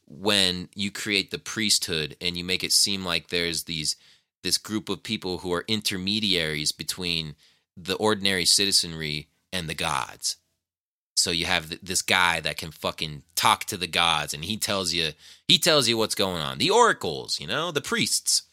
when 0.07 0.69
you 0.73 0.91
create 0.91 1.31
the 1.31 1.39
priesthood 1.39 2.15
and 2.19 2.35
you 2.35 2.43
make 2.43 2.63
it 2.63 2.71
seem 2.71 3.05
like 3.05 3.27
there's 3.27 3.63
these 3.63 3.95
this 4.43 4.57
group 4.57 4.89
of 4.89 5.03
people 5.03 5.39
who 5.39 5.51
are 5.53 5.65
intermediaries 5.67 6.71
between 6.71 7.35
the 7.75 7.95
ordinary 7.95 8.45
citizenry 8.45 9.27
and 9.51 9.67
the 9.67 9.75
gods. 9.75 10.37
So 11.19 11.31
you 11.31 11.45
have 11.45 11.85
this 11.85 12.01
guy 12.01 12.39
that 12.39 12.57
can 12.57 12.71
fucking 12.71 13.23
talk 13.35 13.65
to 13.65 13.77
the 13.77 13.87
gods, 13.87 14.33
and 14.33 14.45
he 14.45 14.57
tells 14.57 14.93
you 14.93 15.11
he 15.47 15.57
tells 15.57 15.87
you 15.87 15.97
what's 15.97 16.15
going 16.15 16.41
on. 16.41 16.57
The 16.57 16.69
oracles, 16.69 17.39
you 17.39 17.47
know, 17.47 17.71
the 17.71 17.81
priests. 17.81 18.43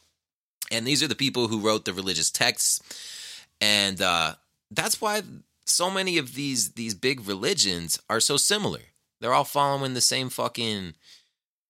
And 0.70 0.86
these 0.86 1.02
are 1.02 1.08
the 1.08 1.14
people 1.14 1.46
who 1.46 1.60
wrote 1.60 1.84
the 1.84 1.92
religious 1.92 2.30
texts. 2.30 2.80
And 3.60 4.02
uh, 4.02 4.34
that's 4.70 5.00
why 5.00 5.22
so 5.64 5.90
many 5.90 6.18
of 6.18 6.34
these 6.34 6.72
these 6.72 6.94
big 6.94 7.26
religions 7.26 8.00
are 8.10 8.20
so 8.20 8.36
similar. 8.36 8.80
They're 9.20 9.32
all 9.32 9.44
following 9.44 9.94
the 9.94 10.00
same 10.00 10.28
fucking 10.28 10.94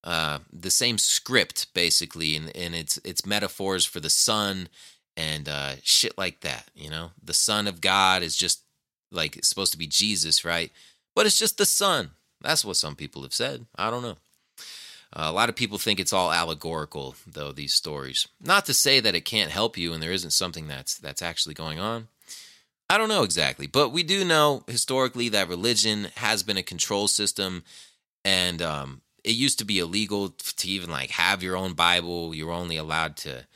uh, 0.05 0.38
the 0.53 0.70
same 0.70 0.99
script 0.99 1.72
basically, 1.74 2.36
and, 2.36 2.55
and 2.57 2.74
it's 2.74 2.99
it's 3.05 3.26
metaphors 3.26 3.84
for 3.84 4.01
the 4.01 4.11
sun 4.11 4.68
and 5.16 5.49
uh, 5.49 5.74
shit 5.82 6.16
like 6.18 6.40
that. 6.40 6.70
You 6.74 6.90
know, 6.90 7.11
the 7.22 7.34
Son 7.34 7.66
of 7.66 7.80
God 7.80 8.22
is 8.22 8.36
just 8.36 8.62
like 9.16 9.36
it's 9.36 9.48
supposed 9.48 9.72
to 9.72 9.78
be 9.78 9.86
Jesus, 9.86 10.44
right? 10.44 10.70
But 11.14 11.26
it's 11.26 11.38
just 11.38 11.58
the 11.58 11.66
Son. 11.66 12.10
That's 12.42 12.64
what 12.64 12.76
some 12.76 12.94
people 12.94 13.22
have 13.22 13.34
said. 13.34 13.66
I 13.76 13.90
don't 13.90 14.02
know. 14.02 14.16
Uh, 15.12 15.28
a 15.28 15.32
lot 15.32 15.48
of 15.48 15.56
people 15.56 15.78
think 15.78 15.98
it's 15.98 16.12
all 16.12 16.32
allegorical, 16.32 17.14
though 17.26 17.52
these 17.52 17.72
stories. 17.72 18.28
Not 18.40 18.66
to 18.66 18.74
say 18.74 19.00
that 19.00 19.14
it 19.14 19.24
can't 19.24 19.50
help 19.50 19.78
you, 19.78 19.92
and 19.92 20.02
there 20.02 20.12
isn't 20.12 20.32
something 20.32 20.68
that's 20.68 20.98
that's 20.98 21.22
actually 21.22 21.54
going 21.54 21.78
on. 21.78 22.08
I 22.88 22.98
don't 22.98 23.08
know 23.08 23.22
exactly, 23.22 23.66
but 23.66 23.90
we 23.90 24.02
do 24.02 24.24
know 24.24 24.62
historically 24.68 25.28
that 25.30 25.48
religion 25.48 26.08
has 26.16 26.42
been 26.42 26.56
a 26.56 26.62
control 26.62 27.08
system, 27.08 27.64
and 28.24 28.60
um, 28.62 29.00
it 29.24 29.34
used 29.34 29.58
to 29.58 29.64
be 29.64 29.78
illegal 29.78 30.28
to 30.28 30.68
even 30.68 30.90
like 30.90 31.10
have 31.10 31.42
your 31.42 31.56
own 31.56 31.72
Bible. 31.72 32.34
You're 32.34 32.52
only 32.52 32.76
allowed 32.76 33.16
to 33.18 33.46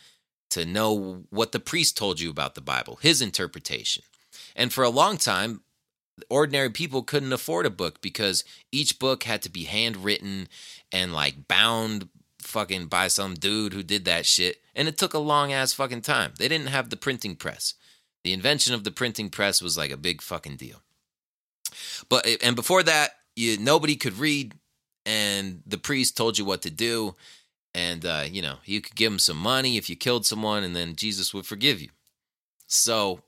to 0.51 0.65
know 0.65 1.25
what 1.31 1.53
the 1.53 1.61
priest 1.61 1.97
told 1.97 2.21
you 2.21 2.31
about 2.31 2.55
the 2.55 2.61
Bible, 2.61 2.99
his 3.03 3.23
interpretation. 3.23 4.03
And 4.57 4.73
for 4.73 4.85
a 4.85 4.91
long 4.91 5.17
time, 5.17 5.63
ordinary 6.29 6.71
people 6.71 7.03
couldn't 7.03 7.33
afford 7.33 7.67
a 7.67 7.71
book 7.71 8.01
because 8.01 8.45
each 8.73 8.99
book 8.99 9.25
had 9.25 9.43
to 9.43 9.51
be 9.51 9.65
handwritten 9.65 10.49
and 10.93 11.13
like 11.13 11.49
bound 11.49 12.09
fucking 12.41 12.87
by 12.87 13.09
some 13.09 13.35
dude 13.35 13.73
who 13.73 13.83
did 13.83 14.05
that 14.05 14.27
shit. 14.27 14.61
And 14.75 14.89
it 14.89 14.99
took 14.99 15.15
a 15.15 15.19
long 15.19 15.53
ass 15.53 15.73
fucking 15.73 16.03
time. 16.03 16.33
They 16.39 16.49
didn't 16.49 16.69
have 16.69 16.91
the 16.91 16.97
printing 16.97 17.37
press. 17.37 17.75
The 18.25 18.33
invention 18.33 18.75
of 18.75 18.85
the 18.85 18.91
printing 18.91 19.31
press 19.31 19.63
was 19.63 19.79
like 19.79 19.91
a 19.91 19.97
big 19.97 20.21
fucking 20.21 20.57
deal. 20.57 20.83
But 22.09 22.27
and 22.43 22.57
before 22.57 22.83
that, 22.83 23.13
you 23.37 23.57
nobody 23.59 23.97
could 23.97 24.19
read, 24.19 24.55
and 25.07 25.63
the 25.67 25.79
priest 25.79 26.17
told 26.17 26.39
you 26.39 26.45
what 26.45 26.63
to 26.63 26.71
do, 26.71 27.15
and 27.75 28.05
uh, 28.05 28.25
you 28.31 28.43
know 28.43 28.57
you 28.65 28.81
could 28.81 28.97
give 28.97 29.13
him 29.13 29.19
some 29.19 29.37
money 29.37 29.77
if 29.77 29.89
you 29.89 29.97
killed 29.97 30.27
someone, 30.27 30.65
and 30.65 30.75
then 30.77 30.97
Jesus 30.97 31.33
would 31.33 31.47
forgive 31.47 31.81
you. 31.81 31.91
So, 32.67 33.23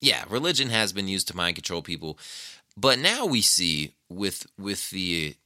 yeah, 0.00 0.24
religion 0.28 0.70
has 0.70 0.92
been 0.92 1.08
used 1.08 1.28
to 1.28 1.36
mind 1.36 1.56
control 1.56 1.82
people, 1.82 2.18
but 2.76 2.98
now 2.98 3.26
we 3.26 3.42
see 3.42 3.94
with 4.08 4.46
with 4.58 4.90
the 4.90 5.36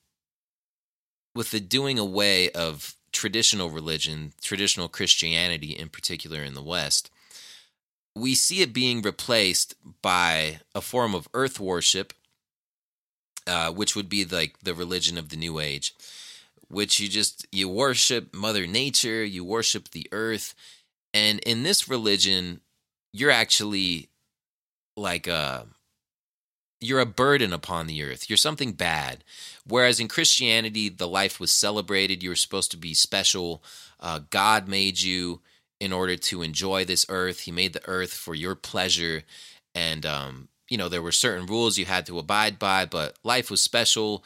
with 1.35 1.51
the 1.51 1.61
doing 1.61 1.99
away 1.99 2.51
of 2.51 2.97
traditional 3.13 3.71
religion, 3.71 4.33
traditional 4.41 4.89
Christianity 4.89 5.71
in 5.71 5.89
particular 5.89 6.43
in 6.43 6.55
the 6.55 6.63
West 6.63 7.11
we 8.15 8.35
see 8.35 8.61
it 8.61 8.73
being 8.73 9.03
replaced 9.03 9.75
by 10.03 10.61
a 10.75 10.81
form 10.81 11.15
of 11.15 11.29
earth 11.35 11.61
worship, 11.61 12.13
uh, 13.47 13.71
which 13.71 13.95
would 13.95 14.09
be 14.09 14.25
like 14.25 14.59
the 14.63 14.75
religion 14.75 15.17
of 15.17 15.29
the 15.29 15.37
New 15.37 15.61
Age, 15.61 15.95
which 16.69 17.01
you 17.01 17.09
just 17.09 17.47
you 17.53 17.69
worship 17.69 18.35
Mother 18.35 18.67
Nature, 18.67 19.25
you 19.25 19.45
worship 19.45 19.91
the 19.91 20.07
earth, 20.13 20.55
and 21.15 21.39
in 21.41 21.63
this 21.63 21.89
religion, 21.89 22.61
you're 23.13 23.31
actually 23.31 24.09
like 25.01 25.27
a 25.27 25.67
you're 26.81 27.01
a 27.01 27.07
burden 27.07 27.53
upon 27.53 27.87
the 27.87 28.03
earth. 28.03 28.31
You're 28.31 28.37
something 28.39 28.73
bad. 28.73 29.23
Whereas 29.67 30.01
in 30.01 30.09
Christianity, 30.09 30.89
the 30.89 31.09
life 31.09 31.39
was 31.39 31.53
celebrated. 31.53 32.23
You 32.23 32.31
were 32.31 32.37
supposed 32.37 32.71
to 32.71 32.79
be 32.79 32.95
special. 32.95 33.63
Uh, 33.99 34.21
God 34.31 34.67
made 34.67 35.01
you 35.01 35.41
in 35.79 35.93
order 35.93 36.17
to 36.17 36.43
enjoy 36.43 36.85
this 36.85 37.05
earth. 37.09 37.41
He 37.41 37.53
made 37.53 37.75
the 37.75 37.87
earth 37.87 38.15
for 38.15 38.35
your 38.35 38.55
pleasure. 38.55 39.25
And, 39.75 40.07
um, 40.07 40.49
you 40.71 40.79
know, 40.79 40.89
there 40.89 41.03
were 41.03 41.13
certain 41.13 41.47
rules 41.47 41.77
you 41.77 41.85
had 41.85 42.07
to 42.07 42.19
abide 42.19 42.59
by, 42.59 42.87
but 42.87 43.19
life 43.23 43.51
was 43.51 43.63
special. 43.63 44.25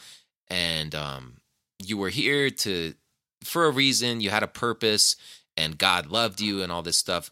And 0.49 0.95
um, 0.95 1.39
you 1.85 1.97
were 1.97 2.11
here 2.11 2.51
to, 2.51 2.95
for 3.43 3.67
a 3.67 3.71
reason, 3.71 4.21
you 4.21 4.31
had 4.31 4.43
a 4.45 4.49
purpose, 4.49 5.17
and 5.57 5.79
God 5.79 6.07
loved 6.07 6.41
you 6.41 6.63
and 6.63 6.71
all 6.71 6.83
this 6.83 6.99
stuff. 6.99 7.31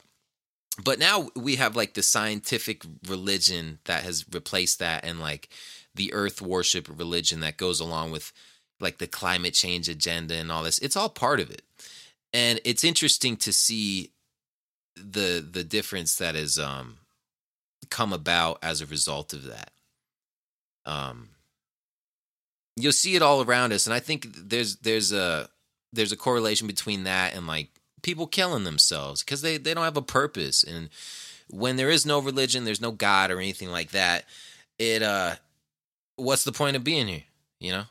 But 0.83 0.99
now 0.99 1.29
we 1.37 1.57
have 1.57 1.77
like 1.77 1.95
the 1.95 2.03
scientific 2.03 2.83
religion 3.07 3.79
that 3.85 4.05
has 4.05 4.25
replaced 4.33 4.79
that 4.79 5.05
and 5.05 5.21
like 5.21 5.49
the 5.95 6.13
earth 6.15 6.41
worship 6.41 6.89
religion 6.89 7.41
that 7.41 7.57
goes 7.59 7.81
along 7.81 8.11
with 8.11 8.33
like 8.81 8.99
the 8.99 9.07
climate 9.07 9.55
change 9.55 9.89
agenda 9.89 10.35
and 10.35 10.51
all 10.51 10.63
this. 10.63 10.79
It's 10.79 10.97
all 10.97 11.09
part 11.09 11.41
of 11.41 11.51
it 11.51 11.63
and 12.33 12.61
it's 12.65 12.85
interesting 12.85 13.37
to 13.37 13.53
see 13.53 14.11
the 14.97 15.47
the 15.49 15.65
difference 15.65 16.17
that 16.17 16.35
has 16.35 16.59
um 16.59 16.99
come 17.91 18.13
about 18.13 18.59
as 18.63 18.81
a 18.81 18.87
result 18.87 19.33
of 19.33 19.45
that 19.45 19.71
um 20.87 21.29
you'll 22.77 22.93
see 22.93 23.15
it 23.15 23.23
all 23.23 23.43
around 23.43 23.73
us 23.73 23.87
and 23.87 23.95
i 23.95 24.01
think 24.01 24.27
there's 24.35 24.77
there's 24.77 25.13
a 25.13 25.49
there's 25.93 26.13
a 26.13 26.17
correlation 26.17 26.67
between 26.67 27.05
that 27.05 27.35
and 27.35 27.47
like 27.47 27.69
people 28.03 28.27
killing 28.27 28.65
themselves 28.65 29.23
because 29.23 29.43
they 29.43 29.57
they 29.57 29.75
don't 29.75 29.85
have 29.85 29.97
a 29.97 30.03
purpose 30.03 30.63
and 30.63 30.89
when 31.51 31.77
there 31.77 31.91
is 31.91 32.07
no 32.07 32.19
religion 32.19 32.65
there's 32.65 32.81
no 32.81 32.93
god 32.93 33.31
or 33.31 33.39
anything 33.39 33.71
like 33.71 33.91
that 33.91 34.25
it 34.79 35.03
uh 35.03 35.35
what's 36.17 36.45
the 36.45 36.53
point 36.53 36.77
of 36.77 36.85
being 36.85 37.07
here 37.07 37.23
you 37.61 37.73
know 37.73 37.85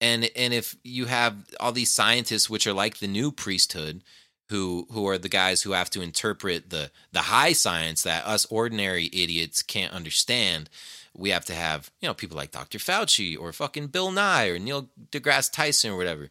and 0.00 0.30
and 0.34 0.54
if 0.54 0.76
you 0.82 1.06
have 1.06 1.34
all 1.58 1.72
these 1.72 1.90
scientists 1.90 2.48
which 2.48 2.66
are 2.66 2.72
like 2.72 2.98
the 2.98 3.06
new 3.06 3.30
priesthood 3.30 4.02
who 4.48 4.86
who 4.90 5.06
are 5.08 5.18
the 5.18 5.28
guys 5.28 5.62
who 5.62 5.72
have 5.72 5.90
to 5.90 6.02
interpret 6.02 6.70
the 6.70 6.90
the 7.12 7.20
high 7.20 7.52
science 7.52 8.02
that 8.02 8.26
us 8.26 8.46
ordinary 8.46 9.06
idiots 9.12 9.62
can't 9.62 9.92
understand 9.92 10.68
we 11.16 11.30
have 11.30 11.44
to 11.44 11.54
have 11.54 11.90
you 12.00 12.08
know 12.08 12.14
people 12.14 12.36
like 12.36 12.50
Dr. 12.50 12.78
Fauci 12.78 13.38
or 13.38 13.52
fucking 13.52 13.88
Bill 13.88 14.10
Nye 14.10 14.48
or 14.48 14.58
Neil 14.58 14.88
deGrasse 15.10 15.52
Tyson 15.52 15.92
or 15.92 15.96
whatever 15.96 16.30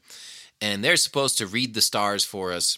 and 0.62 0.84
they're 0.84 0.98
supposed 0.98 1.38
to 1.38 1.48
read 1.48 1.74
the 1.74 1.82
stars 1.82 2.26
for 2.26 2.52
us 2.52 2.78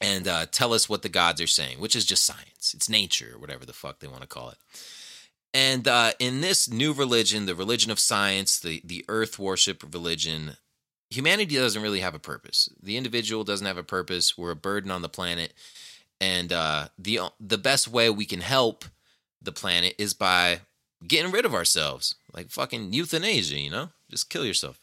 and 0.00 0.28
uh, 0.28 0.46
tell 0.50 0.72
us 0.72 0.88
what 0.88 1.02
the 1.02 1.08
gods 1.08 1.40
are 1.40 1.46
saying 1.46 1.80
which 1.80 1.96
is 1.96 2.04
just 2.04 2.24
science 2.24 2.74
it's 2.74 2.88
nature 2.88 3.32
or 3.34 3.38
whatever 3.38 3.64
the 3.64 3.72
fuck 3.72 4.00
they 4.00 4.08
want 4.08 4.22
to 4.22 4.26
call 4.26 4.50
it 4.50 4.58
and 5.56 5.88
uh, 5.88 6.12
in 6.18 6.42
this 6.42 6.68
new 6.68 6.92
religion, 6.92 7.46
the 7.46 7.54
religion 7.54 7.90
of 7.90 7.98
science, 7.98 8.60
the, 8.60 8.82
the 8.84 9.06
earth 9.08 9.38
worship 9.38 9.82
religion, 9.94 10.58
humanity 11.08 11.56
doesn't 11.56 11.80
really 11.80 12.00
have 12.00 12.14
a 12.14 12.18
purpose. 12.18 12.68
The 12.82 12.98
individual 12.98 13.42
doesn't 13.42 13.66
have 13.66 13.78
a 13.78 13.82
purpose. 13.82 14.36
We're 14.36 14.50
a 14.50 14.56
burden 14.56 14.90
on 14.90 15.00
the 15.00 15.08
planet. 15.08 15.54
And 16.20 16.52
uh, 16.52 16.88
the, 16.98 17.20
the 17.40 17.56
best 17.56 17.88
way 17.88 18.10
we 18.10 18.26
can 18.26 18.42
help 18.42 18.84
the 19.40 19.50
planet 19.50 19.94
is 19.96 20.12
by 20.12 20.60
getting 21.08 21.32
rid 21.32 21.46
of 21.46 21.54
ourselves, 21.54 22.16
like 22.34 22.50
fucking 22.50 22.92
euthanasia, 22.92 23.58
you 23.58 23.70
know? 23.70 23.88
Just 24.10 24.28
kill 24.28 24.44
yourself. 24.44 24.78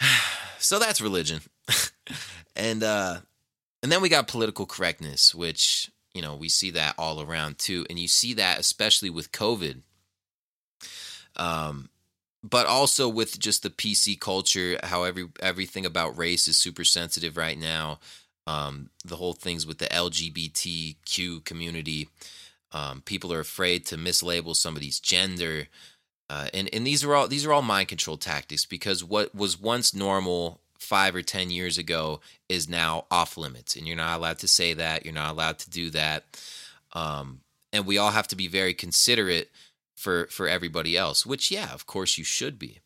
so 0.60 0.78
that's 0.78 1.00
religion. 1.00 1.40
and 2.54 2.84
uh, 2.84 3.16
and 3.84 3.92
then 3.92 4.00
we 4.00 4.08
got 4.08 4.26
political 4.26 4.64
correctness, 4.64 5.34
which 5.34 5.90
you 6.14 6.22
know, 6.22 6.36
we 6.36 6.48
see 6.48 6.70
that 6.70 6.94
all 6.96 7.20
around 7.20 7.58
too. 7.58 7.84
And 7.90 7.98
you 7.98 8.08
see 8.08 8.32
that 8.34 8.58
especially 8.58 9.10
with 9.10 9.30
COVID. 9.30 9.82
Um, 11.36 11.90
but 12.42 12.66
also 12.66 13.08
with 13.08 13.38
just 13.38 13.62
the 13.62 13.68
PC 13.68 14.18
culture, 14.18 14.78
how 14.82 15.02
every 15.02 15.26
everything 15.40 15.84
about 15.84 16.16
race 16.16 16.48
is 16.48 16.56
super 16.56 16.84
sensitive 16.84 17.36
right 17.36 17.58
now. 17.58 17.98
Um, 18.46 18.88
the 19.04 19.16
whole 19.16 19.34
things 19.34 19.66
with 19.66 19.78
the 19.78 19.86
LGBTQ 19.86 21.44
community. 21.44 22.08
Um, 22.72 23.02
people 23.02 23.34
are 23.34 23.40
afraid 23.40 23.84
to 23.86 23.98
mislabel 23.98 24.56
somebody's 24.56 24.98
gender. 24.98 25.68
Uh, 26.30 26.48
and 26.54 26.70
and 26.72 26.86
these 26.86 27.04
are 27.04 27.14
all 27.14 27.28
these 27.28 27.44
are 27.44 27.52
all 27.52 27.60
mind 27.60 27.88
control 27.88 28.16
tactics 28.16 28.64
because 28.64 29.04
what 29.04 29.34
was 29.34 29.60
once 29.60 29.94
normal 29.94 30.60
five 30.78 31.14
or 31.14 31.22
10 31.22 31.50
years 31.50 31.78
ago 31.78 32.20
is 32.48 32.68
now 32.68 33.06
off 33.10 33.36
limits. 33.36 33.76
And 33.76 33.86
you're 33.86 33.96
not 33.96 34.18
allowed 34.18 34.38
to 34.40 34.48
say 34.48 34.74
that. 34.74 35.04
You're 35.04 35.14
not 35.14 35.32
allowed 35.32 35.58
to 35.60 35.70
do 35.70 35.90
that. 35.90 36.24
Um, 36.92 37.40
and 37.72 37.86
we 37.86 37.98
all 37.98 38.10
have 38.10 38.28
to 38.28 38.36
be 38.36 38.48
very 38.48 38.74
considerate 38.74 39.50
for, 39.96 40.26
for 40.26 40.48
everybody 40.48 40.96
else, 40.96 41.24
which, 41.24 41.50
yeah, 41.50 41.72
of 41.72 41.86
course 41.86 42.18
you 42.18 42.24
should 42.24 42.58
be. 42.58 42.80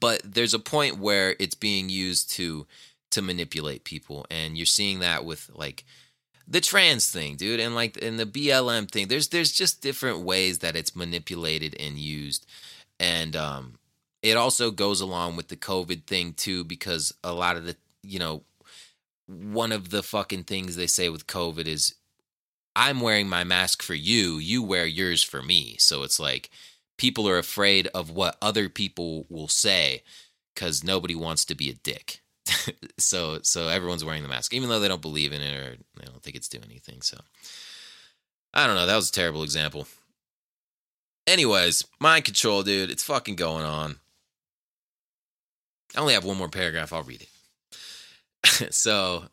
But 0.00 0.22
there's 0.24 0.54
a 0.54 0.58
point 0.58 0.98
where 0.98 1.36
it's 1.38 1.54
being 1.54 1.88
used 1.88 2.30
to 2.32 2.66
to 3.14 3.22
manipulate 3.22 3.84
people 3.84 4.26
and 4.28 4.58
you're 4.58 4.66
seeing 4.66 4.98
that 4.98 5.24
with 5.24 5.48
like 5.54 5.84
the 6.48 6.60
trans 6.60 7.08
thing 7.08 7.36
dude 7.36 7.60
and 7.60 7.72
like 7.72 7.96
in 7.98 8.16
the 8.16 8.26
blm 8.26 8.90
thing 8.90 9.06
there's 9.06 9.28
there's 9.28 9.52
just 9.52 9.80
different 9.80 10.18
ways 10.18 10.58
that 10.58 10.74
it's 10.74 10.96
manipulated 10.96 11.76
and 11.78 11.96
used 11.96 12.44
and 12.98 13.36
um 13.36 13.78
it 14.24 14.38
also 14.38 14.70
goes 14.70 15.02
along 15.02 15.36
with 15.36 15.48
the 15.48 15.56
COVID 15.56 16.04
thing 16.04 16.32
too, 16.32 16.64
because 16.64 17.12
a 17.22 17.34
lot 17.34 17.58
of 17.58 17.66
the, 17.66 17.76
you 18.02 18.18
know, 18.18 18.42
one 19.26 19.70
of 19.70 19.90
the 19.90 20.02
fucking 20.02 20.44
things 20.44 20.76
they 20.76 20.86
say 20.86 21.10
with 21.10 21.26
COVID 21.26 21.66
is, 21.66 21.94
I'm 22.74 23.02
wearing 23.02 23.28
my 23.28 23.44
mask 23.44 23.82
for 23.82 23.94
you, 23.94 24.38
you 24.38 24.62
wear 24.62 24.86
yours 24.86 25.22
for 25.22 25.42
me. 25.42 25.76
So 25.78 26.02
it's 26.02 26.18
like 26.18 26.48
people 26.96 27.28
are 27.28 27.36
afraid 27.36 27.86
of 27.88 28.10
what 28.10 28.38
other 28.40 28.70
people 28.70 29.26
will 29.28 29.46
say 29.46 30.02
because 30.54 30.82
nobody 30.82 31.14
wants 31.14 31.44
to 31.44 31.54
be 31.54 31.68
a 31.68 31.74
dick. 31.74 32.22
so 32.98 33.40
so 33.42 33.68
everyone's 33.68 34.06
wearing 34.06 34.22
the 34.22 34.28
mask, 34.28 34.54
even 34.54 34.70
though 34.70 34.80
they 34.80 34.88
don't 34.88 35.02
believe 35.02 35.34
in 35.34 35.42
it 35.42 35.54
or 35.54 35.76
they 35.96 36.06
don't 36.06 36.22
think 36.22 36.34
it's 36.34 36.48
doing 36.48 36.64
anything. 36.64 37.02
So 37.02 37.18
I 38.54 38.66
don't 38.66 38.76
know. 38.76 38.86
That 38.86 38.96
was 38.96 39.10
a 39.10 39.12
terrible 39.12 39.42
example. 39.42 39.86
Anyways, 41.26 41.84
mind 42.00 42.24
control, 42.24 42.62
dude. 42.62 42.90
It's 42.90 43.02
fucking 43.02 43.36
going 43.36 43.66
on. 43.66 43.96
I 45.96 46.00
only 46.00 46.14
have 46.14 46.24
one 46.24 46.36
more 46.36 46.48
paragraph. 46.48 46.92
I'll 46.92 47.02
read 47.02 47.22
it. 47.22 48.74
so 48.74 49.24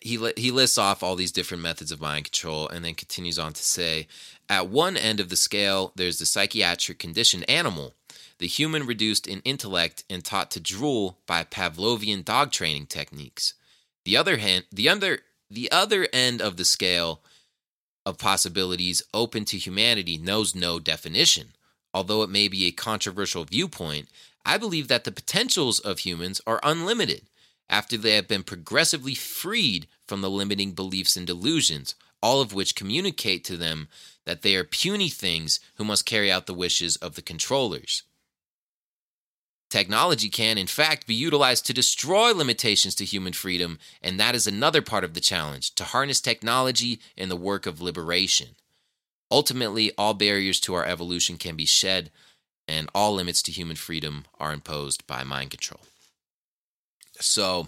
he 0.00 0.18
he 0.36 0.50
lists 0.50 0.78
off 0.78 1.02
all 1.02 1.16
these 1.16 1.32
different 1.32 1.62
methods 1.62 1.92
of 1.92 2.00
mind 2.00 2.24
control 2.24 2.68
and 2.68 2.84
then 2.84 2.94
continues 2.94 3.38
on 3.38 3.52
to 3.52 3.62
say 3.62 4.06
at 4.48 4.68
one 4.68 4.96
end 4.96 5.20
of 5.20 5.28
the 5.28 5.36
scale 5.36 5.92
there's 5.96 6.18
the 6.18 6.26
psychiatric 6.26 6.98
conditioned 6.98 7.48
animal 7.48 7.94
the 8.38 8.46
human 8.46 8.86
reduced 8.86 9.26
in 9.26 9.40
intellect 9.40 10.04
and 10.08 10.24
taught 10.24 10.50
to 10.52 10.60
drool 10.60 11.18
by 11.26 11.42
Pavlovian 11.44 12.24
dog 12.24 12.52
training 12.52 12.86
techniques. 12.86 13.54
The 14.04 14.16
other 14.16 14.36
hand, 14.38 14.64
the 14.72 14.88
other 14.88 15.20
the 15.50 15.70
other 15.72 16.08
end 16.12 16.40
of 16.40 16.56
the 16.56 16.64
scale 16.64 17.20
of 18.06 18.18
possibilities 18.18 19.02
open 19.12 19.44
to 19.46 19.58
humanity 19.58 20.18
knows 20.18 20.54
no 20.54 20.78
definition. 20.78 21.52
Although 21.92 22.22
it 22.22 22.30
may 22.30 22.48
be 22.48 22.66
a 22.66 22.72
controversial 22.72 23.44
viewpoint, 23.44 24.08
I 24.44 24.58
believe 24.58 24.88
that 24.88 25.04
the 25.04 25.12
potentials 25.12 25.78
of 25.78 26.00
humans 26.00 26.40
are 26.46 26.60
unlimited 26.62 27.28
after 27.68 27.96
they 27.96 28.14
have 28.14 28.28
been 28.28 28.42
progressively 28.42 29.14
freed 29.14 29.86
from 30.06 30.20
the 30.20 30.30
limiting 30.30 30.72
beliefs 30.72 31.16
and 31.16 31.26
delusions, 31.26 31.94
all 32.22 32.40
of 32.40 32.54
which 32.54 32.74
communicate 32.74 33.44
to 33.44 33.56
them 33.56 33.88
that 34.24 34.42
they 34.42 34.56
are 34.56 34.64
puny 34.64 35.08
things 35.08 35.60
who 35.76 35.84
must 35.84 36.06
carry 36.06 36.30
out 36.30 36.46
the 36.46 36.54
wishes 36.54 36.96
of 36.96 37.14
the 37.14 37.22
controllers. 37.22 38.02
Technology 39.70 40.30
can, 40.30 40.56
in 40.56 40.66
fact, 40.66 41.06
be 41.06 41.14
utilized 41.14 41.66
to 41.66 41.74
destroy 41.74 42.32
limitations 42.32 42.94
to 42.94 43.04
human 43.04 43.34
freedom, 43.34 43.78
and 44.02 44.18
that 44.18 44.34
is 44.34 44.46
another 44.46 44.80
part 44.80 45.04
of 45.04 45.12
the 45.12 45.20
challenge 45.20 45.74
to 45.74 45.84
harness 45.84 46.22
technology 46.22 47.00
in 47.18 47.28
the 47.28 47.36
work 47.36 47.66
of 47.66 47.80
liberation. 47.80 48.56
Ultimately, 49.30 49.92
all 49.98 50.14
barriers 50.14 50.58
to 50.60 50.72
our 50.72 50.86
evolution 50.86 51.36
can 51.36 51.54
be 51.54 51.66
shed, 51.66 52.10
and 52.68 52.90
all 52.94 53.14
limits 53.14 53.42
to 53.42 53.52
human 53.52 53.76
freedom 53.76 54.26
are 54.38 54.52
imposed 54.52 55.06
by 55.06 55.24
mind 55.24 55.50
control. 55.50 55.80
So, 57.20 57.66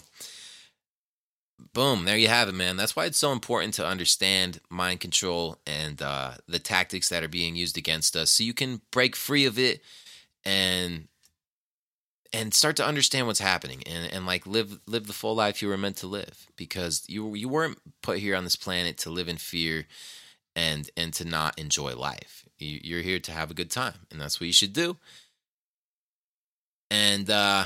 boom, 1.73 2.05
there 2.05 2.17
you 2.17 2.29
have 2.29 2.49
it, 2.49 2.55
man. 2.55 2.77
That's 2.77 2.95
why 2.95 3.07
it's 3.07 3.19
so 3.19 3.33
important 3.33 3.75
to 3.75 3.87
understand 3.87 4.61
mind 4.69 5.01
control 5.01 5.59
and 5.67 6.01
uh, 6.01 6.33
the 6.47 6.59
tactics 6.59 7.09
that 7.09 7.25
are 7.25 7.29
being 7.29 7.57
used 7.57 7.77
against 7.77 8.15
us 8.15 8.31
so 8.31 8.45
you 8.45 8.55
can 8.55 8.83
break 8.91 9.17
free 9.17 9.47
of 9.47 9.59
it 9.59 9.83
and 10.45 11.09
and 12.33 12.55
start 12.55 12.77
to 12.77 12.87
understand 12.87 13.27
what's 13.27 13.41
happening 13.41 13.83
and, 13.87 14.13
and 14.13 14.25
like 14.25 14.47
live 14.47 14.79
live 14.87 15.07
the 15.07 15.13
full 15.13 15.35
life 15.35 15.61
you 15.61 15.69
were 15.69 15.77
meant 15.77 15.97
to 15.97 16.07
live 16.07 16.47
because 16.57 17.05
you 17.09 17.35
you 17.35 17.49
weren't 17.49 17.79
put 18.03 18.19
here 18.19 18.37
on 18.37 18.45
this 18.45 18.57
planet 18.57 18.97
to 18.99 19.11
live 19.11 19.29
in 19.29 19.37
fear 19.37 19.87
and 20.55 20.91
and 20.97 21.13
to 21.13 21.25
not 21.25 21.59
enjoy 21.59 21.95
life 21.95 22.47
you're 22.61 23.03
here 23.03 23.19
to 23.21 23.33
have 23.33 23.51
a 23.51 23.55
good 23.55 23.71
time 23.71 23.95
and 24.11 24.21
that's 24.21 24.41
what 24.41 24.47
you 24.47 24.53
should 24.53 24.73
do. 24.73 24.97
And 26.91 27.29
uh 27.31 27.65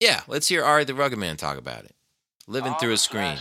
yeah 0.00 0.22
let's 0.26 0.48
hear 0.48 0.64
R.A. 0.64 0.84
the 0.84 0.94
rugged 0.94 1.18
man 1.18 1.36
talk 1.36 1.58
about 1.58 1.84
it. 1.84 1.94
Living 2.46 2.72
all 2.72 2.78
through 2.78 2.92
a 2.92 2.96
screen. 2.98 3.38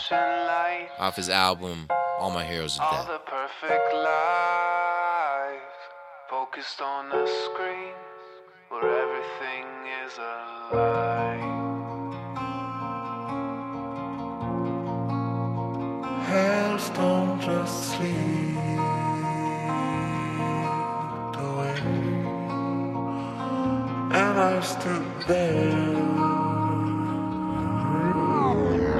off 0.99 1.15
his 1.15 1.29
album 1.29 1.87
all 2.19 2.31
my 2.31 2.43
heroes 2.43 2.77
are 2.79 2.91
dead. 2.91 2.99
all 2.99 3.05
the 3.13 3.19
perfect 3.19 3.93
life 3.93 5.61
focused 6.29 6.81
on 6.81 7.09
the 7.09 7.25
screen 7.27 7.93
where 8.69 8.89
everything 8.99 9.65
is 10.05 10.17
a 10.17 11.16
and 24.17 24.39
I 24.39 24.59
stood 24.61 25.05
there. 25.27 26.06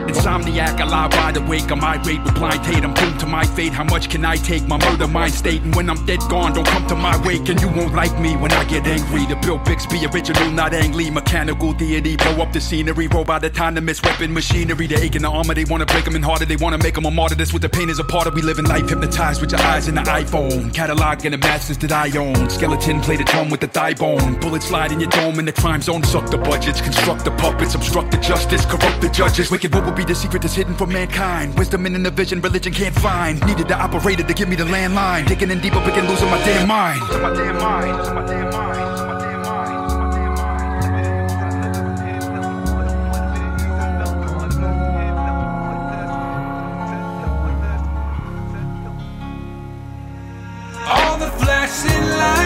Insomniac, 0.08 0.80
I 0.80 0.86
lie 0.86 1.10
wide 1.12 1.38
awake. 1.38 1.70
I'm 1.70 1.84
irate 1.84 2.24
with 2.24 2.36
blind 2.36 2.66
hate. 2.66 2.84
I'm 2.84 2.94
doomed 2.94 3.20
to 3.20 3.26
my 3.26 3.46
fate. 3.46 3.74
How 3.74 3.84
much 3.84 4.10
can 4.10 4.24
I 4.24 4.36
take? 4.38 4.68
My 4.68 4.78
murder 4.78 5.08
mind 5.08 5.34
state. 5.34 5.62
And 5.64 5.76
when 5.76 5.90
I'm 5.90 6.06
dead 6.06 6.20
gone, 6.30 6.54
don't 6.54 6.68
come 6.68 6.88
to 6.88 6.96
my 6.96 7.16
wake. 7.26 7.50
And 7.50 7.60
you 7.62 7.68
won't 7.68 7.94
like 7.94 8.18
me 8.20 8.36
when 8.36 8.52
I 8.54 8.64
get 8.66 8.88
angry. 8.88 9.26
The 9.26 9.36
Bill 9.36 9.58
Bixby 9.60 10.06
original, 10.06 10.50
not 10.52 10.74
angry. 10.74 11.10
Mechanical 11.10 11.74
deity, 11.74 12.16
blow 12.16 12.44
up 12.44 12.54
the 12.54 12.62
scenery. 12.62 13.08
Robot 13.08 13.44
autonomous 13.44 14.02
weapon 14.02 14.34
machinery. 14.34 14.88
The 14.88 14.98
ache 15.04 15.16
in 15.16 15.24
the 15.24 15.30
armor, 15.30 15.54
they 15.54 15.66
wanna 15.66 15.86
break 15.86 16.06
them 16.06 16.16
in 16.16 16.24
harder. 16.24 16.46
They 16.46 16.56
wanna 16.56 16.78
make 16.78 16.96
them 16.96 17.06
a 17.06 17.12
martyr. 17.12 17.36
This 17.36 17.52
with 17.52 17.62
the 17.62 17.70
pain 17.70 17.90
is 17.90 18.00
a 18.00 18.04
part 18.04 18.28
of 18.28 18.34
we 18.34 18.42
live 18.42 18.60
in 18.60 18.66
life. 18.66 18.88
Hypnotized 18.88 19.42
with 19.42 19.52
your 19.52 19.62
eyes 19.62 19.88
in 19.88 19.96
the 19.96 20.02
iPhone. 20.02 20.74
Catalog 20.74 21.26
and 21.26 21.34
the 21.34 21.38
masters 21.38 21.78
that 21.80 21.92
I 21.92 22.16
own. 22.18 22.50
Skeleton 22.50 23.02
play 23.02 23.18
the 23.18 23.26
drum 23.26 23.50
with 23.50 23.60
the 23.60 23.68
thigh 23.68 23.94
bone. 23.94 24.40
Bullet 24.40 24.64
slide 24.64 24.92
in 24.92 25.00
your 25.00 25.10
dome 25.10 25.40
in 25.40 25.46
the 25.46 25.52
crime 25.52 25.82
zone. 25.82 26.04
Suck 26.04 26.30
the 26.30 26.38
budgets, 26.38 26.80
construct 26.80 27.26
the 27.26 27.32
puppets, 27.32 27.76
obstruct 27.76 28.12
the 28.12 28.18
justice, 28.18 28.66
corrupt 28.66 29.02
the 29.02 29.10
judges. 29.10 29.52
Wicked, 29.52 29.74
what 29.74 29.97
be 29.98 30.06
the 30.06 30.14
secret 30.14 30.44
that's 30.44 30.54
hidden 30.54 30.76
from 30.76 30.94
mankind. 30.94 31.58
Wisdom 31.58 31.88
in 31.88 32.04
the 32.04 32.12
vision 32.12 32.40
religion 32.40 32.72
can't 32.72 32.94
find. 32.94 33.44
Needed 33.48 33.68
the 33.68 33.76
operator 33.76 34.22
to 34.24 34.34
give 34.34 34.48
me 34.48 34.56
the 34.56 34.64
landline. 34.64 35.28
Digging 35.28 35.50
in 35.50 35.60
deeper, 35.60 35.82
picking, 35.82 36.08
losing 36.08 36.30
my 36.30 36.38
damn 36.46 36.68
mind. 36.68 37.02
Losing 37.02 37.22
my 37.22 37.34
damn 37.34 37.58
mind. 37.58 37.98
Losing 37.98 38.16
my 38.16 38.28
damn 38.28 38.52
mind. 38.52 38.78
All 50.90 51.18
the 51.18 51.28
flashing 51.40 52.10
lights 52.18 52.37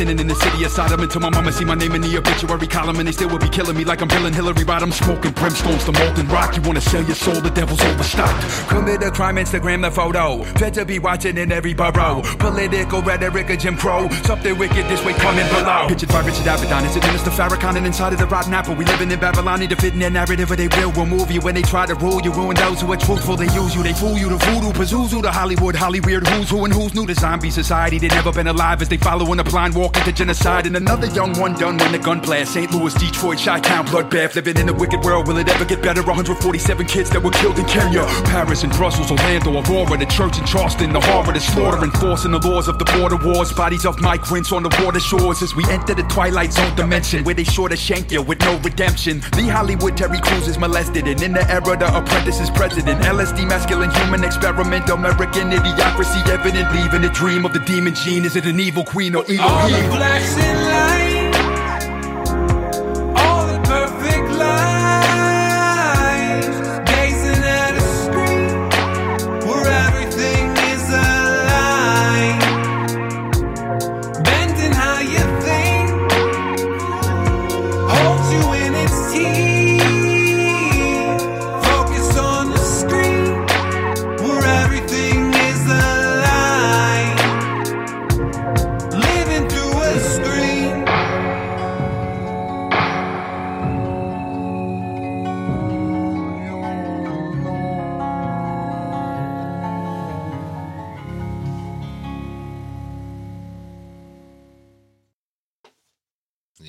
sinning 0.00 0.18
in 0.18 0.26
the 0.26 0.34
city 0.34 0.64
of 0.64 0.72
Sodom 0.72 1.00
until 1.00 1.20
my 1.20 1.28
mama 1.28 1.52
see 1.52 1.66
my 1.66 1.74
name 1.74 1.94
in 1.94 2.00
the 2.00 2.16
obituary 2.16 2.66
column, 2.66 2.98
and 3.00 3.06
they 3.06 3.12
still 3.12 3.28
will 3.28 3.38
be 3.38 3.50
killing 3.50 3.76
me 3.76 3.84
like 3.84 4.00
I'm 4.00 4.08
killing 4.08 4.32
Hillary 4.32 4.64
Rodham. 4.64 4.90
Smoking 4.94 5.32
brimstones, 5.32 5.84
to 5.84 5.92
molten 5.92 6.26
rock. 6.28 6.56
You 6.56 6.62
wanna 6.62 6.80
sell 6.80 7.02
your 7.02 7.14
soul? 7.14 7.38
The 7.38 7.50
devil's 7.50 7.82
overstocked. 7.84 8.40
Commit 8.70 9.02
a 9.02 9.10
crime, 9.10 9.36
Instagram 9.36 9.82
the 9.82 9.90
photo. 9.90 10.42
To 10.70 10.84
be 10.86 10.98
watching 10.98 11.36
in 11.36 11.52
every 11.52 11.74
borough. 11.74 12.22
Political 12.38 13.02
rhetoric 13.02 13.50
of 13.50 13.58
Jim 13.58 13.76
Crow. 13.76 14.08
Something 14.24 14.56
wicked 14.56 14.86
this 14.86 15.04
way 15.04 15.12
coming 15.12 15.46
below. 15.48 15.88
Pictured 15.88 16.08
by 16.08 16.24
Richard 16.24 16.46
Avedon. 16.46 16.86
It's 16.86 16.96
a 16.96 17.00
Minister 17.00 17.30
Farrakhan, 17.30 17.76
and 17.76 17.86
inside 17.86 18.14
of 18.14 18.20
the 18.20 18.26
rotten 18.26 18.54
apple. 18.54 18.74
We 18.76 18.86
living 18.86 19.10
in 19.10 19.20
Babylon, 19.20 19.60
need 19.60 19.70
to 19.70 19.76
fit 19.76 19.92
in 19.92 19.98
their 19.98 20.10
narrative, 20.10 20.50
or 20.50 20.56
they 20.56 20.68
will 20.68 20.92
remove 20.92 21.30
you 21.30 21.42
when 21.42 21.54
they 21.54 21.62
try 21.62 21.84
to 21.84 21.94
rule 21.96 22.22
you. 22.22 22.32
Ruin 22.32 22.56
those 22.56 22.80
who 22.80 22.90
are 22.92 22.96
truthful. 22.96 23.36
They 23.36 23.52
use 23.52 23.74
you, 23.74 23.82
they 23.82 23.92
fool 23.92 24.16
you. 24.16 24.30
The 24.30 24.38
voodoo, 24.38 24.72
Pazuzu, 24.72 25.20
the 25.20 25.32
Hollywood, 25.32 25.74
Hollyweird. 25.74 26.26
Who's 26.28 26.48
who 26.48 26.64
and 26.64 26.72
who's 26.72 26.94
new 26.94 27.06
to 27.06 27.14
zombie 27.14 27.50
society? 27.50 27.98
They 27.98 28.08
never 28.08 28.32
been 28.32 28.46
alive 28.46 28.80
as 28.80 28.88
they 28.88 28.96
follow 28.96 29.30
in 29.34 29.40
a 29.40 29.44
blind 29.44 29.74
walk 29.90 30.06
into 30.06 30.12
genocide. 30.12 30.66
And 30.66 30.76
another 30.76 31.06
young 31.08 31.38
one 31.38 31.54
done 31.54 31.76
when 31.78 31.92
the 31.92 31.98
gun 31.98 32.20
blast. 32.20 32.54
St. 32.54 32.70
Louis, 32.72 32.94
Detroit, 32.94 33.38
Chi-Town, 33.38 33.86
bloodbath. 33.86 34.34
Living 34.34 34.58
in 34.58 34.68
a 34.68 34.72
wicked 34.72 35.00
world, 35.04 35.28
will 35.28 35.38
it 35.38 35.48
ever 35.48 35.64
get 35.64 35.82
better? 35.82 36.02
147 36.02 36.86
kids 36.86 37.10
that 37.10 37.22
were 37.22 37.30
killed 37.30 37.58
in 37.58 37.64
Kenya. 37.66 38.04
Paris 38.24 38.62
and 38.62 38.72
Brussels, 38.72 39.10
Orlando, 39.10 39.50
Aurora, 39.60 39.98
the 39.98 40.06
church 40.06 40.38
in 40.38 40.46
Charleston, 40.46 40.92
the 40.92 41.00
horror, 41.00 41.32
the 41.32 41.40
slaughter, 41.40 41.82
enforcing 41.84 42.32
the 42.32 42.38
laws 42.38 42.68
of 42.68 42.78
the 42.78 42.84
border 42.96 43.16
wars. 43.16 43.52
Bodies 43.52 43.84
of 43.84 44.00
migrants 44.00 44.52
on 44.52 44.62
the 44.62 44.82
water 44.82 45.00
shores 45.00 45.42
as 45.42 45.54
we 45.54 45.64
enter 45.70 45.94
the 45.94 46.04
Twilight 46.04 46.52
Zone 46.52 46.74
dimension 46.76 47.24
where 47.24 47.34
they 47.34 47.44
sure 47.44 47.68
to 47.68 47.76
shank 47.76 48.12
you 48.12 48.22
with 48.22 48.40
no 48.40 48.58
redemption. 48.58 49.20
The 49.36 49.48
Hollywood 49.50 49.96
Terry 49.96 50.20
Crews 50.20 50.48
is 50.48 50.58
molested, 50.58 51.06
and 51.06 51.20
in 51.22 51.32
the 51.32 51.48
era, 51.50 51.76
the 51.76 51.88
apprentice 51.96 52.40
is 52.40 52.50
president. 52.50 53.02
LSD, 53.02 53.48
masculine 53.48 53.90
human 53.90 54.24
experiment, 54.24 54.88
American 54.88 55.50
idiocracy 55.50 56.26
evident, 56.28 56.72
leaving 56.74 57.02
the 57.02 57.10
dream 57.10 57.44
of 57.44 57.52
the 57.52 57.60
demon 57.60 57.94
gene. 57.94 58.24
Is 58.24 58.36
it 58.36 58.46
an 58.46 58.60
evil 58.60 58.84
queen 58.84 59.14
or 59.14 59.24
evil 59.28 59.46
All 59.46 59.69
the 59.70 59.76
king? 59.78 60.59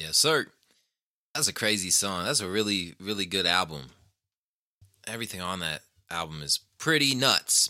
Yes, 0.02 0.18
sir. 0.18 0.48
That's 1.36 1.48
a 1.48 1.54
crazy 1.54 1.92
song. 1.92 2.26
That's 2.26 2.40
a 2.40 2.50
really, 2.50 2.96
really 3.00 3.28
good 3.28 3.46
album. 3.46 3.92
Everything 5.06 5.42
on 5.42 5.60
that 5.60 5.82
album 6.10 6.42
is 6.42 6.60
pretty 6.80 7.14
nuts. 7.14 7.70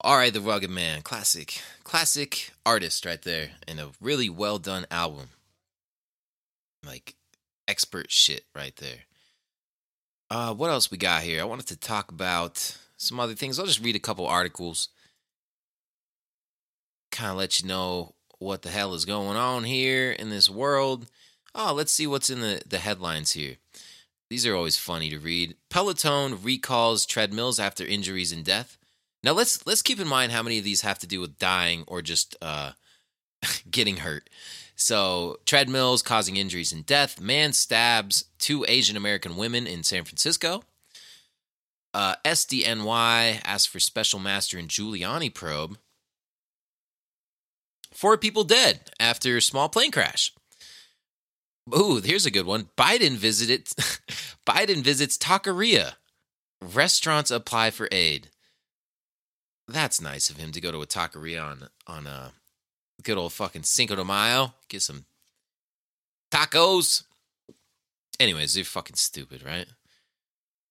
All 0.00 0.16
right, 0.16 0.32
The 0.32 0.40
Rugged 0.40 0.70
Man. 0.70 1.02
Classic. 1.02 1.62
Classic 1.84 2.50
artist 2.66 3.06
right 3.06 3.22
there. 3.22 3.50
And 3.68 3.78
a 3.78 3.90
really 4.00 4.28
well 4.28 4.58
done 4.58 4.84
album. 4.90 5.28
Like 6.84 7.14
expert 7.68 8.10
shit 8.10 8.42
right 8.52 8.74
there. 8.74 9.04
Uh, 10.28 10.52
what 10.52 10.70
else 10.70 10.90
we 10.90 10.98
got 10.98 11.22
here? 11.22 11.40
I 11.40 11.44
wanted 11.44 11.68
to 11.68 11.76
talk 11.76 12.10
about 12.10 12.76
some 12.96 13.20
other 13.20 13.34
things. 13.34 13.60
I'll 13.60 13.66
just 13.66 13.84
read 13.84 13.94
a 13.94 14.00
couple 14.00 14.26
articles. 14.26 14.88
Kind 17.12 17.30
of 17.30 17.36
let 17.36 17.60
you 17.60 17.68
know 17.68 18.14
what 18.42 18.62
the 18.62 18.70
hell 18.70 18.94
is 18.94 19.04
going 19.04 19.36
on 19.36 19.64
here 19.64 20.12
in 20.12 20.30
this 20.30 20.48
world. 20.48 21.06
Oh, 21.54 21.72
let's 21.72 21.92
see 21.92 22.06
what's 22.06 22.30
in 22.30 22.40
the, 22.40 22.62
the 22.66 22.78
headlines 22.78 23.32
here. 23.32 23.56
These 24.30 24.46
are 24.46 24.54
always 24.54 24.78
funny 24.78 25.10
to 25.10 25.18
read. 25.18 25.56
Peloton 25.68 26.42
recalls 26.42 27.04
treadmills 27.04 27.60
after 27.60 27.84
injuries 27.84 28.32
and 28.32 28.44
death. 28.44 28.78
Now 29.22 29.32
let's 29.32 29.66
let's 29.66 29.82
keep 29.82 30.00
in 30.00 30.08
mind 30.08 30.32
how 30.32 30.42
many 30.42 30.58
of 30.58 30.64
these 30.64 30.80
have 30.80 30.98
to 31.00 31.06
do 31.06 31.20
with 31.20 31.38
dying 31.38 31.84
or 31.86 32.02
just 32.02 32.34
uh, 32.40 32.72
getting 33.70 33.98
hurt. 33.98 34.30
So 34.74 35.38
treadmills 35.44 36.02
causing 36.02 36.36
injuries 36.36 36.72
and 36.72 36.84
death. 36.84 37.20
Man 37.20 37.52
stabs 37.52 38.24
two 38.38 38.64
Asian 38.66 38.96
American 38.96 39.36
women 39.36 39.66
in 39.66 39.82
San 39.82 40.04
Francisco. 40.04 40.62
Uh, 41.94 42.14
SDNY 42.24 43.40
asks 43.44 43.66
for 43.66 43.78
special 43.78 44.18
master 44.18 44.58
in 44.58 44.66
Giuliani 44.66 45.32
probe. 45.32 45.76
Four 47.92 48.16
people 48.18 48.44
dead 48.44 48.90
after 48.98 49.40
small 49.40 49.68
plane 49.68 49.90
crash. 49.90 50.32
Ooh, 51.76 52.00
here's 52.02 52.26
a 52.26 52.30
good 52.30 52.46
one. 52.46 52.68
Biden 52.76 53.12
visited 53.12 53.66
Biden 54.46 54.82
visits 54.82 55.16
Taqueria. 55.16 55.92
Restaurants 56.60 57.30
apply 57.30 57.70
for 57.70 57.88
aid. 57.92 58.30
That's 59.68 60.00
nice 60.00 60.28
of 60.30 60.36
him 60.36 60.52
to 60.52 60.60
go 60.60 60.72
to 60.72 60.82
a 60.82 60.86
taqueria 60.86 61.42
on 61.44 61.68
on 61.86 62.06
a 62.06 62.32
good 63.02 63.18
old 63.18 63.32
fucking 63.32 63.62
Cinco 63.62 63.96
de 63.96 64.04
Mayo. 64.04 64.54
Get 64.68 64.82
some 64.82 65.04
tacos. 66.32 67.04
Anyways, 68.18 68.54
they're 68.54 68.64
fucking 68.64 68.96
stupid, 68.96 69.44
right? 69.44 69.66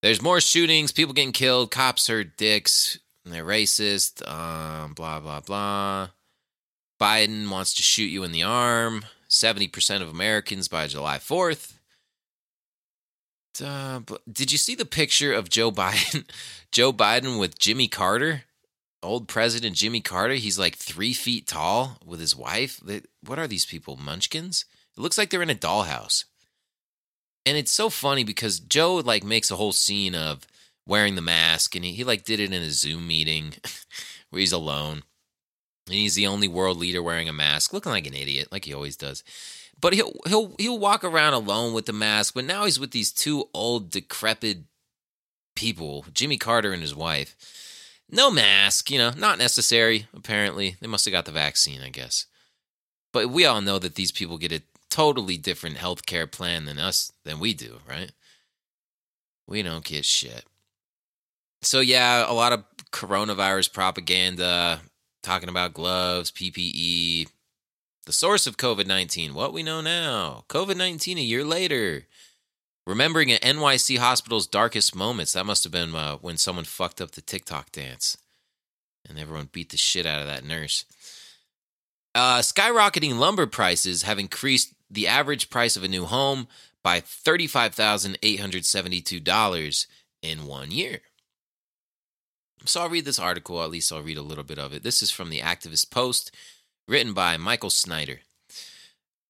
There's 0.01 0.21
more 0.21 0.41
shootings, 0.41 0.91
people 0.91 1.13
getting 1.13 1.31
killed, 1.31 1.71
cops 1.71 2.09
are 2.09 2.23
dicks, 2.23 2.97
they're 3.23 3.45
racist, 3.45 4.27
um, 4.27 4.93
blah 4.93 5.19
blah 5.19 5.41
blah. 5.41 6.09
Biden 7.01 7.49
wants 7.49 7.73
to 7.73 7.83
shoot 7.83 8.11
you 8.11 8.23
in 8.23 8.31
the 8.31 8.43
arm. 8.43 9.05
70% 9.27 10.01
of 10.01 10.09
Americans 10.09 10.67
by 10.67 10.85
July 10.85 11.17
4th. 11.17 11.73
Uh, 13.63 14.01
did 14.31 14.51
you 14.51 14.57
see 14.57 14.75
the 14.75 14.85
picture 14.85 15.33
of 15.33 15.49
Joe 15.49 15.71
Biden? 15.83 16.29
Joe 16.71 16.93
Biden 16.93 17.39
with 17.39 17.57
Jimmy 17.57 17.87
Carter, 17.87 18.43
old 19.01 19.27
President 19.27 19.75
Jimmy 19.75 20.01
Carter. 20.01 20.35
He's 20.35 20.59
like 20.59 20.75
three 20.75 21.13
feet 21.13 21.47
tall 21.47 21.97
with 22.05 22.19
his 22.19 22.35
wife. 22.35 22.81
What 23.25 23.39
are 23.39 23.47
these 23.47 23.65
people? 23.65 23.97
Munchkins? 23.97 24.65
It 24.95 25.01
looks 25.01 25.17
like 25.17 25.31
they're 25.31 25.41
in 25.41 25.49
a 25.49 25.55
dollhouse. 25.55 26.25
And 27.45 27.57
it's 27.57 27.71
so 27.71 27.89
funny 27.89 28.23
because 28.23 28.59
Joe 28.59 28.95
like 28.95 29.23
makes 29.23 29.49
a 29.49 29.55
whole 29.55 29.71
scene 29.71 30.13
of 30.13 30.45
wearing 30.85 31.15
the 31.15 31.21
mask, 31.21 31.75
and 31.75 31.83
he, 31.83 31.93
he 31.93 32.03
like 32.03 32.23
did 32.25 32.39
it 32.39 32.53
in 32.53 32.61
a 32.61 32.69
Zoom 32.69 33.07
meeting 33.07 33.53
where 34.29 34.39
he's 34.39 34.51
alone 34.51 35.03
and 35.91 35.99
he's 35.99 36.15
the 36.15 36.27
only 36.27 36.47
world 36.47 36.77
leader 36.77 37.03
wearing 37.03 37.27
a 37.27 37.33
mask, 37.33 37.73
looking 37.73 37.91
like 37.91 38.07
an 38.07 38.13
idiot, 38.13 38.47
like 38.49 38.63
he 38.63 38.73
always 38.73 38.95
does. 38.95 39.25
But 39.79 39.93
he'll 39.93 40.13
he'll 40.25 40.55
he'll 40.57 40.79
walk 40.79 41.03
around 41.03 41.33
alone 41.33 41.73
with 41.73 41.85
the 41.85 41.91
mask. 41.91 42.33
But 42.33 42.45
now 42.45 42.63
he's 42.63 42.79
with 42.79 42.91
these 42.91 43.11
two 43.11 43.49
old, 43.53 43.89
decrepit 43.89 44.59
people, 45.55 46.05
Jimmy 46.13 46.37
Carter 46.37 46.71
and 46.71 46.81
his 46.81 46.95
wife. 46.95 47.35
No 48.09 48.31
mask, 48.31 48.89
you 48.89 48.97
know, 48.97 49.11
not 49.17 49.37
necessary. 49.37 50.07
Apparently, 50.15 50.77
they 50.79 50.87
must 50.87 51.03
have 51.03 51.11
got 51.11 51.25
the 51.25 51.31
vaccine, 51.31 51.81
I 51.81 51.89
guess. 51.89 52.25
But 53.11 53.29
we 53.29 53.45
all 53.45 53.59
know 53.59 53.77
that 53.77 53.95
these 53.95 54.13
people 54.13 54.37
get 54.37 54.53
a 54.53 54.61
totally 54.89 55.37
different 55.37 55.75
health 55.75 56.05
care 56.05 56.27
plan 56.27 56.63
than 56.63 56.79
us 56.79 57.11
than 57.25 57.39
we 57.39 57.53
do, 57.53 57.79
right? 57.89 58.11
We 59.45 59.61
don't 59.61 59.83
get 59.83 60.05
shit. 60.05 60.45
So 61.61 61.81
yeah, 61.81 62.29
a 62.29 62.33
lot 62.33 62.53
of 62.53 62.63
coronavirus 62.91 63.73
propaganda, 63.73 64.81
talking 65.21 65.49
about 65.49 65.73
gloves, 65.73 66.31
PPE. 66.31 67.27
The 68.05 68.13
source 68.13 68.47
of 68.47 68.57
COVID 68.57 68.87
19, 68.87 69.33
what 69.33 69.53
we 69.53 69.63
know 69.63 69.81
now. 69.81 70.45
COVID 70.49 70.75
19 70.75 71.17
a 71.17 71.21
year 71.21 71.43
later. 71.43 72.07
Remembering 72.87 73.31
at 73.31 73.43
NYC 73.43 73.99
hospital's 73.99 74.47
darkest 74.47 74.95
moments, 74.95 75.33
that 75.33 75.45
must 75.45 75.63
have 75.63 75.71
been 75.71 75.93
uh, 75.93 76.17
when 76.17 76.37
someone 76.37 76.65
fucked 76.65 76.99
up 76.99 77.11
the 77.11 77.21
TikTok 77.21 77.71
dance 77.71 78.17
and 79.07 79.19
everyone 79.19 79.49
beat 79.51 79.69
the 79.69 79.77
shit 79.77 80.05
out 80.05 80.21
of 80.21 80.27
that 80.27 80.45
nurse. 80.45 80.85
Uh, 82.13 82.39
skyrocketing 82.39 83.17
lumber 83.17 83.47
prices 83.47 84.03
have 84.03 84.19
increased 84.19 84.73
the 84.89 85.07
average 85.07 85.49
price 85.49 85.77
of 85.77 85.83
a 85.83 85.87
new 85.87 86.03
home 86.05 86.47
by 86.83 86.99
$35,872 86.99 89.87
in 90.21 90.45
one 90.45 90.71
year. 90.71 90.99
So 92.65 92.81
I'll 92.81 92.89
read 92.89 93.05
this 93.05 93.19
article, 93.19 93.63
at 93.63 93.71
least 93.71 93.91
I'll 93.91 94.03
read 94.03 94.17
a 94.17 94.21
little 94.21 94.43
bit 94.43 94.59
of 94.59 94.73
it. 94.73 94.83
This 94.83 95.01
is 95.01 95.11
from 95.11 95.29
the 95.29 95.39
Activist 95.39 95.89
Post, 95.89 96.35
written 96.87 97.13
by 97.13 97.37
Michael 97.37 97.71
Snyder. 97.71 98.19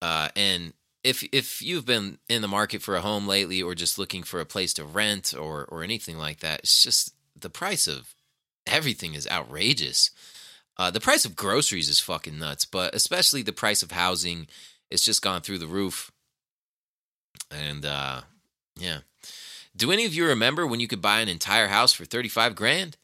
Uh, 0.01 0.29
and 0.35 0.73
if 1.03 1.23
if 1.31 1.61
you've 1.61 1.85
been 1.85 2.17
in 2.27 2.41
the 2.41 2.47
market 2.47 2.81
for 2.81 2.95
a 2.95 3.01
home 3.01 3.27
lately, 3.27 3.61
or 3.61 3.73
just 3.73 3.97
looking 3.97 4.23
for 4.23 4.39
a 4.39 4.45
place 4.45 4.73
to 4.73 4.83
rent, 4.83 5.33
or 5.33 5.65
or 5.65 5.83
anything 5.83 6.17
like 6.17 6.39
that, 6.41 6.59
it's 6.59 6.83
just 6.83 7.13
the 7.39 7.49
price 7.49 7.87
of 7.87 8.13
everything 8.67 9.13
is 9.13 9.27
outrageous. 9.27 10.11
Uh, 10.77 10.91
the 10.91 10.99
price 10.99 11.25
of 11.25 11.35
groceries 11.35 11.89
is 11.89 11.99
fucking 11.99 12.37
nuts, 12.37 12.65
but 12.65 12.93
especially 12.95 13.41
the 13.41 13.51
price 13.51 13.83
of 13.83 13.91
housing, 13.91 14.47
it's 14.89 15.05
just 15.05 15.21
gone 15.21 15.41
through 15.41 15.59
the 15.59 15.67
roof. 15.67 16.11
And 17.49 17.85
uh, 17.85 18.21
yeah, 18.77 18.99
do 19.75 19.91
any 19.91 20.05
of 20.05 20.13
you 20.13 20.25
remember 20.27 20.67
when 20.67 20.79
you 20.79 20.87
could 20.87 21.01
buy 21.01 21.19
an 21.21 21.29
entire 21.29 21.67
house 21.67 21.93
for 21.93 22.05
thirty 22.05 22.29
five 22.29 22.55
grand? 22.55 22.97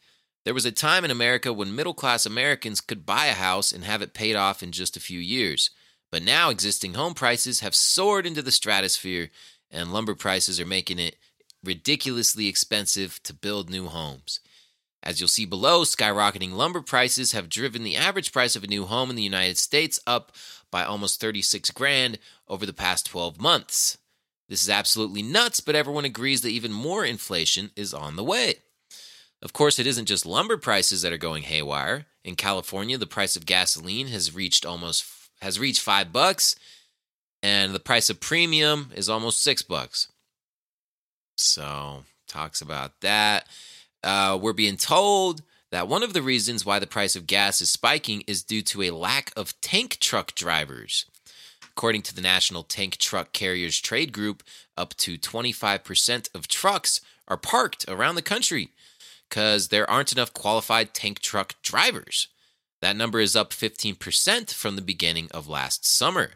There 0.47 0.53
was 0.53 0.65
a 0.65 0.71
time 0.71 1.03
in 1.03 1.11
America 1.11 1.51
when 1.51 1.75
middle 1.75 1.93
class 1.93 2.25
Americans 2.25 2.79
could 2.79 3.05
buy 3.05 3.25
a 3.25 3.33
house 3.33 3.73
and 3.73 3.83
have 3.83 4.01
it 4.01 4.13
paid 4.13 4.37
off 4.37 4.63
in 4.63 4.71
just 4.71 4.95
a 4.95 5.01
few 5.01 5.19
years. 5.19 5.71
But 6.09 6.23
now 6.23 6.49
existing 6.49 6.93
home 6.93 7.15
prices 7.15 7.59
have 7.59 7.75
soared 7.75 8.25
into 8.25 8.41
the 8.41 8.53
stratosphere, 8.53 9.29
and 9.69 9.91
lumber 9.91 10.15
prices 10.15 10.57
are 10.61 10.65
making 10.65 10.99
it 10.99 11.17
ridiculously 11.65 12.47
expensive 12.47 13.21
to 13.23 13.33
build 13.33 13.69
new 13.69 13.87
homes. 13.87 14.39
As 15.03 15.19
you'll 15.19 15.27
see 15.27 15.43
below, 15.45 15.81
skyrocketing 15.81 16.53
lumber 16.53 16.81
prices 16.81 17.33
have 17.33 17.49
driven 17.49 17.83
the 17.83 17.97
average 17.97 18.31
price 18.31 18.55
of 18.55 18.63
a 18.63 18.67
new 18.67 18.85
home 18.85 19.09
in 19.09 19.17
the 19.17 19.23
United 19.23 19.57
States 19.57 19.99
up 20.07 20.31
by 20.71 20.85
almost 20.85 21.19
36 21.19 21.71
grand 21.71 22.19
over 22.47 22.65
the 22.65 22.71
past 22.71 23.05
12 23.05 23.41
months. 23.41 23.97
This 24.47 24.63
is 24.63 24.69
absolutely 24.69 25.23
nuts, 25.23 25.59
but 25.59 25.75
everyone 25.75 26.05
agrees 26.05 26.39
that 26.43 26.51
even 26.51 26.71
more 26.71 27.03
inflation 27.03 27.71
is 27.75 27.93
on 27.93 28.15
the 28.15 28.23
way. 28.23 28.59
Of 29.41 29.53
course, 29.53 29.79
it 29.79 29.87
isn't 29.87 30.05
just 30.05 30.25
lumber 30.25 30.57
prices 30.57 31.01
that 31.01 31.13
are 31.13 31.17
going 31.17 31.43
haywire. 31.43 32.05
In 32.23 32.35
California, 32.35 32.97
the 32.97 33.05
price 33.05 33.35
of 33.35 33.45
gasoline 33.45 34.07
has 34.07 34.33
reached 34.33 34.65
almost 34.65 35.05
has 35.41 35.59
reached 35.59 35.81
5 35.81 36.11
bucks 36.11 36.55
and 37.43 37.73
the 37.73 37.79
price 37.79 38.09
of 38.09 38.19
premium 38.19 38.89
is 38.95 39.07
almost 39.07 39.43
6 39.43 39.61
bucks. 39.61 40.07
So, 41.35 42.03
talks 42.27 42.61
about 42.61 42.99
that. 43.01 43.47
Uh, 44.03 44.39
we're 44.41 44.53
being 44.53 44.77
told 44.77 45.43
that 45.71 45.87
one 45.87 46.01
of 46.01 46.13
the 46.13 46.21
reasons 46.23 46.65
why 46.65 46.79
the 46.79 46.87
price 46.87 47.15
of 47.15 47.27
gas 47.27 47.61
is 47.61 47.69
spiking 47.69 48.23
is 48.25 48.43
due 48.43 48.63
to 48.63 48.83
a 48.83 48.91
lack 48.91 49.31
of 49.35 49.59
tank 49.61 49.97
truck 49.99 50.33
drivers. 50.33 51.05
According 51.71 52.01
to 52.03 52.15
the 52.15 52.21
National 52.21 52.63
Tank 52.63 52.97
Truck 52.97 53.33
Carriers 53.33 53.79
Trade 53.79 54.11
Group, 54.11 54.41
up 54.75 54.95
to 54.95 55.17
25% 55.17 56.33
of 56.33 56.47
trucks 56.47 57.01
are 57.27 57.37
parked 57.37 57.85
around 57.87 58.15
the 58.15 58.23
country 58.23 58.71
because 59.29 59.67
there 59.67 59.89
aren't 59.89 60.11
enough 60.11 60.33
qualified 60.33 60.93
tank 60.93 61.19
truck 61.19 61.55
drivers. 61.61 62.27
That 62.81 62.95
number 62.95 63.19
is 63.19 63.35
up 63.35 63.51
15% 63.51 64.53
from 64.53 64.75
the 64.75 64.81
beginning 64.81 65.29
of 65.31 65.47
last 65.47 65.85
summer. 65.85 66.33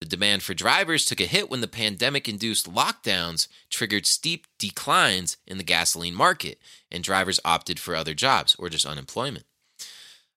The 0.00 0.06
demand 0.06 0.42
for 0.42 0.54
drivers 0.54 1.04
took 1.04 1.20
a 1.20 1.26
hit 1.26 1.50
when 1.50 1.60
the 1.60 1.68
pandemic 1.68 2.26
induced 2.28 2.72
lockdowns 2.72 3.48
triggered 3.68 4.06
steep 4.06 4.46
declines 4.58 5.36
in 5.46 5.58
the 5.58 5.64
gasoline 5.64 6.14
market, 6.14 6.58
and 6.90 7.04
drivers 7.04 7.38
opted 7.44 7.78
for 7.78 7.94
other 7.94 8.14
jobs 8.14 8.56
or 8.58 8.70
just 8.70 8.86
unemployment. 8.86 9.44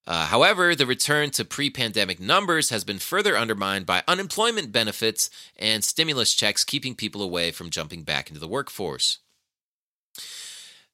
Uh, 0.06 0.26
however, 0.26 0.76
the 0.76 0.86
return 0.86 1.30
to 1.32 1.46
pre 1.46 1.70
pandemic 1.70 2.20
numbers 2.20 2.70
has 2.70 2.84
been 2.84 3.00
further 3.00 3.38
undermined 3.38 3.86
by 3.86 4.04
unemployment 4.06 4.74
benefits 4.74 5.30
and 5.56 5.84
stimulus 5.84 6.34
checks 6.34 6.66
keeping 6.66 6.94
people 6.94 7.22
away 7.22 7.52
from 7.52 7.70
jumping 7.70 8.04
back 8.04 8.28
into 8.28 8.42
the 8.42 8.48
workforce. 8.48 9.20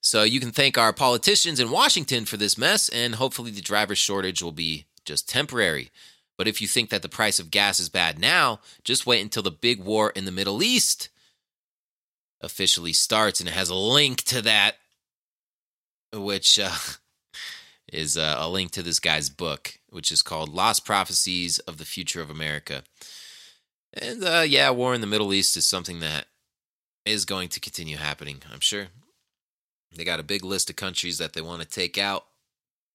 So 0.02 0.24
you 0.24 0.40
can 0.40 0.52
thank 0.52 0.78
our 0.78 0.94
politicians 0.94 1.60
in 1.60 1.72
Washington 1.72 2.26
for 2.26 2.38
this 2.38 2.58
mess, 2.58 2.90
and 2.90 3.16
hopefully 3.16 3.52
the 3.52 3.62
driver 3.62 3.96
shortage 3.96 4.42
will 4.42 4.54
be 4.54 4.86
just 5.06 5.28
temporary. 5.28 5.92
But 6.38 6.48
if 6.48 6.62
you 6.62 6.68
think 6.68 6.90
that 6.90 7.02
the 7.02 7.10
price 7.10 7.38
of 7.40 7.52
gas 7.52 7.82
is 7.82 7.90
bad 7.90 8.18
now, 8.18 8.62
just 8.86 9.06
wait 9.06 9.22
until 9.22 9.44
the 9.44 9.52
big 9.52 9.84
war 9.84 10.12
in 10.12 10.24
the 10.24 10.32
Middle 10.32 10.64
East 10.64 11.10
officially 12.40 12.94
starts. 12.94 13.42
And 13.42 13.50
it 13.50 13.56
has 13.56 13.70
a 13.70 13.76
link 13.76 14.22
to 14.24 14.42
that, 14.44 14.78
which 16.14 16.58
uh, 16.58 16.72
is 17.92 18.18
uh, 18.18 18.38
a 18.40 18.48
link 18.48 18.72
to 18.72 18.82
this 18.82 19.02
guy's 19.02 19.30
book, 19.30 19.80
which 19.90 20.14
is 20.14 20.22
called 20.22 20.48
Lost 20.48 20.86
Prophecies 20.86 21.60
of 21.60 21.78
the 21.78 21.84
Future 21.84 22.22
of 22.22 22.30
America. 22.30 22.84
And 23.92 24.24
uh, 24.24 24.46
yeah, 24.48 24.70
war 24.70 24.94
in 24.94 25.02
the 25.02 25.08
Middle 25.08 25.34
East 25.34 25.58
is 25.58 25.68
something 25.68 26.00
that 26.00 26.28
is 27.06 27.26
going 27.26 27.50
to 27.50 27.60
continue 27.60 27.98
happening, 27.98 28.44
I'm 28.50 28.62
sure. 28.62 28.88
They 29.96 30.04
got 30.04 30.20
a 30.20 30.24
big 30.24 30.44
list 30.44 30.70
of 30.70 30.76
countries 30.76 31.18
that 31.18 31.34
they 31.34 31.42
want 31.42 31.62
to 31.62 31.68
take 31.68 31.98
out. 31.98 32.26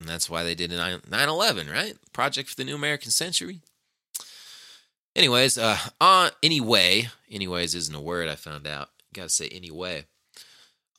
And 0.00 0.08
that's 0.08 0.28
why 0.28 0.42
they 0.42 0.54
did 0.54 0.70
9 0.70 1.00
11, 1.10 1.70
right? 1.70 1.94
Project 2.12 2.50
for 2.50 2.56
the 2.56 2.64
New 2.64 2.74
American 2.74 3.10
Century. 3.10 3.60
Anyways, 5.16 5.56
uh, 5.56 5.78
uh, 6.00 6.30
anyway, 6.42 7.08
anyways 7.30 7.74
isn't 7.74 7.94
a 7.94 8.00
word 8.00 8.28
I 8.28 8.34
found 8.34 8.66
out. 8.66 8.90
Gotta 9.12 9.28
say 9.28 9.48
anyway. 9.48 10.06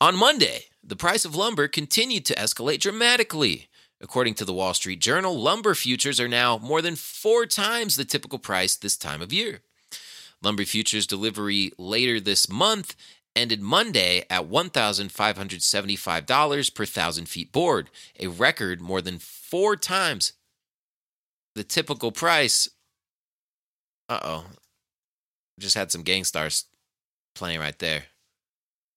On 0.00 0.16
Monday, 0.16 0.64
the 0.82 0.96
price 0.96 1.24
of 1.24 1.34
lumber 1.34 1.68
continued 1.68 2.24
to 2.26 2.34
escalate 2.34 2.80
dramatically. 2.80 3.68
According 4.00 4.34
to 4.34 4.44
the 4.44 4.52
Wall 4.52 4.74
Street 4.74 5.00
Journal, 5.00 5.38
lumber 5.38 5.74
futures 5.74 6.20
are 6.20 6.28
now 6.28 6.58
more 6.58 6.82
than 6.82 6.96
four 6.96 7.46
times 7.46 7.96
the 7.96 8.04
typical 8.04 8.38
price 8.38 8.76
this 8.76 8.96
time 8.96 9.22
of 9.22 9.32
year. 9.32 9.60
Lumber 10.42 10.64
futures 10.64 11.06
delivery 11.06 11.72
later 11.78 12.20
this 12.20 12.48
month 12.48 12.94
ended 13.36 13.60
Monday 13.60 14.24
at 14.28 14.48
$1,575 14.48 16.74
per 16.74 16.86
thousand 16.86 17.28
feet 17.28 17.52
board, 17.52 17.90
a 18.18 18.26
record 18.26 18.80
more 18.80 19.00
than 19.00 19.18
four 19.18 19.76
times 19.76 20.32
the 21.54 21.64
typical 21.64 22.12
price. 22.12 22.68
Uh 24.08 24.20
oh. 24.22 24.44
Just 25.58 25.74
had 25.74 25.90
some 25.90 26.02
Gang 26.02 26.24
Starr 26.24 26.50
playing 27.34 27.60
right 27.60 27.78
there. 27.78 28.04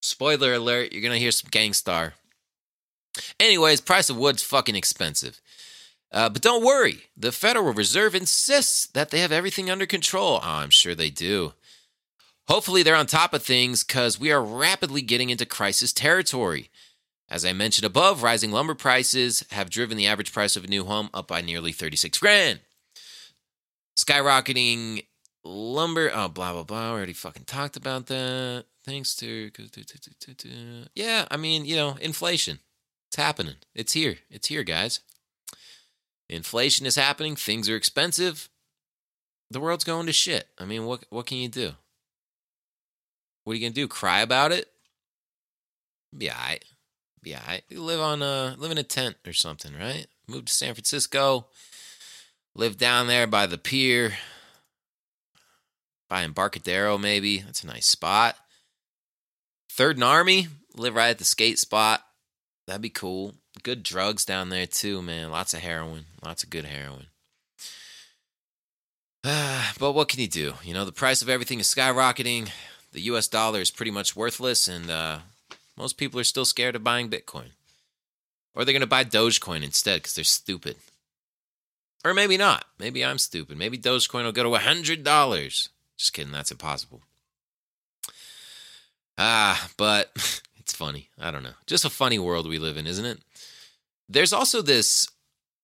Spoiler 0.01 0.53
alert, 0.53 0.91
you're 0.91 1.01
going 1.01 1.13
to 1.13 1.19
hear 1.19 1.31
some 1.31 1.49
Gang 1.51 1.73
Starr. 1.73 2.13
Anyways, 3.39 3.81
price 3.81 4.09
of 4.09 4.17
wood's 4.17 4.43
fucking 4.43 4.75
expensive. 4.75 5.41
Uh, 6.11 6.29
but 6.29 6.41
don't 6.41 6.65
worry, 6.65 7.03
the 7.15 7.31
Federal 7.31 7.73
Reserve 7.73 8.15
insists 8.15 8.87
that 8.87 9.09
they 9.09 9.19
have 9.19 9.31
everything 9.31 9.69
under 9.69 9.85
control. 9.85 10.39
Oh, 10.41 10.47
I'm 10.47 10.69
sure 10.69 10.95
they 10.95 11.09
do. 11.09 11.53
Hopefully, 12.49 12.81
they're 12.81 12.95
on 12.95 13.05
top 13.05 13.33
of 13.33 13.43
things 13.43 13.83
because 13.83 14.19
we 14.19 14.31
are 14.31 14.43
rapidly 14.43 15.03
getting 15.03 15.29
into 15.29 15.45
crisis 15.45 15.93
territory. 15.93 16.71
As 17.29 17.45
I 17.45 17.53
mentioned 17.53 17.85
above, 17.85 18.23
rising 18.23 18.51
lumber 18.51 18.73
prices 18.73 19.45
have 19.51 19.69
driven 19.69 19.97
the 19.97 20.07
average 20.07 20.33
price 20.33 20.55
of 20.55 20.63
a 20.63 20.67
new 20.67 20.83
home 20.83 21.11
up 21.13 21.27
by 21.27 21.41
nearly 21.41 21.71
36 21.71 22.17
grand. 22.17 22.61
Skyrocketing 23.95 25.05
lumber, 25.43 26.09
oh, 26.11 26.27
blah, 26.27 26.53
blah, 26.53 26.63
blah. 26.63 26.93
We 26.93 26.97
already 26.97 27.13
fucking 27.13 27.43
talked 27.45 27.77
about 27.77 28.07
that. 28.07 28.65
Thanks 28.83 29.15
to. 29.17 29.51
Yeah, 30.95 31.27
I 31.29 31.37
mean, 31.37 31.65
you 31.65 31.75
know, 31.75 31.97
inflation. 32.01 32.59
It's 33.09 33.17
happening. 33.17 33.55
It's 33.75 33.93
here. 33.93 34.15
It's 34.31 34.47
here, 34.47 34.63
guys. 34.63 35.01
Inflation 36.27 36.87
is 36.87 36.95
happening. 36.95 37.35
Things 37.35 37.69
are 37.69 37.75
expensive. 37.75 38.49
The 39.51 39.59
world's 39.59 39.83
going 39.83 40.07
to 40.07 40.13
shit. 40.13 40.47
I 40.57 40.65
mean, 40.65 40.85
what 40.85 41.05
what 41.11 41.27
can 41.27 41.37
you 41.37 41.47
do? 41.47 41.73
What 43.49 43.53
are 43.53 43.57
you 43.57 43.65
gonna 43.65 43.73
do? 43.73 43.87
Cry 43.87 44.21
about 44.21 44.51
it? 44.51 44.67
Be 46.15 46.29
alright. 46.29 46.63
Be 47.23 47.33
alright. 47.33 47.63
You 47.67 47.81
live 47.81 47.99
on 47.99 48.21
a 48.21 48.53
live 48.59 48.69
in 48.69 48.77
a 48.77 48.83
tent 48.83 49.15
or 49.25 49.33
something, 49.33 49.73
right? 49.75 50.05
Move 50.27 50.45
to 50.45 50.53
San 50.53 50.75
Francisco. 50.75 51.47
Live 52.53 52.77
down 52.77 53.07
there 53.07 53.25
by 53.25 53.47
the 53.47 53.57
pier. 53.57 54.13
By 56.07 56.21
Embarcadero, 56.21 56.99
maybe. 56.99 57.39
That's 57.39 57.63
a 57.63 57.67
nice 57.67 57.87
spot. 57.87 58.35
Third 59.71 59.97
and 59.97 60.03
Army. 60.03 60.49
Live 60.75 60.93
right 60.93 61.09
at 61.09 61.17
the 61.17 61.25
skate 61.25 61.57
spot. 61.57 62.03
That'd 62.67 62.83
be 62.83 62.91
cool. 62.91 63.33
Good 63.63 63.81
drugs 63.81 64.25
down 64.25 64.49
there 64.49 64.67
too, 64.67 65.01
man. 65.01 65.31
Lots 65.31 65.55
of 65.55 65.61
heroin. 65.61 66.05
Lots 66.23 66.43
of 66.43 66.51
good 66.51 66.65
heroin. 66.65 67.07
but 69.23 69.93
what 69.93 70.07
can 70.07 70.19
you 70.19 70.27
do? 70.27 70.53
You 70.63 70.75
know, 70.75 70.85
the 70.85 70.91
price 70.91 71.23
of 71.23 71.29
everything 71.29 71.59
is 71.59 71.65
skyrocketing. 71.65 72.51
The 72.91 73.01
US 73.01 73.27
dollar 73.27 73.61
is 73.61 73.71
pretty 73.71 73.91
much 73.91 74.15
worthless, 74.15 74.67
and 74.67 74.89
uh, 74.89 75.19
most 75.77 75.97
people 75.97 76.19
are 76.19 76.25
still 76.25 76.45
scared 76.45 76.75
of 76.75 76.83
buying 76.83 77.09
Bitcoin. 77.09 77.51
Or 78.55 78.65
they're 78.65 78.73
going 78.73 78.81
to 78.81 78.87
buy 78.87 79.03
Dogecoin 79.03 79.63
instead 79.63 80.01
because 80.01 80.15
they're 80.15 80.23
stupid. 80.23 80.77
Or 82.03 82.13
maybe 82.13 82.37
not. 82.37 82.65
Maybe 82.79 83.03
I'm 83.03 83.17
stupid. 83.17 83.57
Maybe 83.57 83.77
Dogecoin 83.77 84.23
will 84.23 84.31
go 84.31 84.43
to 84.43 84.63
$100. 84.63 85.69
Just 85.97 86.13
kidding. 86.13 86.31
That's 86.31 86.51
impossible. 86.51 87.01
Ah, 89.17 89.69
but 89.77 90.11
it's 90.57 90.73
funny. 90.73 91.09
I 91.19 91.29
don't 91.29 91.43
know. 91.43 91.53
Just 91.67 91.85
a 91.85 91.89
funny 91.89 92.17
world 92.17 92.47
we 92.47 92.57
live 92.57 92.77
in, 92.77 92.87
isn't 92.87 93.05
it? 93.05 93.19
There's 94.07 94.33
also 94.33 94.61
this 94.61 95.07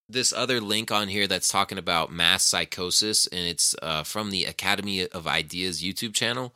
this 0.08 0.32
other 0.32 0.60
link 0.60 0.92
on 0.92 1.08
here 1.08 1.26
that's 1.26 1.48
talking 1.48 1.78
about 1.78 2.12
mass 2.12 2.44
psychosis, 2.44 3.26
and 3.26 3.40
it's 3.40 3.74
uh, 3.82 4.04
from 4.04 4.30
the 4.30 4.44
Academy 4.44 5.08
of 5.08 5.26
Ideas 5.26 5.82
YouTube 5.82 6.14
channel. 6.14 6.54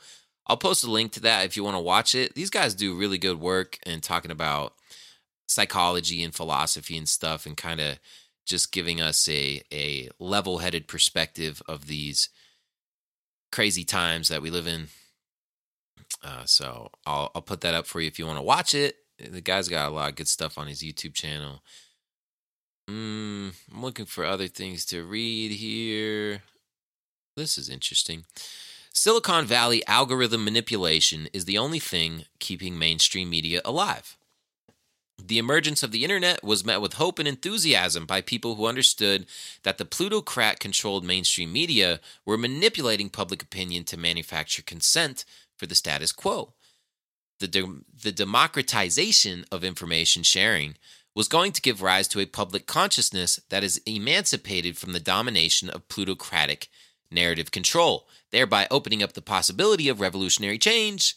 I'll 0.51 0.57
post 0.57 0.83
a 0.83 0.91
link 0.91 1.13
to 1.13 1.21
that 1.21 1.45
if 1.45 1.57
you 1.57 1.63
want 1.63 1.77
to 1.77 1.81
watch 1.81 2.13
it. 2.13 2.35
These 2.35 2.51
guys 2.51 2.75
do 2.75 2.99
really 2.99 3.19
good 3.19 3.39
work 3.39 3.79
and 3.85 4.03
talking 4.03 4.33
about 4.33 4.75
psychology 5.47 6.25
and 6.25 6.35
philosophy 6.35 6.97
and 6.97 7.09
stuff, 7.09 7.47
and 7.47 7.57
kind 7.57 7.79
of 7.79 8.01
just 8.45 8.73
giving 8.73 9.01
us 9.01 9.29
a 9.29 9.63
a 9.73 10.09
level 10.19 10.59
headed 10.59 10.89
perspective 10.89 11.63
of 11.69 11.87
these 11.87 12.31
crazy 13.53 13.85
times 13.85 14.27
that 14.27 14.43
we 14.43 14.51
live 14.51 14.67
in. 14.67 14.89
Uh, 16.25 16.45
so 16.47 16.91
I'll 17.07 17.31
I'll 17.33 17.43
put 17.43 17.61
that 17.61 17.75
up 17.75 17.87
for 17.87 18.01
you 18.01 18.09
if 18.09 18.19
you 18.19 18.27
want 18.27 18.39
to 18.39 18.43
watch 18.43 18.75
it. 18.75 18.97
The 19.21 19.41
guy's 19.41 19.69
got 19.69 19.89
a 19.89 19.95
lot 19.95 20.09
of 20.09 20.17
good 20.17 20.27
stuff 20.27 20.59
on 20.59 20.67
his 20.67 20.83
YouTube 20.83 21.15
channel. 21.15 21.63
Mm, 22.91 23.55
I'm 23.73 23.83
looking 23.83 24.07
for 24.07 24.25
other 24.25 24.49
things 24.49 24.85
to 24.87 25.05
read 25.05 25.53
here. 25.53 26.43
This 27.37 27.57
is 27.57 27.69
interesting. 27.69 28.25
Silicon 28.93 29.47
Valley 29.47 29.87
algorithm 29.87 30.45
manipulation 30.45 31.29
is 31.33 31.45
the 31.45 31.57
only 31.57 31.79
thing 31.79 32.25
keeping 32.41 32.79
mainstream 32.79 33.31
media 33.31 33.61
alive. 33.65 34.17
The 35.23 35.39
emergence 35.39 35.83
of 35.83 35.93
the 35.93 36.03
internet 36.03 36.43
was 36.43 36.65
met 36.65 36.81
with 36.81 36.95
hope 36.95 37.19
and 37.19 37.29
enthusiasm 37.29 38.05
by 38.05 38.21
people 38.21 38.57
who 38.57 38.67
understood 38.67 39.27
that 39.63 39.79
the 39.79 39.85
plutocrat 39.85 40.59
controlled 40.59 41.05
mainstream 41.05 41.53
media 41.53 42.01
were 42.27 42.39
manipulating 42.39 43.11
public 43.11 43.43
opinion 43.43 43.85
to 43.85 43.97
manufacture 43.97 44.63
consent 44.63 45.25
for 45.57 45.67
the 45.67 45.75
status 45.75 46.11
quo. 46.11 46.55
The, 47.39 47.49
de- 47.49 47.81
the 48.03 48.13
democratization 48.13 49.45
of 49.53 49.63
information 49.63 50.25
sharing 50.25 50.77
was 51.15 51.29
going 51.29 51.53
to 51.53 51.63
give 51.63 51.83
rise 51.83 52.09
to 52.09 52.21
a 52.21 52.27
public 52.27 52.67
consciousness 52.67 53.41
that 53.51 53.63
is 53.63 53.81
emancipated 53.87 54.77
from 54.77 54.93
the 54.93 55.01
domination 55.01 55.71
of 55.71 55.89
plutocratic 55.89 56.69
narrative 57.11 57.51
control, 57.51 58.07
thereby 58.31 58.67
opening 58.71 59.03
up 59.03 59.13
the 59.13 59.23
possibility 59.23 59.89
of 59.89 60.01
revolutionary 60.01 60.59
change 60.59 61.17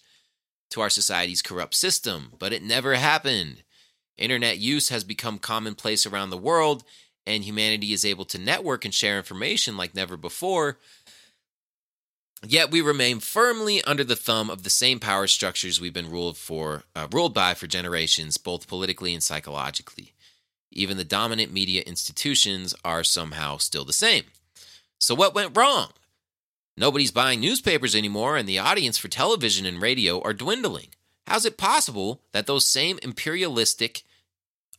to 0.70 0.82
our 0.82 0.90
society's 0.90 1.42
corrupt 1.42 1.76
system. 1.76 2.34
But 2.40 2.54
it 2.54 2.64
never 2.64 2.96
happened. 2.96 3.64
Internet 4.18 4.58
use 4.58 4.90
has 4.90 5.04
become 5.04 5.40
commonplace 5.40 6.06
around 6.06 6.30
the 6.30 6.38
world, 6.38 6.84
and 7.26 7.44
humanity 7.44 7.94
is 7.94 8.06
able 8.06 8.26
to 8.26 8.38
network 8.38 8.86
and 8.86 8.94
share 8.94 9.18
information 9.18 9.78
like 9.78 9.96
never 9.96 10.18
before. 10.18 10.78
Yet 12.46 12.72
we 12.72 12.82
remain 12.82 13.20
firmly 13.20 13.82
under 13.84 14.04
the 14.04 14.18
thumb 14.18 14.50
of 14.50 14.64
the 14.64 14.70
same 14.70 15.00
power 15.00 15.28
structures 15.28 15.80
we've 15.80 15.94
been 15.94 16.12
ruled 16.12 16.38
for, 16.38 16.84
uh, 16.94 17.08
ruled 17.10 17.34
by 17.34 17.54
for 17.54 17.68
generations, 17.68 18.38
both 18.38 18.68
politically 18.68 19.14
and 19.14 19.24
psychologically. 19.24 20.14
Even 20.70 20.98
the 20.98 21.06
dominant 21.06 21.54
media 21.54 21.84
institutions 21.84 22.76
are 22.84 23.04
somehow 23.04 23.58
still 23.58 23.86
the 23.86 23.94
same. 23.94 24.26
So 25.04 25.16
what 25.16 25.36
went 25.36 25.58
wrong? 25.58 25.90
Nobody's 26.78 27.12
buying 27.12 27.42
newspapers 27.42 27.94
anymore, 27.94 28.38
and 28.38 28.48
the 28.48 28.60
audience 28.60 28.98
for 28.98 29.10
television 29.10 29.66
and 29.66 29.82
radio 29.82 30.22
are 30.22 30.32
dwindling. 30.32 30.96
How's 31.28 31.46
it 31.46 31.58
possible 31.58 32.22
that 32.32 32.48
those 32.48 32.66
same 32.66 33.00
imperialistic, 33.04 34.04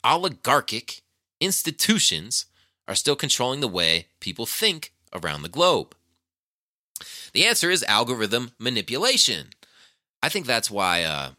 oligarchic 0.03 1.03
institutions 1.43 2.47
are 2.89 2.95
still 2.95 3.17
controlling 3.17 3.61
the 3.61 3.69
way 3.69 4.07
people 4.21 4.47
think 4.47 4.95
around 5.13 5.43
the 5.43 5.51
globe? 5.51 5.95
The 7.35 7.45
answer 7.45 7.71
is 7.71 7.85
algorithm 7.85 8.53
manipulation. 8.59 9.49
I 10.23 10.31
think 10.31 10.47
that's 10.47 10.71
why 10.71 11.03
uh, 11.03 11.33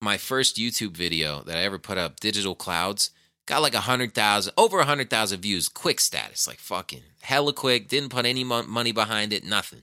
my 0.00 0.16
first 0.16 0.56
YouTube 0.56 0.96
video 0.96 1.42
that 1.42 1.58
I 1.58 1.64
ever 1.64 1.78
put 1.78 1.98
up, 1.98 2.20
Digital 2.20 2.54
Clouds, 2.54 3.10
got 3.46 3.62
like 3.62 3.74
a 3.74 3.80
hundred 3.80 4.14
thousand, 4.14 4.54
over 4.56 4.80
a 4.80 4.84
hundred 4.84 5.10
thousand 5.10 5.40
views, 5.40 5.68
quick 5.68 6.00
status, 6.00 6.46
like 6.46 6.58
fucking 6.58 7.02
hella 7.22 7.52
quick. 7.52 7.88
Didn't 7.88 8.10
put 8.10 8.26
any 8.26 8.44
money 8.44 8.92
behind 8.92 9.32
it, 9.32 9.44
nothing. 9.44 9.82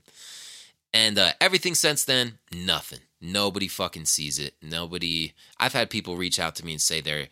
And 0.94 1.18
uh, 1.18 1.32
everything 1.40 1.74
since 1.74 2.04
then, 2.04 2.38
nothing. 2.52 3.00
Nobody 3.20 3.68
fucking 3.68 4.06
sees 4.06 4.38
it. 4.38 4.54
Nobody. 4.62 5.34
I've 5.58 5.72
had 5.74 5.90
people 5.90 6.16
reach 6.16 6.38
out 6.38 6.54
to 6.56 6.64
me 6.64 6.72
and 6.72 6.80
say 6.80 7.00
they're 7.00 7.28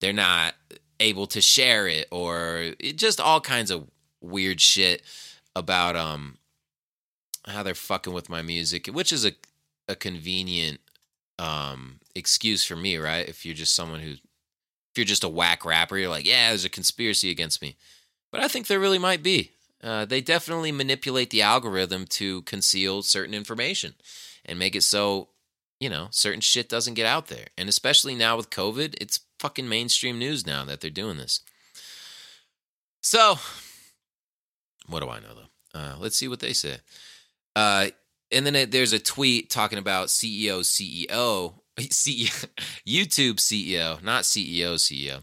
they're 0.00 0.12
not 0.12 0.54
able 1.00 1.26
to 1.26 1.40
share 1.40 1.86
it 1.88 2.06
or 2.10 2.72
it, 2.78 2.96
just 2.96 3.20
all 3.20 3.40
kinds 3.40 3.70
of 3.70 3.88
weird 4.20 4.60
shit. 4.60 5.02
about 5.56 5.96
um 5.96 6.38
how 7.46 7.62
they're 7.62 7.74
fucking 7.74 8.12
with 8.12 8.28
my 8.30 8.42
music, 8.42 8.86
which 8.86 9.12
is 9.12 9.24
a 9.24 9.32
a 9.88 9.94
convenient 9.96 10.80
um 11.38 12.00
excuse 12.14 12.64
for 12.64 12.76
me, 12.76 12.96
right? 12.96 13.28
If 13.28 13.44
you're 13.44 13.54
just 13.54 13.74
someone 13.74 14.00
who 14.00 14.14
if 14.94 14.98
you're 14.98 15.04
just 15.04 15.24
a 15.24 15.28
whack 15.28 15.64
rapper, 15.64 15.98
you're 15.98 16.08
like, 16.08 16.24
yeah, 16.24 16.50
there's 16.50 16.64
a 16.64 16.68
conspiracy 16.68 17.28
against 17.28 17.60
me. 17.60 17.74
But 18.30 18.42
I 18.42 18.46
think 18.46 18.68
there 18.68 18.78
really 18.78 19.00
might 19.00 19.24
be. 19.24 19.50
Uh, 19.82 20.04
they 20.04 20.20
definitely 20.20 20.70
manipulate 20.70 21.30
the 21.30 21.42
algorithm 21.42 22.06
to 22.06 22.42
conceal 22.42 23.02
certain 23.02 23.34
information 23.34 23.94
and 24.44 24.56
make 24.56 24.76
it 24.76 24.84
so, 24.84 25.30
you 25.80 25.90
know, 25.90 26.06
certain 26.12 26.40
shit 26.40 26.68
doesn't 26.68 26.94
get 26.94 27.06
out 27.06 27.26
there. 27.26 27.48
And 27.58 27.68
especially 27.68 28.14
now 28.14 28.36
with 28.36 28.50
COVID, 28.50 28.94
it's 29.00 29.18
fucking 29.40 29.68
mainstream 29.68 30.16
news 30.16 30.46
now 30.46 30.64
that 30.64 30.80
they're 30.80 30.90
doing 30.90 31.16
this. 31.16 31.40
So, 33.02 33.34
what 34.86 35.00
do 35.00 35.08
I 35.08 35.18
know 35.18 35.34
though? 35.34 35.78
Uh, 35.80 35.96
let's 35.98 36.16
see 36.16 36.28
what 36.28 36.38
they 36.38 36.52
say. 36.52 36.76
Uh, 37.56 37.88
and 38.30 38.46
then 38.46 38.54
it, 38.54 38.70
there's 38.70 38.92
a 38.92 39.00
tweet 39.00 39.50
talking 39.50 39.78
about 39.78 40.06
CEO, 40.06 40.60
CEO, 40.60 41.54
CEO, 41.76 42.46
YouTube 42.86 43.36
CEO, 43.36 44.02
not 44.02 44.24
CEO, 44.24 44.74
CEO, 44.74 45.22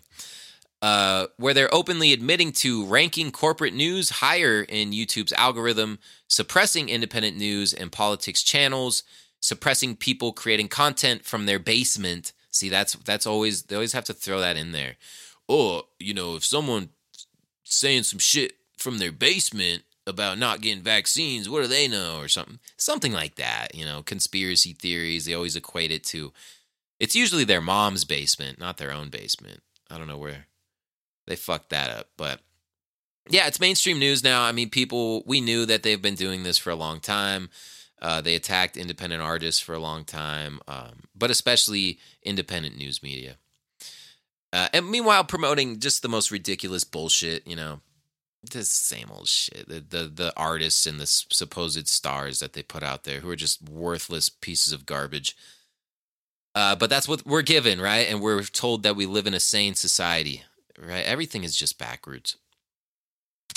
uh, 0.81 1.27
where 1.37 1.53
they're 1.53 1.73
openly 1.73 2.13
admitting 2.13 2.51
to 2.51 2.85
ranking 2.85 3.31
corporate 3.31 3.73
news 3.73 4.09
higher 4.09 4.61
in 4.61 4.91
YouTube's 4.91 5.33
algorithm, 5.33 5.99
suppressing 6.27 6.89
independent 6.89 7.37
news 7.37 7.73
and 7.73 7.91
politics 7.91 8.43
channels, 8.43 9.03
suppressing 9.39 9.95
people 9.95 10.33
creating 10.33 10.67
content 10.67 11.25
from 11.25 11.45
their 11.45 11.59
basement. 11.59 12.33
See, 12.51 12.69
that's 12.69 12.93
that's 12.93 13.25
always 13.25 13.63
they 13.63 13.75
always 13.75 13.93
have 13.93 14.05
to 14.05 14.13
throw 14.13 14.39
that 14.39 14.57
in 14.57 14.71
there. 14.71 14.95
Or 15.47 15.83
you 15.99 16.13
know, 16.13 16.35
if 16.35 16.43
someone 16.43 16.89
saying 17.63 18.03
some 18.03 18.19
shit 18.19 18.53
from 18.77 18.97
their 18.97 19.11
basement 19.11 19.83
about 20.07 20.39
not 20.39 20.61
getting 20.61 20.83
vaccines, 20.83 21.47
what 21.49 21.61
do 21.61 21.67
they 21.67 21.87
know 21.87 22.19
or 22.19 22.27
something? 22.27 22.59
Something 22.77 23.13
like 23.13 23.35
that, 23.35 23.75
you 23.75 23.85
know, 23.85 24.01
conspiracy 24.01 24.73
theories, 24.73 25.25
they 25.25 25.33
always 25.33 25.55
equate 25.55 25.91
it 25.91 26.03
to 26.05 26.33
it's 27.01 27.15
usually 27.15 27.43
their 27.43 27.61
mom's 27.61 28.05
basement, 28.05 28.59
not 28.59 28.77
their 28.77 28.91
own 28.91 29.09
basement. 29.09 29.63
I 29.89 29.97
don't 29.97 30.07
know 30.07 30.19
where 30.19 30.45
they 31.25 31.35
fucked 31.35 31.71
that 31.71 31.89
up, 31.89 32.09
but 32.15 32.41
yeah, 33.27 33.47
it's 33.47 33.59
mainstream 33.59 33.97
news 33.97 34.23
now. 34.23 34.43
I 34.43 34.51
mean, 34.51 34.69
people 34.69 35.23
we 35.25 35.41
knew 35.41 35.65
that 35.65 35.81
they've 35.81 36.01
been 36.01 36.15
doing 36.15 36.43
this 36.43 36.59
for 36.59 36.69
a 36.69 36.75
long 36.75 36.99
time. 36.99 37.49
Uh, 37.99 38.21
they 38.21 38.35
attacked 38.35 38.77
independent 38.77 39.21
artists 39.21 39.59
for 39.59 39.73
a 39.73 39.79
long 39.79 40.05
time, 40.05 40.59
um, 40.67 41.03
but 41.15 41.31
especially 41.31 41.99
independent 42.23 42.77
news 42.77 43.01
media. 43.01 43.37
Uh, 44.53 44.67
and 44.71 44.89
meanwhile, 44.89 45.23
promoting 45.23 45.79
just 45.79 46.03
the 46.03 46.09
most 46.09 46.29
ridiculous 46.29 46.83
bullshit, 46.83 47.47
you 47.47 47.55
know, 47.55 47.79
the 48.43 48.63
same 48.63 49.09
old 49.11 49.27
shit. 49.27 49.67
The, 49.67 49.79
the 49.79 50.07
the 50.07 50.33
artists 50.35 50.85
and 50.85 50.99
the 50.99 51.05
supposed 51.05 51.87
stars 51.87 52.39
that 52.39 52.53
they 52.53 52.63
put 52.63 52.83
out 52.83 53.03
there 53.03 53.19
who 53.19 53.29
are 53.29 53.35
just 53.35 53.69
worthless 53.69 54.29
pieces 54.29 54.73
of 54.73 54.85
garbage. 54.85 55.35
Uh, 56.53 56.75
but 56.75 56.89
that's 56.89 57.07
what 57.07 57.25
we're 57.25 57.43
given, 57.43 57.79
right? 57.79 58.07
And 58.09 58.21
we're 58.21 58.43
told 58.43 58.83
that 58.83 58.95
we 58.95 59.05
live 59.05 59.25
in 59.25 59.33
a 59.33 59.39
sane 59.39 59.75
society, 59.75 60.43
right? 60.77 61.05
Everything 61.05 61.43
is 61.43 61.55
just 61.55 61.79
backwards. 61.79 62.35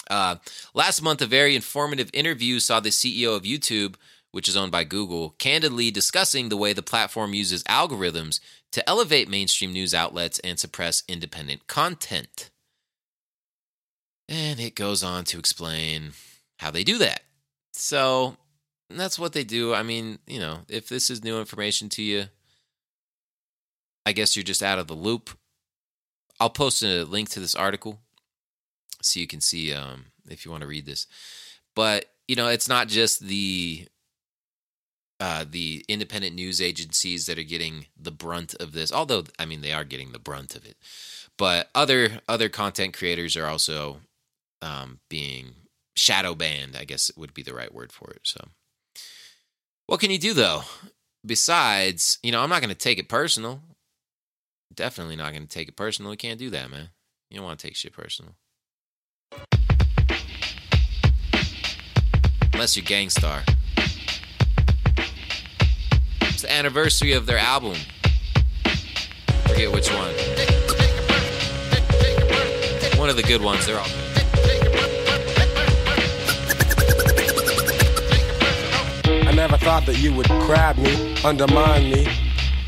Uh, 0.09 0.37
last 0.75 1.03
month, 1.03 1.21
a 1.23 1.27
very 1.27 1.57
informative 1.57 2.11
interview 2.13 2.61
saw 2.61 2.79
the 2.79 2.91
CEO 2.91 3.35
of 3.35 3.43
YouTube, 3.43 3.97
which 4.31 4.49
is 4.49 4.57
owned 4.57 4.71
by 4.71 4.85
Google, 4.85 5.31
candidly 5.39 5.91
discussing 5.91 6.49
the 6.49 6.57
way 6.57 6.73
the 6.73 6.83
platform 6.83 7.35
uses 7.35 7.65
algorithms 7.65 8.39
to 8.73 8.89
elevate 8.89 9.29
mainstream 9.29 9.73
news 9.73 9.95
outlets 9.95 10.39
and 10.41 10.59
suppress 10.59 11.03
independent 11.09 11.67
content. 11.67 12.51
And 14.29 14.59
it 14.59 14.75
goes 14.75 15.03
on 15.03 15.25
to 15.25 15.39
explain 15.39 16.13
how 16.59 16.71
they 16.71 16.85
do 16.85 16.99
that. 16.99 17.23
So 17.73 18.37
that's 18.89 19.19
what 19.19 19.33
they 19.33 19.45
do. 19.45 19.75
I 19.75 19.83
mean, 19.83 20.19
you 20.27 20.41
know, 20.41 20.61
if 20.69 20.89
this 20.89 21.11
is 21.11 21.25
new 21.25 21.39
information 21.39 21.89
to 21.91 22.03
you, 22.03 22.25
I 24.07 24.13
guess 24.13 24.37
you're 24.37 24.45
just 24.45 24.63
out 24.63 24.79
of 24.79 24.87
the 24.87 24.95
loop. 24.95 25.31
I'll 26.41 26.51
post 26.51 26.83
a 26.83 27.05
link 27.05 27.31
to 27.31 27.41
this 27.41 27.55
article 27.55 28.01
so 29.03 29.21
you 29.21 29.27
can 29.27 29.41
see 29.41 29.73
um, 29.73 30.07
if 30.29 30.45
you 30.45 30.51
want 30.51 30.63
to 30.63 30.67
read 30.67 30.87
this. 30.87 31.07
But 31.75 32.07
you 32.29 32.37
know, 32.37 32.49
it's 32.49 32.69
not 32.69 32.89
just 32.89 33.21
the 33.21 33.87
uh, 35.21 35.45
the 35.49 35.85
independent 35.89 36.35
news 36.35 36.61
agencies 36.61 37.27
that 37.27 37.39
are 37.39 37.45
getting 37.45 37.87
the 37.97 38.11
brunt 38.11 38.55
of 38.55 38.73
this. 38.73 38.93
Although, 38.93 39.25
I 39.39 39.45
mean, 39.45 39.61
they 39.61 39.73
are 39.73 39.85
getting 39.85 40.13
the 40.13 40.19
brunt 40.19 40.57
of 40.57 40.67
it. 40.67 40.77
But 41.37 41.71
other 41.75 42.21
other 42.29 42.49
content 42.49 42.95
creators 42.95 43.37
are 43.37 43.47
also 43.47 43.99
um, 44.65 45.01
being 45.11 45.55
shadow 45.95 46.35
banned. 46.35 46.77
I 46.77 46.85
guess 46.85 47.11
it 47.11 47.19
would 47.19 47.35
be 47.35 47.43
the 47.43 47.55
right 47.55 47.73
word 47.73 47.93
for 47.93 48.11
it. 48.11 48.23
So, 48.25 48.49
what 49.87 50.01
can 50.01 50.11
you 50.11 50.19
do 50.19 50.33
though? 50.33 50.63
Besides, 51.25 52.19
you 52.23 52.33
know, 52.33 52.41
I'm 52.41 52.51
not 52.51 52.61
going 52.61 52.71
to 52.71 52.75
take 52.75 52.99
it 52.99 53.09
personal. 53.09 53.61
Definitely 54.75 55.17
not 55.17 55.33
going 55.33 55.47
to 55.47 55.49
take 55.49 55.69
it 55.69 55.77
personal. 55.77 56.11
You 56.11 56.17
can't 56.17 56.39
do 56.39 56.51
that, 56.51 56.71
man. 56.71 56.89
You 57.31 57.37
don't 57.39 57.47
want 57.47 57.59
to 57.61 57.67
take 57.67 57.77
shit 57.77 57.93
personal. 57.93 58.35
Unless 62.53 62.77
you're 62.77 62.85
Gang 62.85 63.11
Starr. 63.11 63.43
It's 66.23 66.43
the 66.43 66.53
anniversary 66.53 67.13
of 67.13 67.27
their 67.27 67.39
album. 67.39 67.77
Forget 69.47 69.73
which 69.73 69.89
one. 69.91 70.15
One 72.99 73.09
of 73.09 73.17
the 73.17 73.25
good 73.27 73.43
ones. 73.43 73.67
They're 73.67 73.79
all 73.79 73.87
good. 73.87 74.04
Never 79.35 79.57
thought 79.57 79.85
that 79.87 79.99
you 79.99 80.13
would 80.15 80.29
grab 80.47 80.77
me, 80.79 81.15
undermine 81.25 81.91
me, 81.91 82.07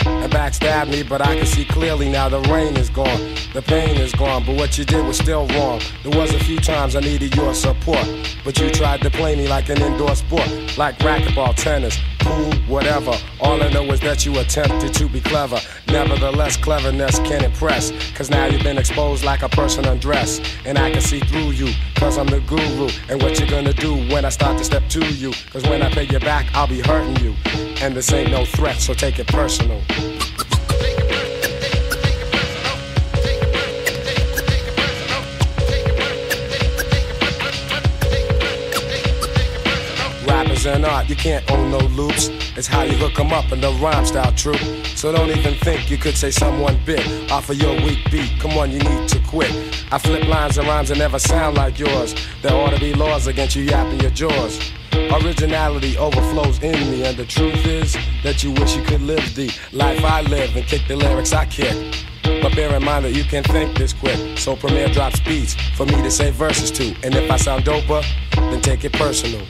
and 0.06 0.32
backstab 0.32 0.88
me, 0.88 1.02
but 1.02 1.20
I 1.20 1.36
can 1.36 1.46
see 1.46 1.64
clearly 1.64 2.08
now 2.08 2.28
the 2.28 2.40
rain 2.42 2.76
is 2.76 2.90
gone, 2.90 3.34
the 3.52 3.62
pain 3.62 3.96
is 3.96 4.12
gone, 4.12 4.44
but 4.44 4.56
what 4.56 4.78
you 4.78 4.84
did 4.84 5.04
was 5.06 5.18
still 5.18 5.46
wrong. 5.48 5.80
There 6.02 6.16
was 6.18 6.34
a 6.34 6.38
few 6.38 6.58
times 6.58 6.96
I 6.96 7.00
needed 7.00 7.34
your 7.34 7.54
support, 7.54 8.06
but 8.44 8.58
you 8.58 8.70
tried 8.70 9.00
to 9.02 9.10
play 9.10 9.36
me 9.36 9.48
like 9.48 9.68
an 9.68 9.80
indoor 9.80 10.14
sport, 10.16 10.48
like 10.78 10.98
racquetball, 10.98 11.54
tennis, 11.54 11.98
pool, 12.20 12.52
whatever. 12.66 13.12
All 13.40 13.62
I 13.62 13.68
know 13.70 13.84
is 13.84 14.00
that 14.00 14.26
you 14.26 14.38
attempted 14.38 14.92
to 14.94 15.08
be 15.08 15.20
clever. 15.20 15.58
Nevertheless, 15.88 16.56
cleverness 16.56 17.18
can 17.20 17.44
impress, 17.44 17.92
cause 18.14 18.30
now 18.30 18.46
you've 18.46 18.62
been 18.62 18.78
exposed 18.78 19.24
like 19.24 19.42
a 19.42 19.48
person 19.48 19.84
undressed, 19.86 20.42
and 20.64 20.78
I 20.78 20.90
can 20.90 21.00
see 21.00 21.20
through 21.20 21.50
you, 21.50 21.72
cause 21.94 22.18
I'm 22.18 22.26
the 22.26 22.40
guru, 22.40 22.88
and 23.08 23.22
what 23.22 23.38
you're 23.38 23.48
gonna 23.48 23.72
do 23.72 23.94
when 24.12 24.24
I 24.24 24.30
start 24.30 24.58
to 24.58 24.64
step 24.64 24.88
to 24.90 25.04
you, 25.14 25.32
cause 25.50 25.62
when 25.64 25.82
I 25.82 25.90
pay 25.90 26.04
you 26.04 26.18
back, 26.20 26.46
I'll 26.54 26.66
be 26.66 26.80
hurting 26.80 27.16
you, 27.24 27.34
and 27.80 27.94
this 27.94 28.12
ain't 28.12 28.30
no 28.30 28.44
threat, 28.44 28.80
so 28.80 28.94
take 28.94 29.18
it 29.18 29.26
personal. 29.28 29.80
Rappers 40.26 40.66
and 40.66 40.84
art, 40.84 41.08
you 41.08 41.16
can't 41.16 41.48
own 41.50 41.70
no 41.70 41.78
loops. 41.78 42.28
It's 42.56 42.66
how 42.66 42.82
you 42.82 42.94
hook 42.94 43.18
'em 43.20 43.32
up 43.32 43.52
and 43.52 43.62
the 43.62 43.70
rhyme 43.72 44.04
style 44.06 44.32
true. 44.32 44.58
So 44.94 45.12
don't 45.12 45.30
even 45.30 45.54
think 45.56 45.90
you 45.90 45.98
could 45.98 46.16
say 46.16 46.30
someone 46.30 46.78
bit 46.84 47.06
off 47.30 47.50
of 47.50 47.56
your 47.56 47.74
weak 47.82 48.10
beat. 48.10 48.30
Come 48.40 48.56
on, 48.58 48.70
you 48.70 48.78
need 48.78 49.08
to 49.08 49.18
quit. 49.20 49.52
I 49.92 49.98
flip 49.98 50.26
lines 50.26 50.58
and 50.58 50.66
rhymes 50.66 50.88
that 50.88 50.98
never 50.98 51.18
sound 51.18 51.56
like 51.56 51.78
yours. 51.78 52.14
There 52.42 52.54
ought 52.54 52.70
to 52.70 52.80
be 52.80 52.92
laws 52.94 53.26
against 53.26 53.56
you 53.56 53.62
yapping 53.64 54.00
your 54.00 54.10
jaws. 54.10 54.58
Originality 55.22 55.96
overflows 55.98 56.62
in 56.62 56.90
me, 56.90 57.04
and 57.04 57.16
the 57.16 57.24
truth 57.24 57.66
is 57.66 57.96
that 58.22 58.42
you 58.42 58.52
wish 58.52 58.76
you 58.76 58.82
could 58.82 59.02
live 59.02 59.34
the 59.34 59.50
life 59.72 60.02
I 60.04 60.22
live 60.22 60.56
and 60.56 60.66
kick 60.66 60.82
the 60.88 60.96
lyrics 60.96 61.32
I 61.32 61.46
kick. 61.46 62.04
But 62.42 62.54
bear 62.54 62.74
in 62.74 62.84
mind 62.84 63.04
that 63.04 63.12
you 63.12 63.24
can 63.24 63.42
think 63.44 63.76
this 63.76 63.92
quick. 63.92 64.38
So 64.38 64.56
Premier 64.56 64.88
drops 64.88 65.20
beats 65.20 65.54
for 65.76 65.86
me 65.86 66.02
to 66.02 66.10
say 66.10 66.30
verses 66.30 66.70
to. 66.72 66.94
And 67.02 67.14
if 67.14 67.30
I 67.30 67.36
sound 67.36 67.64
doper, 67.64 68.04
then 68.32 68.60
take 68.60 68.84
it 68.84 68.92
personal. 68.92 69.46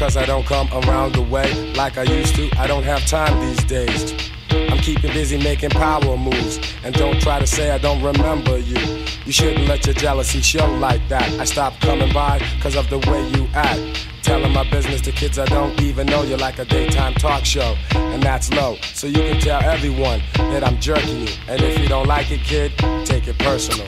Cause 0.00 0.16
I 0.16 0.24
don't 0.24 0.46
come 0.46 0.66
around 0.72 1.12
the 1.12 1.20
way 1.20 1.74
like 1.74 1.98
I 1.98 2.04
used 2.04 2.34
to. 2.36 2.48
I 2.56 2.66
don't 2.66 2.84
have 2.84 3.04
time 3.04 3.38
these 3.46 3.62
days. 3.64 4.14
I'm 4.50 4.78
keeping 4.78 5.12
busy 5.12 5.36
making 5.36 5.70
power 5.70 6.16
moves. 6.16 6.58
And 6.82 6.94
don't 6.94 7.20
try 7.20 7.38
to 7.38 7.46
say 7.46 7.70
I 7.70 7.76
don't 7.76 8.02
remember 8.02 8.56
you. 8.56 8.78
You 9.26 9.32
shouldn't 9.32 9.68
let 9.68 9.84
your 9.84 9.94
jealousy 9.94 10.40
show 10.40 10.66
like 10.78 11.06
that. 11.10 11.30
I 11.38 11.44
stopped 11.44 11.82
coming 11.82 12.10
by 12.14 12.38
cause 12.62 12.76
of 12.76 12.88
the 12.88 12.98
way 13.10 13.28
you 13.28 13.46
act. 13.52 14.08
Telling 14.22 14.52
my 14.54 14.68
business 14.70 15.02
to 15.02 15.12
kids 15.12 15.38
I 15.38 15.44
don't 15.46 15.78
even 15.82 16.06
know 16.06 16.22
You're 16.22 16.38
like 16.38 16.58
a 16.58 16.64
daytime 16.64 17.12
talk 17.14 17.44
show. 17.44 17.76
And 17.94 18.22
that's 18.22 18.50
low. 18.54 18.76
So 18.94 19.06
you 19.06 19.20
can 19.28 19.38
tell 19.38 19.60
everyone 19.60 20.22
that 20.36 20.64
I'm 20.64 20.80
jerking 20.80 21.26
you. 21.26 21.34
And 21.46 21.60
if 21.60 21.78
you 21.78 21.88
don't 21.88 22.06
like 22.06 22.30
it, 22.30 22.40
kid, 22.40 22.72
take 23.04 23.28
it 23.28 23.38
personal. 23.38 23.86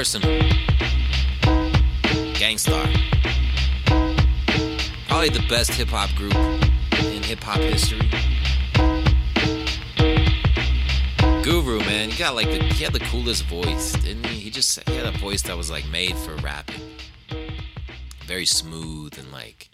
Personal. 0.00 0.40
Gang 2.32 2.56
Starr. 2.56 2.86
Probably 5.08 5.28
the 5.28 5.44
best 5.46 5.72
hip 5.72 5.88
hop 5.88 6.08
group 6.16 6.34
in 7.04 7.22
hip 7.22 7.42
hop 7.42 7.58
history. 7.58 8.08
Guru, 11.42 11.80
man, 11.80 12.08
he 12.08 12.16
got 12.16 12.34
like 12.34 12.48
the 12.48 12.64
he 12.72 12.82
had 12.82 12.94
the 12.94 13.00
coolest 13.10 13.44
voice, 13.44 13.92
didn't 13.92 14.24
he? 14.24 14.40
He 14.40 14.50
just 14.50 14.88
he 14.88 14.96
had 14.96 15.04
a 15.04 15.18
voice 15.18 15.42
that 15.42 15.54
was 15.54 15.70
like 15.70 15.86
made 15.90 16.16
for 16.16 16.34
rapping. 16.36 16.80
Very 18.26 18.46
smooth 18.46 19.18
and 19.18 19.30
like 19.30 19.68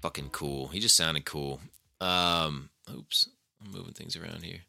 fucking 0.00 0.30
cool. 0.30 0.68
He 0.68 0.80
just 0.80 0.96
sounded 0.96 1.26
cool. 1.26 1.60
Um, 2.00 2.70
oops, 2.90 3.28
I'm 3.62 3.70
moving 3.70 3.92
things 3.92 4.16
around 4.16 4.44
here. 4.44 4.60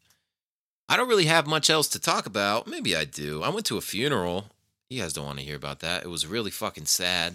I 0.88 0.96
don't 0.96 1.08
really 1.08 1.26
have 1.26 1.46
much 1.46 1.70
else 1.70 1.88
to 1.88 2.00
talk 2.00 2.26
about. 2.26 2.66
Maybe 2.66 2.94
I 2.94 3.04
do. 3.04 3.42
I 3.42 3.48
went 3.48 3.66
to 3.66 3.76
a 3.76 3.82
funeral. 3.82 4.46
You 4.90 5.00
guys 5.00 5.12
don't 5.12 5.24
want 5.24 5.38
to 5.38 5.44
hear 5.44 5.56
about 5.56 5.80
that. 5.80 6.04
It 6.04 6.10
was 6.10 6.26
really 6.26 6.50
fucking 6.50 6.86
sad. 6.86 7.34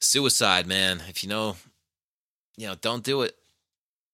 Suicide, 0.00 0.66
man. 0.66 1.02
If 1.08 1.22
you 1.22 1.28
know, 1.28 1.56
you 2.56 2.66
know, 2.66 2.74
don't 2.74 3.04
do 3.04 3.22
it. 3.22 3.36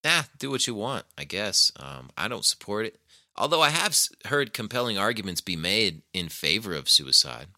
Nah, 0.05 0.23
do 0.39 0.51
what 0.51 0.67
you 0.67 0.75
want, 0.75 1.05
I 1.17 1.25
guess. 1.25 1.73
Um, 1.81 2.11
I 2.17 2.29
don't 2.29 2.45
support 2.45 2.87
it. 2.87 3.01
Although 3.37 3.63
I 3.63 3.71
have 3.71 3.97
heard 4.27 4.53
compelling 4.53 4.99
arguments 4.99 5.41
be 5.41 5.57
made 5.57 6.03
in 6.13 6.29
favor 6.29 6.75
of 6.75 6.89
suicide. 6.89 7.49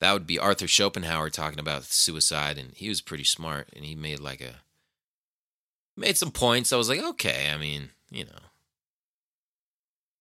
That 0.00 0.12
would 0.12 0.26
be 0.26 0.38
Arthur 0.38 0.68
Schopenhauer 0.68 1.30
talking 1.30 1.60
about 1.60 1.84
suicide, 1.84 2.58
and 2.58 2.72
he 2.74 2.88
was 2.88 3.00
pretty 3.00 3.24
smart, 3.24 3.68
and 3.74 3.84
he 3.84 3.94
made 3.94 4.20
like 4.20 4.40
a 4.40 4.56
made 5.96 6.18
some 6.18 6.30
points. 6.30 6.72
I 6.72 6.76
was 6.76 6.88
like, 6.88 7.02
okay, 7.02 7.50
I 7.52 7.56
mean, 7.56 7.90
you 8.10 8.24
know, 8.24 8.32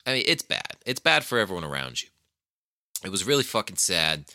I 0.05 0.13
mean, 0.13 0.23
it's 0.27 0.43
bad. 0.43 0.77
It's 0.85 0.99
bad 0.99 1.23
for 1.23 1.39
everyone 1.39 1.63
around 1.63 2.01
you. 2.01 2.09
It 3.03 3.09
was 3.09 3.25
really 3.25 3.43
fucking 3.43 3.77
sad. 3.77 4.25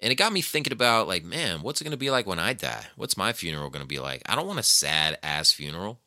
And 0.00 0.12
it 0.12 0.16
got 0.16 0.32
me 0.32 0.42
thinking 0.42 0.72
about, 0.72 1.08
like, 1.08 1.24
man, 1.24 1.62
what's 1.62 1.80
it 1.80 1.84
going 1.84 1.92
to 1.92 1.96
be 1.96 2.10
like 2.10 2.26
when 2.26 2.38
I 2.38 2.52
die? 2.52 2.86
What's 2.96 3.16
my 3.16 3.32
funeral 3.32 3.70
going 3.70 3.82
to 3.82 3.88
be 3.88 3.98
like? 3.98 4.22
I 4.26 4.36
don't 4.36 4.46
want 4.46 4.60
a 4.60 4.64
sad 4.64 5.18
ass 5.22 5.50
funeral. 5.52 5.98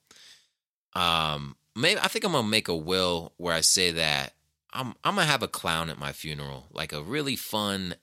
Um, 0.93 1.55
maybe 1.75 1.99
I 1.99 2.07
think 2.07 2.23
I'm 2.23 2.31
going 2.31 2.45
to 2.45 2.49
make 2.49 2.67
a 2.67 2.75
will 2.75 3.33
where 3.37 3.53
I 3.53 3.61
say 3.61 3.91
that 3.91 4.33
I'm 4.73 4.93
I'm 5.03 5.15
going 5.15 5.25
to 5.25 5.31
have 5.31 5.43
a 5.43 5.47
clown 5.47 5.89
at 5.89 5.99
my 5.99 6.13
funeral, 6.13 6.67
like 6.71 6.93
a 6.93 7.03
really 7.03 7.35
fun 7.35 7.95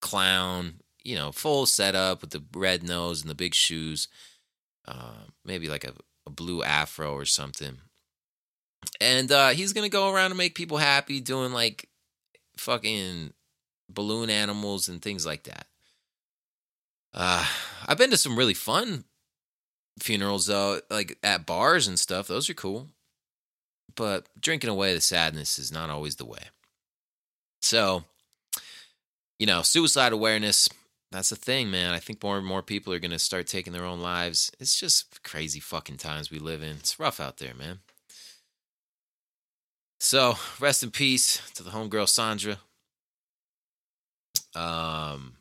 clown, 0.00 0.74
you 1.02 1.16
know, 1.16 1.32
full 1.32 1.66
setup 1.66 2.20
with 2.20 2.30
the 2.30 2.44
red 2.54 2.82
nose 2.82 3.20
and 3.20 3.30
the 3.30 3.34
big 3.34 3.54
shoes. 3.54 4.08
Uh, 4.86 5.24
maybe 5.44 5.68
like 5.68 5.84
a, 5.84 5.94
a 6.26 6.30
blue 6.30 6.62
afro 6.62 7.12
or 7.12 7.24
something 7.24 7.78
and 9.00 9.30
uh, 9.30 9.48
he's 9.50 9.72
gonna 9.72 9.88
go 9.88 10.12
around 10.12 10.30
and 10.30 10.38
make 10.38 10.54
people 10.54 10.78
happy, 10.78 11.20
doing 11.20 11.52
like 11.52 11.88
fucking 12.56 13.32
balloon 13.88 14.30
animals 14.30 14.88
and 14.88 15.02
things 15.02 15.26
like 15.26 15.44
that. 15.44 15.66
Uh, 17.12 17.46
I've 17.86 17.98
been 17.98 18.10
to 18.10 18.16
some 18.16 18.36
really 18.36 18.54
fun 18.54 19.04
funerals 20.00 20.46
though, 20.46 20.80
like 20.90 21.18
at 21.22 21.46
bars 21.46 21.86
and 21.86 21.98
stuff. 21.98 22.26
Those 22.26 22.50
are 22.50 22.54
cool, 22.54 22.88
but 23.94 24.28
drinking 24.40 24.70
away 24.70 24.94
the 24.94 25.00
sadness 25.00 25.58
is 25.58 25.70
not 25.72 25.90
always 25.90 26.16
the 26.16 26.24
way. 26.24 26.42
So, 27.62 28.04
you 29.38 29.46
know, 29.46 29.62
suicide 29.62 30.12
awareness. 30.12 30.68
That's 31.12 31.30
the 31.30 31.36
thing, 31.36 31.70
man. 31.70 31.94
I 31.94 32.00
think 32.00 32.22
more 32.22 32.36
and 32.36 32.46
more 32.46 32.62
people 32.62 32.92
are 32.92 32.98
going 32.98 33.12
to 33.12 33.20
start 33.20 33.46
taking 33.46 33.72
their 33.72 33.84
own 33.84 34.00
lives. 34.00 34.50
It's 34.58 34.78
just 34.78 35.22
crazy 35.22 35.60
fucking 35.60 35.98
times 35.98 36.30
we 36.30 36.40
live 36.40 36.60
in. 36.60 36.70
It's 36.70 36.98
rough 36.98 37.20
out 37.20 37.36
there, 37.36 37.54
man. 37.54 37.78
So, 40.04 40.34
rest 40.60 40.82
in 40.82 40.90
peace 40.90 41.40
to 41.54 41.62
the 41.62 41.70
homegirl 41.70 42.10
Sandra. 42.10 42.58
Um, 44.54 45.36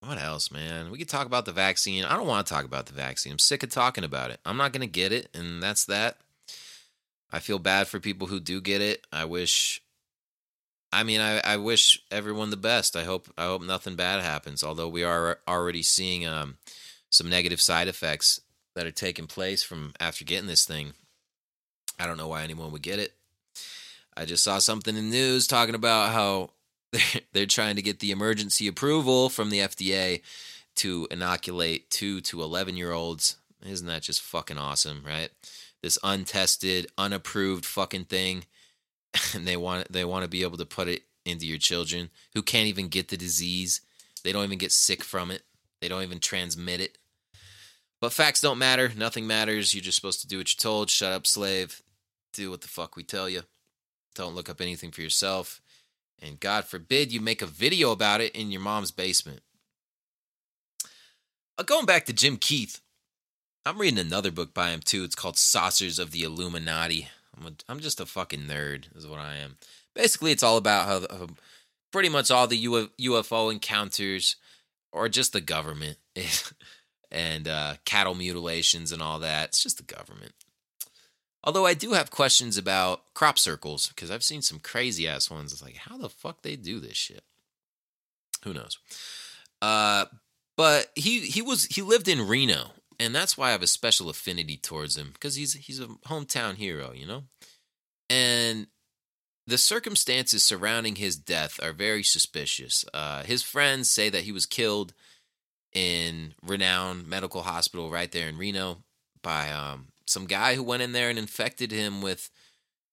what 0.00 0.18
else, 0.18 0.52
man? 0.52 0.90
We 0.90 0.98
could 0.98 1.08
talk 1.08 1.24
about 1.24 1.46
the 1.46 1.52
vaccine. 1.52 2.04
I 2.04 2.18
don't 2.18 2.26
want 2.26 2.46
to 2.46 2.52
talk 2.52 2.66
about 2.66 2.84
the 2.84 2.92
vaccine. 2.92 3.32
I'm 3.32 3.38
sick 3.38 3.62
of 3.62 3.70
talking 3.70 4.04
about 4.04 4.30
it. 4.30 4.40
I'm 4.44 4.58
not 4.58 4.74
going 4.74 4.82
to 4.82 4.86
get 4.86 5.10
it, 5.10 5.30
and 5.32 5.62
that's 5.62 5.86
that. 5.86 6.18
I 7.32 7.38
feel 7.38 7.58
bad 7.58 7.88
for 7.88 7.98
people 7.98 8.26
who 8.26 8.40
do 8.40 8.60
get 8.60 8.82
it. 8.82 9.06
I 9.10 9.24
wish. 9.24 9.80
I 10.92 11.02
mean, 11.02 11.22
I, 11.22 11.40
I 11.40 11.56
wish 11.56 12.02
everyone 12.10 12.50
the 12.50 12.58
best. 12.58 12.94
I 12.94 13.04
hope 13.04 13.32
I 13.38 13.44
hope 13.44 13.62
nothing 13.62 13.96
bad 13.96 14.22
happens. 14.22 14.62
Although 14.62 14.90
we 14.90 15.02
are 15.02 15.38
already 15.48 15.82
seeing 15.82 16.26
um, 16.26 16.58
some 17.08 17.30
negative 17.30 17.62
side 17.62 17.88
effects 17.88 18.38
that 18.74 18.84
are 18.84 18.90
taking 18.90 19.26
place 19.26 19.62
from 19.62 19.94
after 19.98 20.26
getting 20.26 20.46
this 20.46 20.66
thing. 20.66 20.92
I 22.00 22.06
don't 22.06 22.16
know 22.16 22.28
why 22.28 22.42
anyone 22.42 22.72
would 22.72 22.82
get 22.82 22.98
it. 22.98 23.12
I 24.16 24.24
just 24.24 24.42
saw 24.42 24.58
something 24.58 24.96
in 24.96 25.10
the 25.10 25.16
news 25.16 25.46
talking 25.46 25.74
about 25.74 26.12
how 26.12 26.50
they're, 26.92 27.20
they're 27.32 27.46
trying 27.46 27.76
to 27.76 27.82
get 27.82 28.00
the 28.00 28.10
emergency 28.10 28.66
approval 28.66 29.28
from 29.28 29.50
the 29.50 29.58
FDA 29.58 30.22
to 30.76 31.06
inoculate 31.10 31.90
two 31.90 32.20
to 32.22 32.42
11 32.42 32.76
year 32.76 32.92
olds. 32.92 33.36
Isn't 33.64 33.86
that 33.86 34.02
just 34.02 34.22
fucking 34.22 34.56
awesome, 34.56 35.02
right? 35.06 35.28
This 35.82 35.98
untested, 36.02 36.86
unapproved 36.96 37.66
fucking 37.66 38.06
thing. 38.06 38.44
And 39.34 39.44
they 39.44 39.56
want 39.56 39.90
they 39.90 40.04
want 40.04 40.22
to 40.22 40.30
be 40.30 40.42
able 40.42 40.58
to 40.58 40.64
put 40.64 40.86
it 40.86 41.02
into 41.24 41.44
your 41.44 41.58
children 41.58 42.10
who 42.32 42.42
can't 42.42 42.68
even 42.68 42.86
get 42.86 43.08
the 43.08 43.16
disease. 43.16 43.80
They 44.22 44.30
don't 44.30 44.44
even 44.44 44.58
get 44.58 44.70
sick 44.70 45.02
from 45.02 45.32
it. 45.32 45.42
They 45.80 45.88
don't 45.88 46.04
even 46.04 46.20
transmit 46.20 46.80
it. 46.80 46.96
But 48.00 48.12
facts 48.12 48.40
don't 48.40 48.58
matter. 48.58 48.92
Nothing 48.96 49.26
matters. 49.26 49.74
You're 49.74 49.82
just 49.82 49.96
supposed 49.96 50.20
to 50.20 50.28
do 50.28 50.38
what 50.38 50.52
you're 50.52 50.60
told. 50.60 50.90
Shut 50.90 51.12
up, 51.12 51.26
slave. 51.26 51.82
Do 52.32 52.50
what 52.50 52.60
the 52.60 52.68
fuck 52.68 52.96
we 52.96 53.02
tell 53.02 53.28
you. 53.28 53.42
Don't 54.14 54.34
look 54.34 54.48
up 54.48 54.60
anything 54.60 54.90
for 54.90 55.02
yourself. 55.02 55.60
And 56.20 56.38
God 56.38 56.64
forbid 56.64 57.12
you 57.12 57.20
make 57.20 57.42
a 57.42 57.46
video 57.46 57.92
about 57.92 58.20
it 58.20 58.34
in 58.34 58.50
your 58.50 58.60
mom's 58.60 58.90
basement. 58.90 59.40
Uh, 61.58 61.62
going 61.62 61.86
back 61.86 62.04
to 62.06 62.12
Jim 62.12 62.36
Keith, 62.36 62.80
I'm 63.64 63.78
reading 63.78 63.98
another 63.98 64.30
book 64.30 64.54
by 64.54 64.70
him 64.70 64.80
too. 64.80 65.04
It's 65.04 65.14
called 65.14 65.38
Saucers 65.38 65.98
of 65.98 66.10
the 66.10 66.22
Illuminati. 66.22 67.08
I'm, 67.36 67.46
a, 67.46 67.50
I'm 67.68 67.80
just 67.80 68.00
a 68.00 68.06
fucking 68.06 68.40
nerd, 68.40 68.94
is 68.96 69.06
what 69.06 69.18
I 69.18 69.36
am. 69.36 69.56
Basically, 69.94 70.32
it's 70.32 70.42
all 70.42 70.56
about 70.56 70.86
how, 70.86 71.16
how 71.16 71.26
pretty 71.92 72.08
much 72.08 72.30
all 72.30 72.46
the 72.46 72.64
UFO 72.64 73.52
encounters, 73.52 74.36
or 74.92 75.08
just 75.08 75.32
the 75.32 75.40
government, 75.40 75.98
and 77.10 77.48
uh, 77.48 77.74
cattle 77.84 78.14
mutilations 78.14 78.92
and 78.92 79.02
all 79.02 79.18
that. 79.18 79.48
It's 79.48 79.62
just 79.62 79.76
the 79.76 79.94
government. 79.94 80.32
Although 81.42 81.66
I 81.66 81.74
do 81.74 81.92
have 81.92 82.10
questions 82.10 82.58
about 82.58 83.14
crop 83.14 83.38
circles 83.38 83.88
because 83.88 84.10
I've 84.10 84.22
seen 84.22 84.42
some 84.42 84.58
crazy 84.58 85.08
ass 85.08 85.30
ones. 85.30 85.52
It's 85.52 85.62
like 85.62 85.76
how 85.76 85.96
the 85.96 86.10
fuck 86.10 86.42
they 86.42 86.56
do 86.56 86.80
this 86.80 86.96
shit. 86.96 87.24
Who 88.44 88.52
knows? 88.52 88.78
Uh, 89.62 90.06
but 90.56 90.90
he 90.94 91.20
he 91.20 91.40
was 91.40 91.64
he 91.66 91.82
lived 91.82 92.08
in 92.08 92.28
Reno, 92.28 92.72
and 92.98 93.14
that's 93.14 93.38
why 93.38 93.48
I 93.48 93.52
have 93.52 93.62
a 93.62 93.66
special 93.66 94.10
affinity 94.10 94.56
towards 94.56 94.96
him 94.96 95.10
because 95.12 95.34
he's 95.34 95.54
he's 95.54 95.80
a 95.80 95.86
hometown 96.06 96.56
hero, 96.56 96.92
you 96.92 97.06
know. 97.06 97.24
And 98.10 98.66
the 99.46 99.58
circumstances 99.58 100.42
surrounding 100.42 100.96
his 100.96 101.16
death 101.16 101.58
are 101.62 101.72
very 101.72 102.02
suspicious. 102.02 102.84
Uh, 102.92 103.22
his 103.22 103.42
friends 103.42 103.88
say 103.88 104.08
that 104.10 104.22
he 104.24 104.32
was 104.32 104.46
killed 104.46 104.92
in 105.72 106.34
Renown 106.42 107.08
medical 107.08 107.42
hospital 107.42 107.90
right 107.90 108.10
there 108.10 108.28
in 108.28 108.36
Reno 108.36 108.84
by 109.22 109.50
um, 109.50 109.88
some 110.10 110.26
guy 110.26 110.54
who 110.54 110.62
went 110.62 110.82
in 110.82 110.92
there 110.92 111.08
and 111.08 111.18
infected 111.18 111.70
him 111.70 112.02
with 112.02 112.30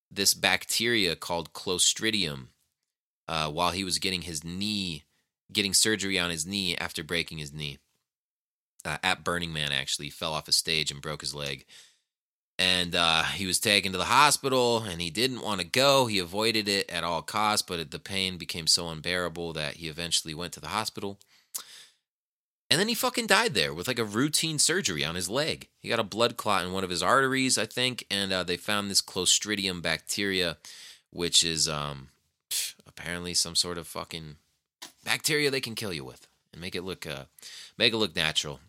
this 0.10 0.34
bacteria 0.34 1.16
called 1.16 1.54
Clostridium 1.54 2.48
uh, 3.28 3.50
while 3.50 3.72
he 3.72 3.84
was 3.84 4.00
getting 4.00 4.22
his 4.22 4.44
knee, 4.44 5.04
getting 5.52 5.74
surgery 5.74 6.18
on 6.18 6.30
his 6.30 6.46
knee 6.46 6.78
after 6.78 7.04
breaking 7.04 7.40
his 7.40 7.54
knee. 7.54 7.80
Uh, 8.86 8.98
at 9.04 9.24
Burning 9.24 9.52
Man, 9.52 9.72
actually, 9.72 10.06
he 10.06 10.12
fell 10.12 10.34
off 10.34 10.48
a 10.48 10.54
stage 10.54 10.92
and 10.92 11.02
broke 11.02 11.22
his 11.22 11.36
leg. 11.36 11.66
And 12.60 12.96
uh, 12.96 13.24
he 13.24 13.46
was 13.46 13.60
taken 13.60 13.92
to 13.92 13.98
the 13.98 14.06
hospital 14.06 14.80
and 14.80 15.00
he 15.02 15.10
didn't 15.10 15.42
want 15.42 15.62
to 15.62 15.68
go. 15.68 16.08
He 16.08 16.18
avoided 16.18 16.68
it 16.68 16.90
at 16.90 17.04
all 17.04 17.22
costs, 17.22 17.66
but 17.68 17.92
the 17.92 18.00
pain 18.00 18.38
became 18.38 18.66
so 18.66 18.90
unbearable 18.90 19.54
that 19.54 19.76
he 19.76 19.88
eventually 19.88 20.34
went 20.34 20.54
to 20.54 20.60
the 20.60 20.70
hospital. 20.70 21.20
And 22.70 22.80
then 22.80 22.90
he 22.90 22.96
fucking 22.96 23.28
died 23.28 23.54
there 23.54 23.74
with 23.74 23.88
like 23.88 24.00
a 24.00 24.04
routine 24.04 24.60
surgery 24.60 25.04
on 25.06 25.16
his 25.16 25.30
leg. 25.30 25.70
He 25.80 25.88
got 25.90 26.00
a 26.00 26.04
blood 26.04 26.36
clot 26.36 26.66
in 26.66 26.74
one 26.74 26.84
of 26.84 26.90
his 26.90 27.02
arteries, 27.02 27.58
I 27.58 27.66
think, 27.66 28.06
and 28.12 28.34
uh, 28.34 28.44
they 28.44 28.58
found 28.58 28.92
this 28.92 29.02
Clostridium 29.02 29.82
bacteria, 29.82 30.58
which 31.10 31.46
is 31.46 31.70
um, 31.70 32.10
apparently 32.86 33.34
some 33.34 33.56
sort 33.56 33.78
of 33.78 33.88
fucking 33.88 34.36
bacteria 35.06 35.50
they 35.50 35.62
can 35.62 35.76
kill 35.76 35.94
you 35.94 36.04
with 36.04 36.28
and 36.52 36.60
make 36.62 36.76
it 36.76 36.84
look 36.84 37.08
uh, 37.08 37.24
make 37.78 37.94
it 37.94 37.98
look 37.98 38.16
natural. 38.16 38.60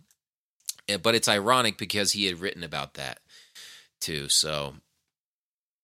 Eh, 0.89 0.97
But 0.97 1.17
it's 1.17 1.29
ironic 1.29 1.77
because 1.77 2.13
he 2.13 2.27
had 2.27 2.41
written 2.41 2.63
about 2.63 2.95
that 2.95 3.19
too. 4.01 4.29
So, 4.29 4.75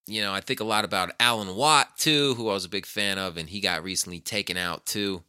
you 0.06 0.22
know, 0.22 0.32
I 0.32 0.40
think 0.40 0.60
a 0.60 0.64
lot 0.64 0.84
about 0.84 1.10
Alan 1.18 1.56
Watt 1.56 1.98
too, 1.98 2.34
who 2.34 2.48
I 2.48 2.52
was 2.52 2.64
a 2.64 2.68
big 2.68 2.86
fan 2.86 3.18
of, 3.18 3.36
and 3.36 3.48
he 3.48 3.60
got 3.60 3.82
recently 3.82 4.20
taken 4.20 4.56
out 4.56 4.86
too. 4.86 5.24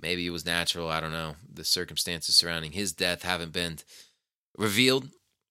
Maybe 0.00 0.26
it 0.26 0.30
was 0.30 0.44
natural. 0.44 0.88
I 0.88 1.00
don't 1.00 1.12
know. 1.12 1.36
The 1.52 1.64
circumstances 1.64 2.36
surrounding 2.36 2.72
his 2.72 2.92
death 2.92 3.22
haven't 3.22 3.52
been 3.52 3.78
revealed. 4.56 5.08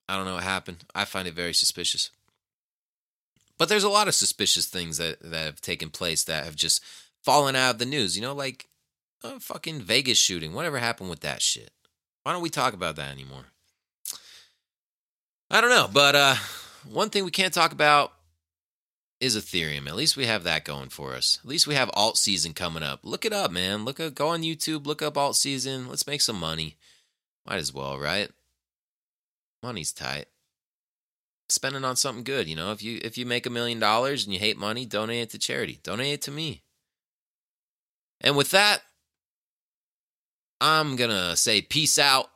I 0.07 0.15
don't 0.15 0.25
know 0.25 0.35
what 0.35 0.43
happened. 0.43 0.85
I 0.93 1.05
find 1.05 1.27
it 1.27 1.33
very 1.33 1.53
suspicious. 1.53 2.11
But 3.57 3.69
there's 3.69 3.83
a 3.83 3.89
lot 3.89 4.07
of 4.07 4.15
suspicious 4.15 4.67
things 4.67 4.97
that, 4.97 5.19
that 5.21 5.45
have 5.45 5.61
taken 5.61 5.89
place 5.89 6.23
that 6.25 6.45
have 6.45 6.55
just 6.55 6.83
fallen 7.23 7.55
out 7.55 7.71
of 7.71 7.79
the 7.79 7.85
news. 7.85 8.15
You 8.15 8.21
know, 8.21 8.33
like 8.33 8.67
a 9.23 9.39
fucking 9.39 9.81
Vegas 9.81 10.17
shooting. 10.17 10.53
Whatever 10.53 10.77
happened 10.77 11.09
with 11.09 11.21
that 11.21 11.41
shit? 11.41 11.71
Why 12.23 12.33
don't 12.33 12.41
we 12.41 12.49
talk 12.49 12.73
about 12.73 12.95
that 12.97 13.11
anymore? 13.11 13.45
I 15.49 15.61
don't 15.61 15.69
know. 15.69 15.89
But 15.91 16.15
uh, 16.15 16.35
one 16.89 17.09
thing 17.09 17.23
we 17.23 17.31
can't 17.31 17.53
talk 17.53 17.71
about 17.71 18.13
is 19.19 19.37
Ethereum. 19.37 19.87
At 19.87 19.95
least 19.95 20.17
we 20.17 20.25
have 20.25 20.43
that 20.43 20.65
going 20.65 20.89
for 20.89 21.13
us. 21.13 21.39
At 21.43 21.49
least 21.49 21.67
we 21.67 21.75
have 21.75 21.89
alt 21.93 22.17
season 22.17 22.53
coming 22.53 22.83
up. 22.83 22.99
Look 23.03 23.25
it 23.25 23.33
up, 23.33 23.51
man. 23.51 23.85
Look 23.85 23.99
up, 23.99 24.15
go 24.15 24.27
on 24.29 24.41
YouTube, 24.41 24.85
look 24.85 25.01
up 25.01 25.17
alt 25.17 25.35
season. 25.35 25.87
Let's 25.87 26.07
make 26.07 26.21
some 26.21 26.39
money. 26.39 26.77
Might 27.47 27.57
as 27.57 27.73
well, 27.73 27.97
right? 27.97 28.29
Money's 29.63 29.91
tight. 29.91 30.25
Spending 31.47 31.85
on 31.85 31.95
something 31.95 32.23
good, 32.23 32.47
you 32.47 32.55
know. 32.55 32.71
If 32.71 32.81
you 32.81 32.99
if 33.03 33.17
you 33.17 33.25
make 33.25 33.45
a 33.45 33.51
million 33.51 33.79
dollars 33.79 34.25
and 34.25 34.33
you 34.33 34.39
hate 34.39 34.57
money, 34.57 34.85
donate 34.85 35.21
it 35.21 35.29
to 35.31 35.37
charity. 35.37 35.79
Donate 35.83 36.13
it 36.13 36.21
to 36.23 36.31
me. 36.31 36.63
And 38.19 38.35
with 38.35 38.49
that, 38.51 38.81
I'm 40.59 40.95
gonna 40.95 41.35
say 41.35 41.61
peace 41.61 41.99
out 41.99 42.31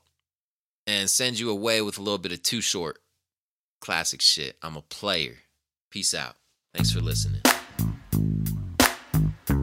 and 0.86 1.10
send 1.10 1.40
you 1.40 1.50
away 1.50 1.82
with 1.82 1.98
a 1.98 2.02
little 2.02 2.20
bit 2.20 2.32
of 2.32 2.44
too 2.44 2.62
short. 2.62 3.00
Classic 3.82 4.22
shit. 4.22 4.58
I'm 4.62 4.76
a 4.76 4.82
player. 4.82 5.38
Peace 5.90 6.14
out. 6.14 6.36
Thanks 6.74 6.92
for 6.92 7.02
listening. 7.02 7.42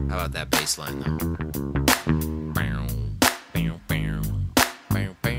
How 0.09 0.15
about 0.15 0.33
that 0.33 0.49
bass 0.49 0.77
line 0.77 0.99
though? 0.99 1.17
Bow, 2.53 2.87
bow, 3.53 3.79
bow, 3.87 4.19
bow, 4.89 5.15
bow. 5.21 5.37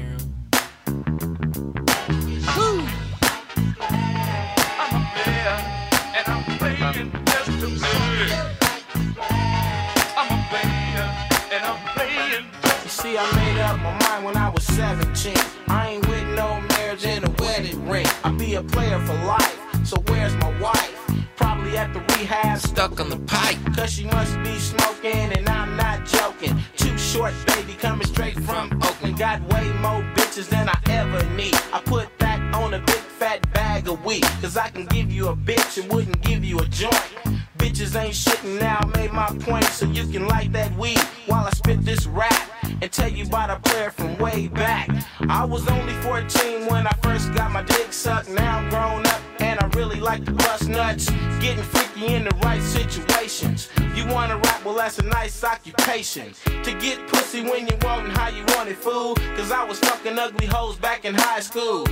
You 12.82 12.88
see, 12.88 13.18
I 13.18 13.30
made 13.36 13.60
up 13.60 13.78
my 13.80 13.98
mind 14.08 14.24
when 14.24 14.36
I 14.38 14.48
was 14.48 14.64
17. 14.64 15.34
I 15.68 15.88
ain't 15.90 16.08
with 16.08 16.24
no 16.28 16.62
marriage 16.70 17.04
and 17.04 17.26
a 17.26 17.30
wedding 17.42 17.86
ring. 17.86 18.06
I 18.24 18.30
be 18.32 18.54
a 18.54 18.62
player 18.62 18.98
for 19.00 19.14
life. 19.26 19.58
So 19.84 20.02
where's 20.08 20.34
my 20.36 20.58
wife? 20.60 20.97
Probably 21.38 21.78
at 21.78 21.94
the 21.94 22.00
rehab. 22.00 22.58
Stuck 22.58 23.00
on 23.00 23.08
the 23.08 23.18
pipe. 23.20 23.56
Cause 23.76 23.92
she 23.92 24.04
must 24.04 24.36
be 24.42 24.58
smoking, 24.58 25.32
and 25.36 25.48
I'm 25.48 25.76
not 25.76 26.04
joking. 26.04 26.54
Too 26.76 26.98
short, 26.98 27.32
baby, 27.46 27.74
coming 27.74 28.06
straight 28.06 28.38
from 28.40 28.72
Oakland. 28.82 29.16
Got 29.18 29.40
way 29.52 29.66
more 29.80 30.02
bitches 30.16 30.48
than 30.48 30.68
I 30.68 30.78
ever 30.90 31.24
need. 31.36 31.54
I 31.72 31.80
put 31.84 32.06
that 32.18 32.40
on 32.54 32.74
a 32.74 32.80
big 32.80 33.02
fat 33.20 33.40
bag 33.54 33.88
of 33.88 34.04
weed. 34.04 34.24
Cause 34.42 34.56
I 34.56 34.68
can 34.68 34.86
give 34.86 35.12
you 35.12 35.28
a 35.28 35.36
bitch 35.36 35.80
and 35.80 35.90
wouldn't 35.92 36.20
give 36.22 36.44
you 36.44 36.58
a 36.58 36.66
joint. 36.66 37.12
Bitches 37.56 37.94
ain't 37.94 38.14
shitting 38.14 38.58
now 38.60 38.80
made 38.96 39.12
my 39.12 39.28
point 39.40 39.64
so 39.66 39.86
you 39.86 40.06
can 40.08 40.26
light 40.26 40.52
that 40.52 40.76
weed 40.76 41.00
while 41.26 41.46
I 41.46 41.50
spit 41.50 41.84
this 41.84 42.06
rap 42.06 42.57
and 42.80 42.90
tell 42.92 43.08
you 43.08 43.24
about 43.24 43.50
a 43.50 43.60
player 43.60 43.90
from 43.90 44.16
way 44.18 44.48
back. 44.48 44.88
I 45.28 45.44
was 45.44 45.68
only 45.68 45.92
14 45.94 46.66
when 46.66 46.86
I 46.86 46.92
first 47.02 47.34
got 47.34 47.50
my 47.52 47.62
dick 47.62 47.92
sucked. 47.92 48.28
Now 48.30 48.58
I'm 48.58 48.68
grown 48.70 49.06
up 49.06 49.20
and 49.40 49.58
I 49.60 49.66
really 49.76 50.00
like 50.00 50.24
to 50.24 50.32
bust 50.32 50.68
nuts. 50.68 51.10
Getting 51.40 51.64
freaky 51.64 52.14
in 52.14 52.24
the 52.24 52.34
right 52.42 52.62
situations. 52.62 53.68
You 53.94 54.06
wanna 54.06 54.36
rap? 54.38 54.64
Well, 54.64 54.74
that's 54.74 54.98
a 54.98 55.04
nice 55.04 55.44
occupation. 55.44 56.32
To 56.44 56.72
get 56.78 57.06
pussy 57.08 57.42
when 57.42 57.66
you 57.66 57.76
want 57.82 58.06
and 58.06 58.16
how 58.16 58.28
you 58.28 58.44
want 58.56 58.68
it, 58.68 58.76
fool. 58.76 59.14
Cause 59.36 59.50
I 59.50 59.64
was 59.64 59.78
fucking 59.80 60.18
ugly 60.18 60.46
hoes 60.46 60.76
back 60.76 61.04
in 61.04 61.14
high 61.14 61.40
school. 61.40 61.84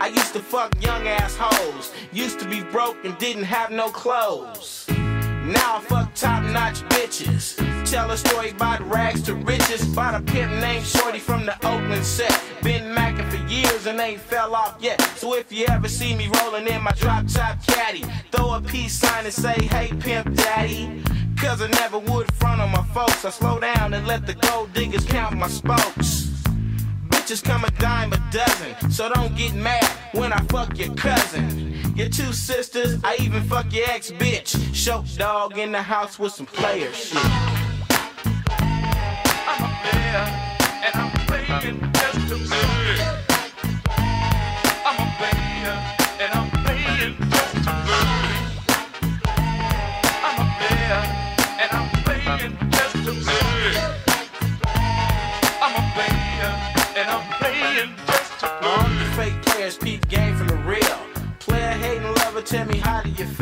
I 0.00 0.08
used 0.08 0.32
to 0.32 0.40
fuck 0.40 0.74
young 0.82 1.06
ass 1.06 1.36
hoes. 1.38 1.92
Used 2.12 2.40
to 2.40 2.48
be 2.48 2.62
broke 2.62 3.04
and 3.04 3.16
didn't 3.18 3.44
have 3.44 3.70
no 3.70 3.88
clothes. 3.88 4.86
Now 5.44 5.78
I 5.78 5.80
fuck 5.80 6.14
top 6.14 6.44
notch 6.44 6.82
bitches. 6.88 7.56
Tell 7.90 8.10
a 8.12 8.16
story 8.16 8.50
about 8.50 8.80
rags 8.88 9.22
to 9.22 9.34
riches. 9.34 9.82
About 9.92 10.14
a 10.14 10.22
pimp 10.22 10.52
named 10.60 10.86
Shorty 10.86 11.18
from 11.18 11.44
the 11.44 11.54
Oakland 11.66 12.04
set. 12.04 12.40
Been 12.62 12.94
macking 12.94 13.28
for 13.28 13.44
years 13.52 13.86
and 13.86 13.98
ain't 13.98 14.20
fell 14.20 14.54
off 14.54 14.76
yet. 14.80 15.00
So 15.16 15.34
if 15.34 15.52
you 15.52 15.66
ever 15.68 15.88
see 15.88 16.14
me 16.14 16.30
rolling 16.40 16.68
in 16.68 16.80
my 16.82 16.92
drop 16.92 17.26
top 17.26 17.60
caddy, 17.66 18.04
throw 18.30 18.54
a 18.54 18.60
peace 18.60 18.94
sign 18.94 19.24
and 19.24 19.34
say, 19.34 19.54
hey 19.72 19.92
pimp 19.98 20.32
daddy. 20.34 21.02
Cause 21.36 21.60
I 21.60 21.66
never 21.68 21.98
would 21.98 22.32
front 22.34 22.60
on 22.60 22.70
my 22.70 22.84
folks. 22.94 23.24
I 23.24 23.30
slow 23.30 23.58
down 23.58 23.94
and 23.94 24.06
let 24.06 24.26
the 24.26 24.34
gold 24.34 24.72
diggers 24.72 25.04
count 25.04 25.36
my 25.36 25.48
spokes. 25.48 26.21
Bitches 27.32 27.44
come 27.44 27.64
a 27.64 27.70
dime 27.80 28.12
a 28.12 28.18
dozen, 28.30 28.90
so 28.90 29.08
don't 29.08 29.34
get 29.34 29.54
mad 29.54 29.82
when 30.12 30.34
I 30.34 30.40
fuck 30.50 30.78
your 30.78 30.94
cousin. 30.94 31.80
Your 31.96 32.10
two 32.10 32.30
sisters, 32.30 33.00
I 33.02 33.16
even 33.20 33.42
fuck 33.44 33.72
your 33.72 33.88
ex 33.88 34.10
bitch. 34.10 34.74
Short 34.74 35.06
Dog 35.16 35.56
in 35.56 35.72
the 35.72 35.80
house 35.80 36.18
with 36.18 36.34
some 36.34 36.44
player 36.44 36.92
shit. 36.92 37.24
I'm 39.48 39.64
and 40.84 40.94
I'm 40.94 41.10
playing 41.26 41.92
just 41.94 42.28
to. 42.28 43.21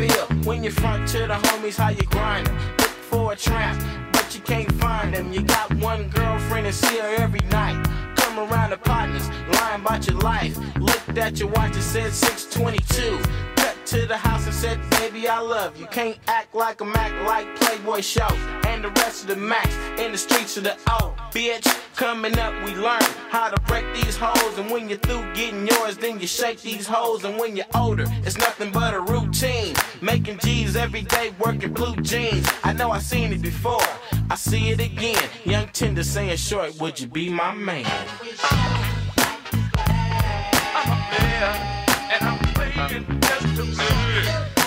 Feel 0.00 0.26
when 0.44 0.64
you 0.64 0.70
front 0.70 1.06
to 1.08 1.18
the 1.18 1.34
homies? 1.34 1.76
How 1.76 1.90
you 1.90 2.04
grind 2.04 2.48
'em? 2.48 2.56
Look 2.78 2.94
for 3.10 3.32
a 3.32 3.36
tramp, 3.36 3.82
but 4.12 4.34
you 4.34 4.40
can't 4.40 4.72
find 4.80 5.14
them. 5.14 5.32
You 5.32 5.42
got 5.42 5.72
one 5.74 6.08
girlfriend 6.08 6.66
and 6.66 6.74
see 6.74 6.98
her 6.98 7.14
every 7.24 7.44
night. 7.50 7.76
Come 8.16 8.38
around 8.38 8.70
the 8.70 8.78
partners, 8.78 9.28
lying 9.54 9.80
about 9.84 10.06
your 10.06 10.18
life. 10.18 10.56
Looked 10.78 11.18
at 11.18 11.38
your 11.38 11.50
watch 11.56 11.74
and 11.74 11.82
said 11.94 12.12
622. 12.12 13.18
To 13.90 14.06
the 14.06 14.16
house 14.16 14.44
and 14.46 14.54
said, 14.54 14.78
baby, 14.90 15.26
I 15.26 15.40
love 15.40 15.76
you. 15.76 15.86
Can't 15.86 16.16
act 16.28 16.54
like 16.54 16.80
a 16.80 16.84
Mac 16.84 17.10
like 17.26 17.56
Playboy 17.56 18.02
Short. 18.02 18.32
And 18.64 18.84
the 18.84 18.90
rest 18.90 19.22
of 19.22 19.26
the 19.26 19.34
Macs 19.34 19.74
in 19.98 20.12
the 20.12 20.18
streets 20.18 20.56
of 20.56 20.62
the 20.62 20.76
O. 20.88 21.12
Bitch, 21.32 21.66
coming 21.96 22.38
up, 22.38 22.54
we 22.64 22.72
learn 22.76 23.02
how 23.30 23.48
to 23.48 23.60
break 23.62 23.84
these 23.92 24.16
hoes. 24.16 24.58
And 24.58 24.70
when 24.70 24.88
you're 24.88 24.98
through 24.98 25.34
getting 25.34 25.66
yours, 25.66 25.96
then 25.96 26.20
you 26.20 26.28
shake 26.28 26.62
these 26.62 26.86
hoes. 26.86 27.24
And 27.24 27.36
when 27.36 27.56
you're 27.56 27.66
older, 27.74 28.04
it's 28.24 28.38
nothing 28.38 28.70
but 28.70 28.94
a 28.94 29.00
routine. 29.00 29.74
Making 30.00 30.38
G's 30.38 30.76
every 30.76 31.02
day, 31.02 31.34
working 31.40 31.72
blue 31.72 31.96
jeans. 31.96 32.48
I 32.62 32.72
know 32.72 32.92
I 32.92 33.00
seen 33.00 33.32
it 33.32 33.42
before. 33.42 33.82
I 34.30 34.36
see 34.36 34.70
it 34.70 34.78
again. 34.78 35.28
Young 35.44 35.66
Tinder 35.72 36.04
saying 36.04 36.36
short, 36.36 36.78
would 36.78 37.00
you 37.00 37.08
be 37.08 37.28
my 37.28 37.52
man? 37.52 37.84
I'm 40.76 40.92
a 40.92 41.08
player, 41.10 41.52
and 42.12 42.24
I'm 42.28 42.38
playing 42.54 43.20
to 43.60 43.66
play. 43.76 44.59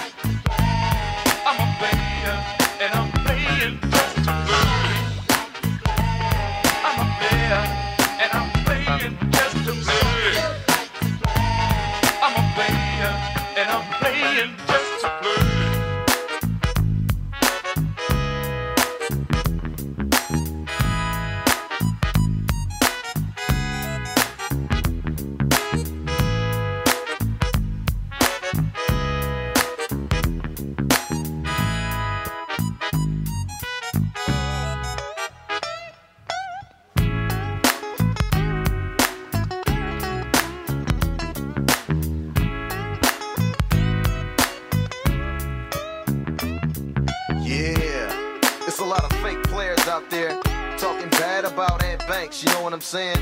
Lot 48.94 49.12
of 49.12 49.22
fake 49.24 49.42
players 49.46 49.80
out 49.88 50.08
there 50.12 50.40
talking 50.78 51.10
bad 51.10 51.46
about 51.46 51.84
Ed 51.84 52.06
Banks, 52.08 52.44
you 52.44 52.50
know 52.52 52.62
what 52.62 52.74
I'm 52.74 52.82
saying? 52.82 53.18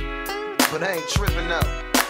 But 0.69 0.83
I 0.83 0.95
ain't 0.95 1.07
tripping 1.07 1.49
up. 1.49 1.65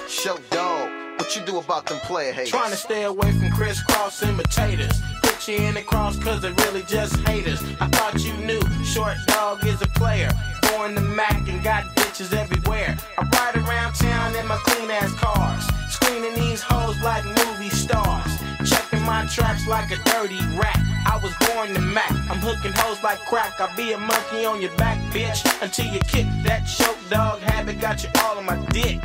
Short 0.09 0.41
Dog, 0.49 0.89
what 1.19 1.35
you 1.35 1.43
do 1.43 1.59
about 1.59 1.85
them 1.85 1.99
player 1.99 2.33
haters? 2.33 2.49
Trying 2.49 2.71
to 2.71 2.75
stay 2.75 3.03
away 3.03 3.31
from 3.33 3.51
crisscross 3.51 4.23
imitators. 4.23 4.99
Put 5.21 5.47
you 5.47 5.57
in 5.57 5.75
the 5.75 5.83
cross 5.83 6.17
cause 6.17 6.41
they 6.41 6.51
really 6.53 6.81
just 6.88 7.15
haters. 7.27 7.61
I 7.79 7.88
thought 7.89 8.19
you 8.25 8.33
knew 8.33 8.61
Short 8.83 9.15
Dog 9.27 9.63
is 9.63 9.79
a 9.83 9.88
player. 9.89 10.31
Born 10.72 10.95
the 10.95 11.02
Mac 11.02 11.48
and 11.49 11.61
got 11.64 11.84
bitches 11.95 12.34
everywhere. 12.34 12.98
I 13.18 13.23
ride 13.23 13.57
around 13.57 13.93
town 13.95 14.35
in 14.35 14.48
my 14.48 14.57
clean 14.65 14.89
ass 14.89 15.14
cars. 15.15 15.65
Screening 15.89 16.34
these 16.35 16.61
hoes 16.61 16.99
like 17.02 17.26
movie 17.26 17.69
stars. 17.69 18.31
Checking 18.65 19.03
my 19.03 19.26
traps 19.26 19.68
like 19.68 19.91
a 19.91 19.98
dirty 20.10 20.39
rat. 20.56 20.80
I 21.06 21.19
was 21.22 21.34
born 21.48 21.73
the 21.73 21.81
Mac. 21.81 22.11
I'm 22.30 22.39
hooking 22.39 22.72
hoes 22.76 23.03
like 23.03 23.19
crack. 23.26 23.60
I'll 23.60 23.76
be 23.76 23.91
a 23.91 23.98
monkey 23.98 24.45
on 24.45 24.61
your 24.61 24.76
back, 24.77 24.98
bitch. 25.11 25.41
Until 25.61 25.85
you 25.85 25.99
kick 26.02 26.27
that 26.43 26.64
choke 26.64 26.98
dog 27.10 27.39
habit. 27.41 27.81
Got 27.81 28.03
you 28.03 28.10
all 28.23 28.38
on 28.38 28.45
my 28.45 28.57
dick. 28.68 29.02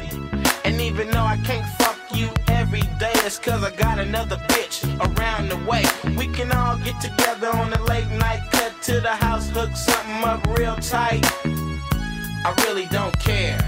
And 0.64 0.80
even 0.80 1.10
though 1.10 1.24
I 1.24 1.36
can't 1.38 1.66
fuck 1.78 1.98
you 2.14 2.30
every 2.48 2.82
day, 3.00 3.12
that's 3.22 3.38
cause 3.38 3.62
I 3.64 3.70
got 3.76 3.98
another 3.98 4.36
bitch 4.48 4.84
around 5.00 5.48
the 5.48 5.56
way. 5.68 5.84
We 6.16 6.28
can 6.28 6.52
all 6.52 6.76
get 6.78 7.00
together 7.00 7.48
on 7.48 7.72
a 7.72 7.82
late 7.84 8.10
night, 8.10 8.42
cut 8.52 8.75
to 8.86 9.00
the 9.00 9.08
house, 9.08 9.50
hook 9.50 9.74
something 9.74 10.22
up 10.22 10.46
real 10.56 10.76
tight. 10.76 11.24
I 11.44 12.54
really 12.68 12.86
don't 12.86 13.18
care. 13.18 13.58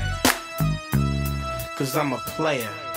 Cause 1.76 1.96
I'm 1.96 2.12
a 2.12 2.18
player. 2.18 2.87